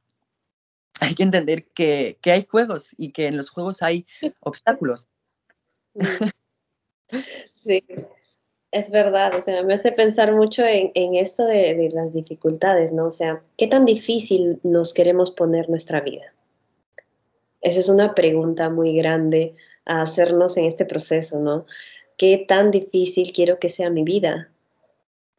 hay 0.99 1.16
que 1.16 1.24
entender 1.24 1.66
que, 1.68 2.18
que 2.22 2.32
hay 2.32 2.45
juegos 2.49 2.95
y 2.97 3.12
que 3.12 3.28
en 3.28 3.38
los 3.38 3.49
juegos 3.49 3.82
hay 3.82 4.05
obstáculos. 4.39 5.07
Sí, 7.55 7.84
es 8.72 8.89
verdad, 8.89 9.36
o 9.36 9.41
sea, 9.41 9.64
me 9.64 9.74
hace 9.74 9.91
pensar 9.91 10.34
mucho 10.34 10.64
en, 10.64 10.91
en 10.95 11.16
esto 11.16 11.45
de, 11.45 11.76
de, 11.76 11.89
las 11.89 12.14
dificultades, 12.14 12.93
¿no? 12.93 13.07
O 13.07 13.12
sea, 13.12 13.43
¿qué 13.57 13.68
tan 13.68 13.84
difícil 13.84 14.62
nos 14.64 14.93
queremos 14.93 15.32
poner 15.32 15.70
nuestra 15.70 15.99
vida? 15.99 16.34
Esa 17.59 17.82
es 17.82 17.89
una 17.89 18.16
pregunta 18.16 18.70
muy 18.70 18.95
grande 18.95 19.55
a 19.86 20.01
hacernos 20.01 20.55
en 20.55 20.66
este 20.66 20.86
proceso, 20.86 21.39
¿no? 21.39 21.66
¿Qué 22.18 22.45
tan 22.47 22.72
difícil 22.72 23.34
quiero 23.34 23.59
que 23.59 23.70
sea 23.70 23.89
mi 23.89 24.03
vida? 24.03 24.50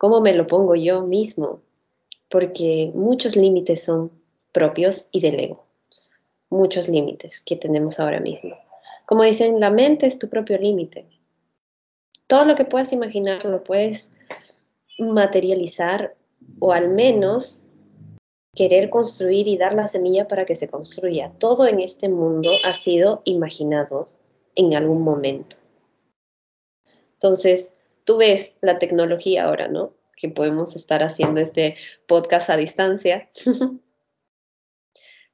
¿Cómo 0.03 0.21
me 0.21 0.35
lo 0.35 0.49
pongo 0.49 0.75
yo 0.75 1.03
mismo? 1.03 1.61
Porque 2.29 2.91
muchos 2.93 3.37
límites 3.37 3.85
son 3.85 4.11
propios 4.51 5.09
y 5.13 5.21
del 5.21 5.39
ego. 5.39 5.65
Muchos 6.51 6.89
límites 6.89 7.41
que 7.41 7.55
tenemos 7.55 8.01
ahora 8.01 8.19
mismo. 8.19 8.57
Como 9.07 9.23
dicen, 9.23 9.61
la 9.61 9.71
mente 9.71 10.07
es 10.07 10.19
tu 10.19 10.29
propio 10.29 10.59
límite. 10.59 11.07
Todo 12.27 12.47
lo 12.47 12.57
que 12.57 12.65
puedas 12.65 12.93
imaginar 12.93 13.45
lo 13.45 13.63
puedes 13.63 14.13
materializar 14.99 16.17
o 16.59 16.73
al 16.73 16.89
menos 16.89 17.67
querer 18.57 18.91
construir 18.91 19.47
y 19.47 19.57
dar 19.57 19.73
la 19.73 19.87
semilla 19.87 20.27
para 20.27 20.47
que 20.47 20.57
se 20.57 20.67
construya. 20.67 21.31
Todo 21.39 21.69
en 21.69 21.79
este 21.79 22.09
mundo 22.09 22.51
ha 22.65 22.73
sido 22.73 23.23
imaginado 23.25 24.09
en 24.57 24.75
algún 24.75 25.03
momento. 25.03 25.55
Entonces, 27.13 27.77
tú 28.05 28.19
ves 28.19 28.59
la 28.61 28.79
tecnología 28.79 29.45
ahora, 29.45 29.69
¿no? 29.69 29.95
Que 30.17 30.29
podemos 30.29 30.77
estar 30.77 31.03
haciendo 31.03 31.41
este 31.41 31.77
podcast 32.07 32.51
a 32.51 32.57
distancia. 32.57 33.29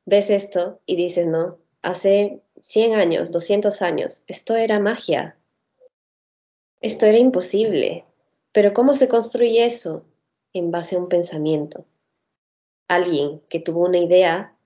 ves 0.07 0.31
esto 0.31 0.81
y 0.87 0.97
dices, 0.97 1.27
no, 1.27 1.59
hace 1.83 2.43
100 2.63 2.95
años, 2.95 3.31
200 3.33 3.83
años, 3.83 4.23
esto 4.27 4.57
era 4.57 4.81
magia. 4.81 5.37
Esto 6.81 7.07
era 7.07 7.19
imposible. 7.19 8.05
Pero 8.53 8.73
¿cómo 8.73 8.95
se 8.95 9.09
construye 9.09 9.65
eso? 9.65 10.05
En 10.53 10.71
base 10.71 10.97
a 10.97 10.99
un 10.99 11.09
pensamiento. 11.09 11.85
Alguien 12.89 13.43
que 13.49 13.61
tuvo 13.61 13.85
una 13.85 13.99
idea 13.99 14.57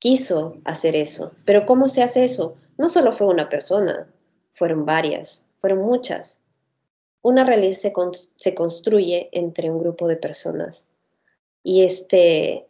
quiso 0.00 0.60
hacer 0.64 0.96
eso. 0.96 1.32
Pero 1.44 1.66
¿cómo 1.66 1.86
se 1.86 2.02
hace 2.02 2.24
eso? 2.24 2.56
No 2.78 2.88
solo 2.88 3.12
fue 3.12 3.28
una 3.28 3.48
persona, 3.48 4.12
fueron 4.54 4.84
varias, 4.86 5.46
fueron 5.60 5.80
muchas 5.80 6.42
una 7.22 7.44
realidad 7.44 7.76
se, 7.76 7.92
se, 8.36 8.54
construye 8.54 9.28
entre 9.32 9.70
un 9.70 9.78
grupo 9.78 10.08
de 10.08 10.16
personas. 10.16 10.88
Y 11.62 11.82
este, 11.82 12.66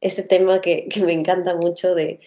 este 0.00 0.22
tema 0.22 0.60
que, 0.60 0.88
que 0.88 1.02
me 1.02 1.12
encanta 1.12 1.54
mucho 1.54 1.94
de 1.94 2.20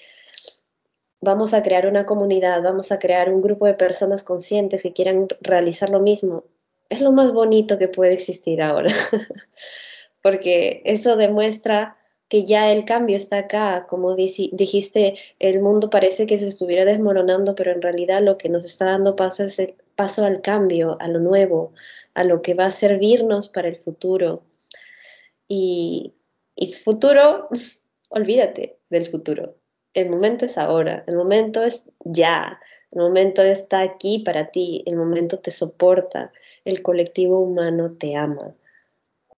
vamos 1.22 1.54
a 1.54 1.62
crear 1.62 1.88
una 1.88 2.06
comunidad, 2.06 2.62
vamos 2.64 2.92
a 2.92 3.00
crear 3.00 3.32
un 3.32 3.42
grupo 3.42 3.68
de 3.68 3.76
personas 3.76 4.24
conscientes 4.24 4.82
que 4.82 4.92
quieran 4.92 5.28
realizar 5.40 5.90
lo 5.90 6.00
mismo, 6.00 6.44
es 6.90 7.00
lo 7.02 7.12
más 7.12 7.32
bonito 7.32 7.78
que 7.78 7.88
puede 7.88 8.14
existir 8.14 8.62
ahora, 8.62 8.92
porque 10.22 10.82
eso 10.84 11.16
demuestra 11.16 11.98
que 12.28 12.44
ya 12.44 12.72
el 12.72 12.86
cambio 12.86 13.18
está 13.18 13.40
acá, 13.40 13.88
como 13.90 14.16
dijiste, 14.16 15.16
el 15.40 15.62
mundo 15.62 15.90
parece 15.90 16.28
que 16.28 16.38
se 16.38 16.48
estuviera 16.48 16.86
desmoronando, 16.86 17.56
pero 17.56 17.72
en 17.72 17.82
realidad 17.82 18.22
lo 18.22 18.38
que 18.38 18.50
nos 18.50 18.66
está 18.66 18.86
dando 18.86 19.18
paso 19.18 19.44
es 19.44 19.60
el, 19.60 19.76
paso 20.02 20.26
al 20.26 20.42
cambio, 20.42 20.98
a 21.00 21.08
lo 21.08 21.20
nuevo, 21.20 21.74
a 22.16 22.24
lo 22.24 22.42
que 22.42 22.56
va 22.56 22.66
a 22.66 22.72
servirnos 22.72 23.50
para 23.50 23.68
el 23.68 23.76
futuro. 23.76 24.42
Y, 25.48 26.16
y 26.56 26.74
futuro, 26.74 27.50
olvídate 28.10 28.80
del 28.90 29.06
futuro. 29.06 29.58
El 29.94 30.10
momento 30.10 30.46
es 30.46 30.58
ahora, 30.58 31.04
el 31.06 31.18
momento 31.18 31.64
es 31.64 31.88
ya, 32.04 32.60
el 32.90 33.00
momento 33.00 33.44
está 33.44 33.82
aquí 33.82 34.24
para 34.26 34.50
ti, 34.50 34.82
el 34.88 34.96
momento 34.96 35.38
te 35.38 35.52
soporta, 35.52 36.32
el 36.66 36.82
colectivo 36.82 37.40
humano 37.40 37.96
te 38.00 38.16
ama. 38.16 38.56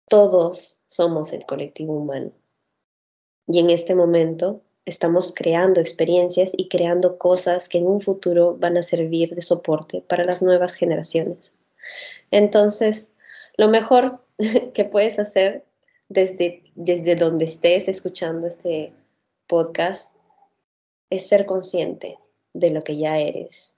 Todos 0.09 0.83
somos 0.87 1.33
el 1.33 1.45
colectivo 1.45 1.95
humano. 1.95 2.31
Y 3.49 3.59
en 3.59 3.71
este 3.71 3.97
momento 3.97 4.63
estamos 4.85 5.33
creando 5.35 5.80
experiencias 5.80 6.53
y 6.57 6.68
creando 6.68 7.18
cosas 7.18 7.68
que 7.68 7.78
en 7.78 7.87
un 7.87 8.01
futuro 8.01 8.57
van 8.57 8.76
a 8.76 8.83
servir 8.83 9.35
de 9.35 9.43
soporte 9.43 10.03
para 10.09 10.24
las 10.24 10.43
nuevas 10.43 10.74
generaciones. 10.74 11.55
Entonces, 12.30 13.12
lo 13.57 13.68
mejor 13.68 14.24
que 14.74 14.85
puedes 14.85 15.18
hacer 15.18 15.64
desde, 16.09 16.64
desde 16.74 17.14
donde 17.14 17.45
estés 17.45 17.89
escuchando 17.89 18.47
este 18.47 18.93
podcast 19.47 20.14
es 21.11 21.28
ser 21.28 21.47
consciente 21.47 22.18
de 22.55 22.70
lo 22.70 22.83
que 22.83 22.97
ya 22.97 23.18
eres 23.18 23.74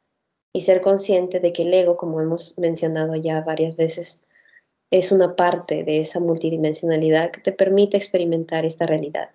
y 0.52 0.62
ser 0.62 0.80
consciente 0.80 1.40
de 1.40 1.52
que 1.52 1.62
el 1.62 1.74
ego, 1.74 1.96
como 1.96 2.20
hemos 2.20 2.58
mencionado 2.58 3.14
ya 3.16 3.40
varias 3.40 3.76
veces, 3.76 4.20
es 4.90 5.10
una 5.10 5.34
parte 5.34 5.82
de 5.82 5.98
esa 5.98 6.20
multidimensionalidad 6.20 7.32
que 7.32 7.40
te 7.40 7.52
permite 7.52 7.96
experimentar 7.96 8.64
esta 8.64 8.86
realidad 8.86 9.30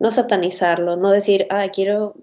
no 0.00 0.10
satanizarlo, 0.10 0.96
no 0.96 1.12
decir, 1.12 1.46
ah, 1.50 1.68
quiero 1.68 2.14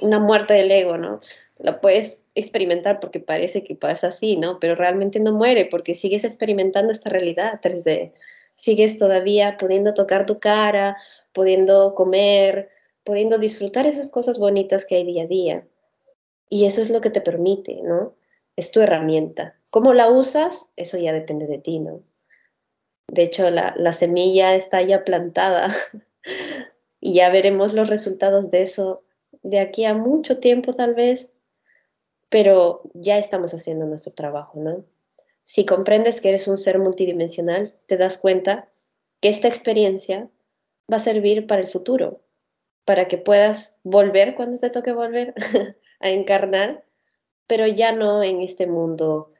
una 0.00 0.18
muerte 0.18 0.54
del 0.54 0.70
ego, 0.70 0.96
¿no? 0.96 1.20
La 1.58 1.80
puedes 1.80 2.22
experimentar 2.34 3.00
porque 3.00 3.20
parece 3.20 3.62
que 3.64 3.76
pasa 3.76 4.08
así, 4.08 4.36
¿no? 4.36 4.58
Pero 4.58 4.74
realmente 4.74 5.20
no 5.20 5.34
muere 5.34 5.66
porque 5.66 5.92
sigues 5.92 6.24
experimentando 6.24 6.90
esta 6.90 7.10
realidad 7.10 7.60
3D. 7.62 8.14
Sigues 8.54 8.96
todavía 8.96 9.58
pudiendo 9.58 9.92
tocar 9.92 10.24
tu 10.24 10.40
cara, 10.40 10.96
pudiendo 11.34 11.94
comer, 11.94 12.70
pudiendo 13.04 13.36
disfrutar 13.36 13.86
esas 13.86 14.10
cosas 14.10 14.38
bonitas 14.38 14.86
que 14.86 14.96
hay 14.96 15.04
día 15.04 15.24
a 15.24 15.26
día. 15.26 15.66
Y 16.48 16.64
eso 16.64 16.80
es 16.80 16.88
lo 16.88 17.02
que 17.02 17.10
te 17.10 17.20
permite, 17.20 17.82
¿no? 17.82 18.14
Es 18.56 18.70
tu 18.70 18.80
herramienta. 18.80 19.54
¿Cómo 19.68 19.92
la 19.92 20.10
usas? 20.10 20.70
Eso 20.76 20.96
ya 20.96 21.12
depende 21.12 21.46
de 21.46 21.58
ti, 21.58 21.78
¿no? 21.78 22.00
De 23.08 23.22
hecho, 23.22 23.50
la 23.50 23.92
semilla 23.92 24.54
está 24.54 24.80
ya 24.80 25.04
plantada 25.04 25.68
y 27.00 27.14
ya 27.14 27.30
veremos 27.30 27.74
los 27.74 27.88
resultados 27.88 28.50
de 28.50 28.62
eso 28.62 29.02
de 29.42 29.60
aquí 29.60 29.84
a 29.84 29.94
mucho 29.94 30.38
tiempo 30.38 30.74
tal 30.74 30.94
vez, 30.94 31.32
pero 32.28 32.82
ya 32.94 33.18
estamos 33.18 33.54
haciendo 33.54 33.86
nuestro 33.86 34.12
trabajo, 34.12 34.58
¿no? 34.60 34.84
Si 35.42 35.64
comprendes 35.64 36.20
que 36.20 36.28
eres 36.28 36.48
un 36.48 36.58
ser 36.58 36.78
multidimensional, 36.78 37.74
te 37.86 37.96
das 37.96 38.18
cuenta 38.18 38.68
que 39.20 39.28
esta 39.28 39.48
experiencia 39.48 40.28
va 40.92 40.96
a 40.96 41.00
servir 41.00 41.46
para 41.46 41.62
el 41.62 41.68
futuro, 41.68 42.20
para 42.84 43.08
que 43.08 43.18
puedas 43.18 43.78
volver 43.82 44.34
cuando 44.34 44.58
te 44.58 44.70
toque 44.70 44.92
volver 44.92 45.34
a 46.00 46.10
encarnar, 46.10 46.84
pero 47.46 47.66
ya 47.66 47.92
no 47.92 48.22
en 48.22 48.42
este 48.42 48.66
mundo 48.66 49.32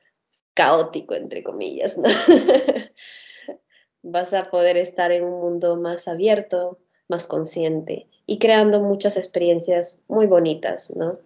caótico, 0.54 1.14
entre 1.14 1.42
comillas, 1.42 1.96
¿no? 1.98 2.08
Vas 4.02 4.32
a 4.32 4.50
poder 4.50 4.76
estar 4.76 5.12
en 5.12 5.24
un 5.24 5.40
mundo 5.40 5.76
más 5.76 6.08
abierto, 6.08 6.78
más 7.08 7.26
consciente 7.26 8.06
y 8.26 8.38
creando 8.38 8.80
muchas 8.80 9.16
experiencias 9.16 9.98
muy 10.08 10.26
bonitas, 10.26 10.94
¿no? 10.94 11.18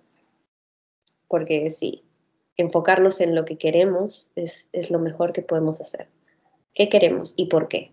Porque 1.29 1.69
sí, 1.71 2.05
enfocarnos 2.57 3.21
en 3.21 3.35
lo 3.35 3.45
que 3.45 3.59
queremos 3.59 4.31
es, 4.37 4.69
es 4.73 4.91
lo 4.91 4.99
mejor 4.99 5.33
que 5.33 5.43
podemos 5.43 5.81
hacer. 5.81 6.09
¿Qué 6.75 6.89
queremos 6.89 7.35
y 7.37 7.47
por 7.47 7.69
qué? 7.69 7.91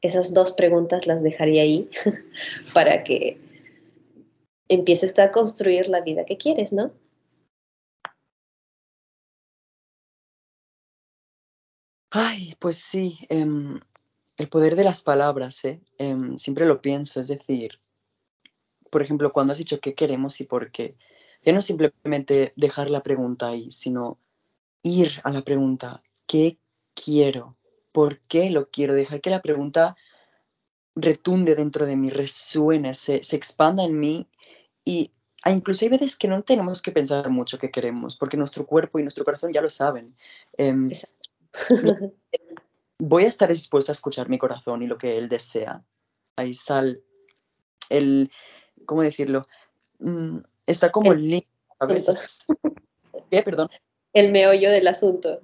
Esas 0.00 0.32
dos 0.32 0.52
preguntas 0.52 1.06
las 1.06 1.22
dejaría 1.22 1.62
ahí 1.62 1.90
para 2.74 3.04
que 3.04 3.38
empieces 4.68 5.18
a 5.18 5.32
construir 5.32 5.88
la 5.88 6.00
vida 6.00 6.24
que 6.24 6.36
quieres, 6.36 6.72
¿no? 6.72 6.92
Ay, 12.10 12.54
pues 12.58 12.78
sí, 12.78 13.18
em, 13.28 13.80
el 14.38 14.48
poder 14.48 14.76
de 14.76 14.84
las 14.84 15.02
palabras, 15.02 15.64
¿eh? 15.64 15.80
Em, 15.98 16.36
siempre 16.36 16.64
lo 16.64 16.80
pienso, 16.80 17.20
es 17.20 17.28
decir, 17.28 17.80
por 18.90 19.02
ejemplo, 19.02 19.32
cuando 19.32 19.52
has 19.52 19.58
dicho 19.58 19.80
qué 19.80 19.94
queremos 19.94 20.40
y 20.40 20.44
por 20.44 20.70
qué, 20.70 20.96
ya 21.44 21.52
no 21.52 21.60
simplemente 21.60 22.52
dejar 22.56 22.88
la 22.88 23.02
pregunta 23.02 23.48
ahí, 23.48 23.70
sino 23.70 24.18
ir 24.82 25.10
a 25.24 25.32
la 25.32 25.42
pregunta, 25.42 26.02
¿qué 26.26 26.58
quiero? 26.94 27.56
¿Por 27.92 28.20
qué 28.20 28.50
lo 28.50 28.70
quiero? 28.70 28.94
Dejar 28.94 29.20
que 29.20 29.30
la 29.30 29.42
pregunta 29.42 29.96
retunde 30.94 31.54
dentro 31.54 31.84
de 31.84 31.96
mí, 31.96 32.10
resuene, 32.10 32.94
se, 32.94 33.22
se 33.22 33.36
expanda 33.36 33.84
en 33.84 33.98
mí 33.98 34.28
y 34.84 35.12
ah, 35.42 35.50
incluso 35.50 35.84
hay 35.84 35.90
veces 35.90 36.16
que 36.16 36.28
no 36.28 36.42
tenemos 36.42 36.80
que 36.80 36.92
pensar 36.92 37.28
mucho 37.30 37.58
qué 37.58 37.70
queremos, 37.70 38.16
porque 38.16 38.36
nuestro 38.36 38.66
cuerpo 38.66 38.98
y 38.98 39.02
nuestro 39.02 39.24
corazón 39.24 39.52
ya 39.52 39.62
lo 39.62 39.68
saben. 39.68 40.16
Eh, 40.56 40.74
voy 42.98 43.24
a 43.24 43.28
estar 43.28 43.48
dispuesta 43.48 43.92
a 43.92 43.94
escuchar 43.94 44.28
mi 44.28 44.38
corazón 44.38 44.82
y 44.82 44.86
lo 44.86 44.98
que 44.98 45.16
él 45.16 45.28
desea. 45.28 45.82
Ahí 46.36 46.50
está 46.50 46.82
el, 47.90 48.30
¿cómo 48.86 49.02
decirlo? 49.02 49.46
Mm, 49.98 50.38
está 50.66 50.90
como 50.90 51.12
el 51.12 51.28
link, 51.28 51.46
¿Qué? 53.30 53.42
Perdón. 53.42 53.68
El 54.12 54.32
meollo 54.32 54.70
del 54.70 54.88
asunto. 54.88 55.40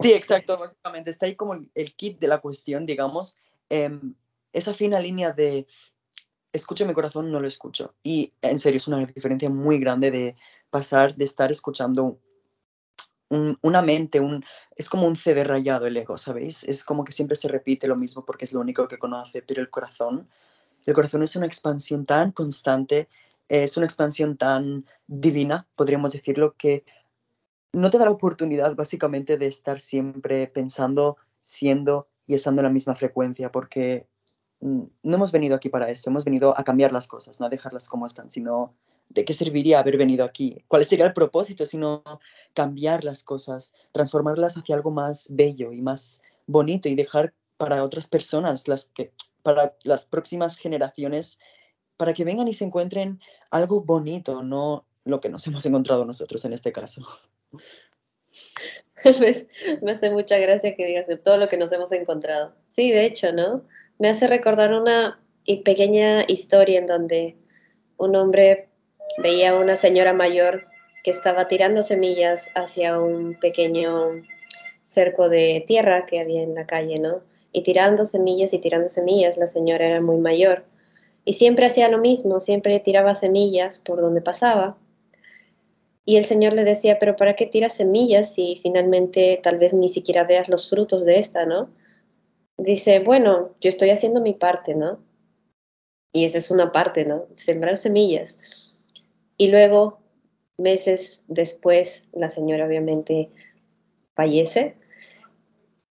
Sí, 0.00 0.12
exacto, 0.12 0.58
básicamente. 0.58 1.10
Está 1.10 1.26
ahí 1.26 1.34
como 1.34 1.54
el 1.74 1.96
kit 1.96 2.18
de 2.18 2.28
la 2.28 2.38
cuestión, 2.38 2.84
digamos. 2.86 3.36
Em, 3.68 4.14
esa 4.52 4.74
fina 4.74 5.00
línea 5.00 5.32
de 5.32 5.66
escucho 6.52 6.86
mi 6.86 6.94
corazón, 6.94 7.30
no 7.30 7.40
lo 7.40 7.48
escucho. 7.48 7.94
Y 8.02 8.32
en 8.42 8.58
serio, 8.58 8.78
es 8.78 8.88
una 8.88 8.98
diferencia 8.98 9.50
muy 9.50 9.78
grande 9.78 10.10
de 10.10 10.36
pasar 10.70 11.14
de 11.14 11.24
estar 11.24 11.50
escuchando 11.50 12.18
una 13.30 13.82
mente, 13.82 14.20
un, 14.20 14.44
es 14.74 14.88
como 14.88 15.06
un 15.06 15.16
CD 15.16 15.44
rayado 15.44 15.86
el 15.86 15.96
ego, 15.96 16.16
¿sabéis? 16.16 16.64
Es 16.64 16.82
como 16.84 17.04
que 17.04 17.12
siempre 17.12 17.36
se 17.36 17.48
repite 17.48 17.86
lo 17.86 17.96
mismo 17.96 18.24
porque 18.24 18.44
es 18.44 18.52
lo 18.52 18.60
único 18.60 18.88
que 18.88 18.98
conoce, 18.98 19.42
pero 19.42 19.60
el 19.60 19.70
corazón, 19.70 20.28
el 20.86 20.94
corazón 20.94 21.22
es 21.22 21.36
una 21.36 21.46
expansión 21.46 22.06
tan 22.06 22.32
constante, 22.32 23.08
es 23.48 23.76
una 23.76 23.86
expansión 23.86 24.36
tan 24.36 24.86
divina, 25.06 25.66
podríamos 25.74 26.12
decirlo, 26.12 26.54
que 26.56 26.84
no 27.72 27.90
te 27.90 27.98
da 27.98 28.06
la 28.06 28.10
oportunidad 28.10 28.74
básicamente 28.74 29.36
de 29.36 29.46
estar 29.46 29.80
siempre 29.80 30.46
pensando, 30.46 31.16
siendo 31.40 32.08
y 32.26 32.34
estando 32.34 32.60
en 32.60 32.64
la 32.64 32.72
misma 32.72 32.94
frecuencia, 32.94 33.52
porque 33.52 34.06
mm, 34.60 34.82
no 35.02 35.14
hemos 35.14 35.32
venido 35.32 35.56
aquí 35.56 35.68
para 35.68 35.90
esto, 35.90 36.08
hemos 36.10 36.24
venido 36.24 36.58
a 36.58 36.64
cambiar 36.64 36.92
las 36.92 37.08
cosas, 37.08 37.40
no 37.40 37.46
a 37.46 37.50
dejarlas 37.50 37.88
como 37.88 38.06
están, 38.06 38.30
sino 38.30 38.74
¿de 39.08 39.24
qué 39.24 39.32
serviría 39.32 39.78
haber 39.78 39.96
venido 39.96 40.24
aquí? 40.24 40.58
¿Cuál 40.68 40.84
sería 40.84 41.06
el 41.06 41.12
propósito 41.12 41.64
sino 41.64 42.02
cambiar 42.54 43.04
las 43.04 43.22
cosas, 43.22 43.72
transformarlas 43.92 44.56
hacia 44.56 44.74
algo 44.74 44.90
más 44.90 45.28
bello 45.30 45.72
y 45.72 45.80
más 45.80 46.22
bonito 46.46 46.88
y 46.88 46.94
dejar 46.94 47.32
para 47.56 47.82
otras 47.82 48.06
personas, 48.06 48.68
las 48.68 48.86
que, 48.86 49.12
para 49.42 49.76
las 49.82 50.06
próximas 50.06 50.56
generaciones, 50.56 51.38
para 51.96 52.14
que 52.14 52.24
vengan 52.24 52.48
y 52.48 52.54
se 52.54 52.64
encuentren 52.64 53.20
algo 53.50 53.82
bonito, 53.82 54.42
no 54.42 54.84
lo 55.04 55.20
que 55.20 55.28
nos 55.28 55.46
hemos 55.46 55.64
encontrado 55.66 56.04
nosotros 56.04 56.44
en 56.44 56.52
este 56.52 56.72
caso. 56.72 57.06
Me 59.82 59.92
hace 59.92 60.10
mucha 60.10 60.38
gracia 60.38 60.74
que 60.76 60.86
digas 60.86 61.06
todo 61.24 61.38
lo 61.38 61.48
que 61.48 61.56
nos 61.56 61.72
hemos 61.72 61.92
encontrado. 61.92 62.54
Sí, 62.68 62.90
de 62.90 63.06
hecho, 63.06 63.32
¿no? 63.32 63.64
Me 63.98 64.08
hace 64.08 64.26
recordar 64.28 64.72
una 64.72 65.20
pequeña 65.64 66.24
historia 66.28 66.78
en 66.78 66.86
donde 66.86 67.36
un 67.96 68.14
hombre 68.16 68.67
veía 69.18 69.54
una 69.56 69.76
señora 69.76 70.12
mayor 70.12 70.64
que 71.02 71.10
estaba 71.10 71.48
tirando 71.48 71.82
semillas 71.82 72.50
hacia 72.54 72.98
un 73.00 73.34
pequeño 73.34 74.22
cerco 74.82 75.28
de 75.28 75.64
tierra 75.66 76.06
que 76.06 76.20
había 76.20 76.42
en 76.42 76.54
la 76.54 76.66
calle, 76.66 76.98
¿no? 76.98 77.20
Y 77.52 77.62
tirando 77.62 78.04
semillas 78.04 78.54
y 78.54 78.58
tirando 78.58 78.88
semillas, 78.88 79.36
la 79.36 79.46
señora 79.46 79.86
era 79.86 80.00
muy 80.00 80.18
mayor. 80.18 80.64
Y 81.24 81.34
siempre 81.34 81.66
hacía 81.66 81.88
lo 81.88 81.98
mismo, 81.98 82.40
siempre 82.40 82.80
tiraba 82.80 83.14
semillas 83.14 83.78
por 83.78 84.00
donde 84.00 84.20
pasaba. 84.20 84.78
Y 86.04 86.16
el 86.16 86.24
Señor 86.24 86.54
le 86.54 86.64
decía, 86.64 86.98
pero 86.98 87.16
¿para 87.16 87.36
qué 87.36 87.44
tiras 87.44 87.74
semillas 87.74 88.34
si 88.34 88.60
finalmente 88.62 89.38
tal 89.42 89.58
vez 89.58 89.74
ni 89.74 89.90
siquiera 89.90 90.24
veas 90.24 90.48
los 90.48 90.70
frutos 90.70 91.04
de 91.04 91.18
esta, 91.18 91.44
¿no? 91.44 91.68
Dice, 92.56 93.00
bueno, 93.00 93.50
yo 93.60 93.68
estoy 93.68 93.90
haciendo 93.90 94.22
mi 94.22 94.32
parte, 94.32 94.74
¿no? 94.74 95.00
Y 96.12 96.24
esa 96.24 96.38
es 96.38 96.50
una 96.50 96.72
parte, 96.72 97.04
¿no? 97.04 97.26
Sembrar 97.34 97.76
semillas. 97.76 98.77
Y 99.38 99.48
luego, 99.48 100.00
meses 100.58 101.24
después, 101.28 102.08
la 102.12 102.28
señora 102.28 102.66
obviamente 102.66 103.30
fallece 104.14 104.76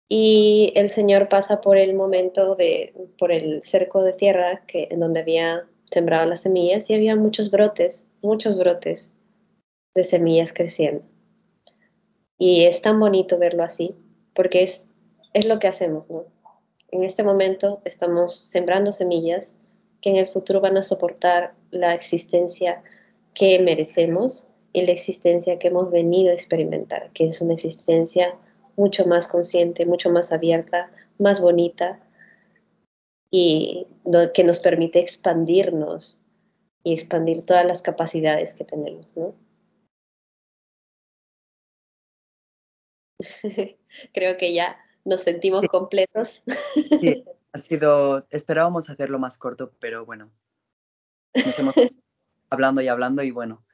y 0.07 0.73
el 0.75 0.89
señor 0.89 1.29
pasa 1.29 1.61
por 1.61 1.77
el 1.77 1.95
momento 1.95 2.55
de, 2.55 2.93
por 3.17 3.31
el 3.31 3.63
cerco 3.63 4.03
de 4.03 4.13
tierra 4.13 4.63
que, 4.67 4.87
en 4.91 4.99
donde 4.99 5.21
había 5.21 5.67
sembrado 5.91 6.25
las 6.25 6.41
semillas 6.41 6.89
y 6.89 6.95
había 6.95 7.15
muchos 7.15 7.49
brotes, 7.51 8.05
muchos 8.21 8.57
brotes 8.57 9.11
de 9.93 10.03
semillas 10.03 10.51
creciendo. 10.51 11.03
Y 12.37 12.65
es 12.65 12.81
tan 12.81 12.99
bonito 12.99 13.37
verlo 13.37 13.63
así, 13.63 13.95
porque 14.33 14.63
es, 14.63 14.87
es 15.33 15.45
lo 15.45 15.59
que 15.59 15.67
hacemos, 15.67 16.09
¿no? 16.09 16.25
En 16.89 17.03
este 17.03 17.23
momento 17.23 17.81
estamos 17.85 18.35
sembrando 18.35 18.91
semillas 18.91 19.55
que 20.01 20.11
en 20.11 20.17
el 20.17 20.27
futuro 20.27 20.61
van 20.61 20.77
a 20.77 20.83
soportar 20.83 21.55
la 21.71 21.93
existencia 21.93 22.83
que 23.35 23.59
merecemos 23.59 24.47
y 24.73 24.85
la 24.85 24.93
existencia 24.93 25.59
que 25.59 25.67
hemos 25.67 25.91
venido 25.91 26.31
a 26.31 26.33
experimentar, 26.33 27.11
que 27.11 27.27
es 27.27 27.41
una 27.41 27.53
existencia 27.53 28.35
mucho 28.75 29.05
más 29.05 29.27
consciente, 29.27 29.85
mucho 29.85 30.09
más 30.09 30.33
abierta, 30.33 30.91
más 31.19 31.39
bonita 31.39 31.99
y 33.29 33.87
que 34.33 34.43
nos 34.43 34.59
permite 34.59 34.99
expandirnos 34.99 36.21
y 36.83 36.93
expandir 36.93 37.45
todas 37.45 37.65
las 37.65 37.81
capacidades 37.81 38.55
que 38.55 38.63
tenemos, 38.63 39.15
¿no? 39.17 39.35
Creo 44.13 44.37
que 44.37 44.53
ya 44.53 44.77
nos 45.03 45.21
sentimos 45.21 45.65
completos. 45.67 46.43
Sí, 47.01 47.25
ha 47.51 47.57
sido, 47.57 48.27
esperábamos 48.29 48.89
hacerlo 48.89 49.19
más 49.19 49.37
corto, 49.37 49.73
pero 49.79 50.05
bueno, 50.05 50.31
nos 51.33 51.59
hemos 51.59 51.75
hablando 52.49 52.81
y 52.81 52.87
hablando 52.87 53.23
y 53.23 53.31
bueno, 53.31 53.65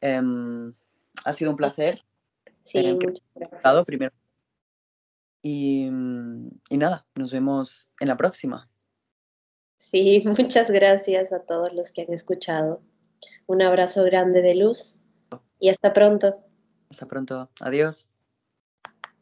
em, 0.00 0.74
ha 1.24 1.32
sido 1.32 1.50
un 1.50 1.56
placer. 1.56 2.02
Sí, 2.64 2.78
eh, 2.78 2.94
muchas 2.94 3.26
gracias. 3.34 3.86
Primero. 3.86 4.12
Y, 5.42 5.86
y 6.68 6.76
nada, 6.76 7.06
nos 7.14 7.32
vemos 7.32 7.90
en 8.00 8.08
la 8.08 8.16
próxima. 8.16 8.68
Sí, 9.78 10.22
muchas 10.38 10.70
gracias 10.70 11.32
a 11.32 11.40
todos 11.40 11.72
los 11.72 11.90
que 11.90 12.02
han 12.02 12.12
escuchado. 12.12 12.82
Un 13.46 13.62
abrazo 13.62 14.04
grande 14.04 14.42
de 14.42 14.54
luz 14.54 15.00
y 15.58 15.70
hasta 15.70 15.92
pronto. 15.92 16.34
Hasta 16.90 17.06
pronto. 17.06 17.50
Adiós. 17.60 18.08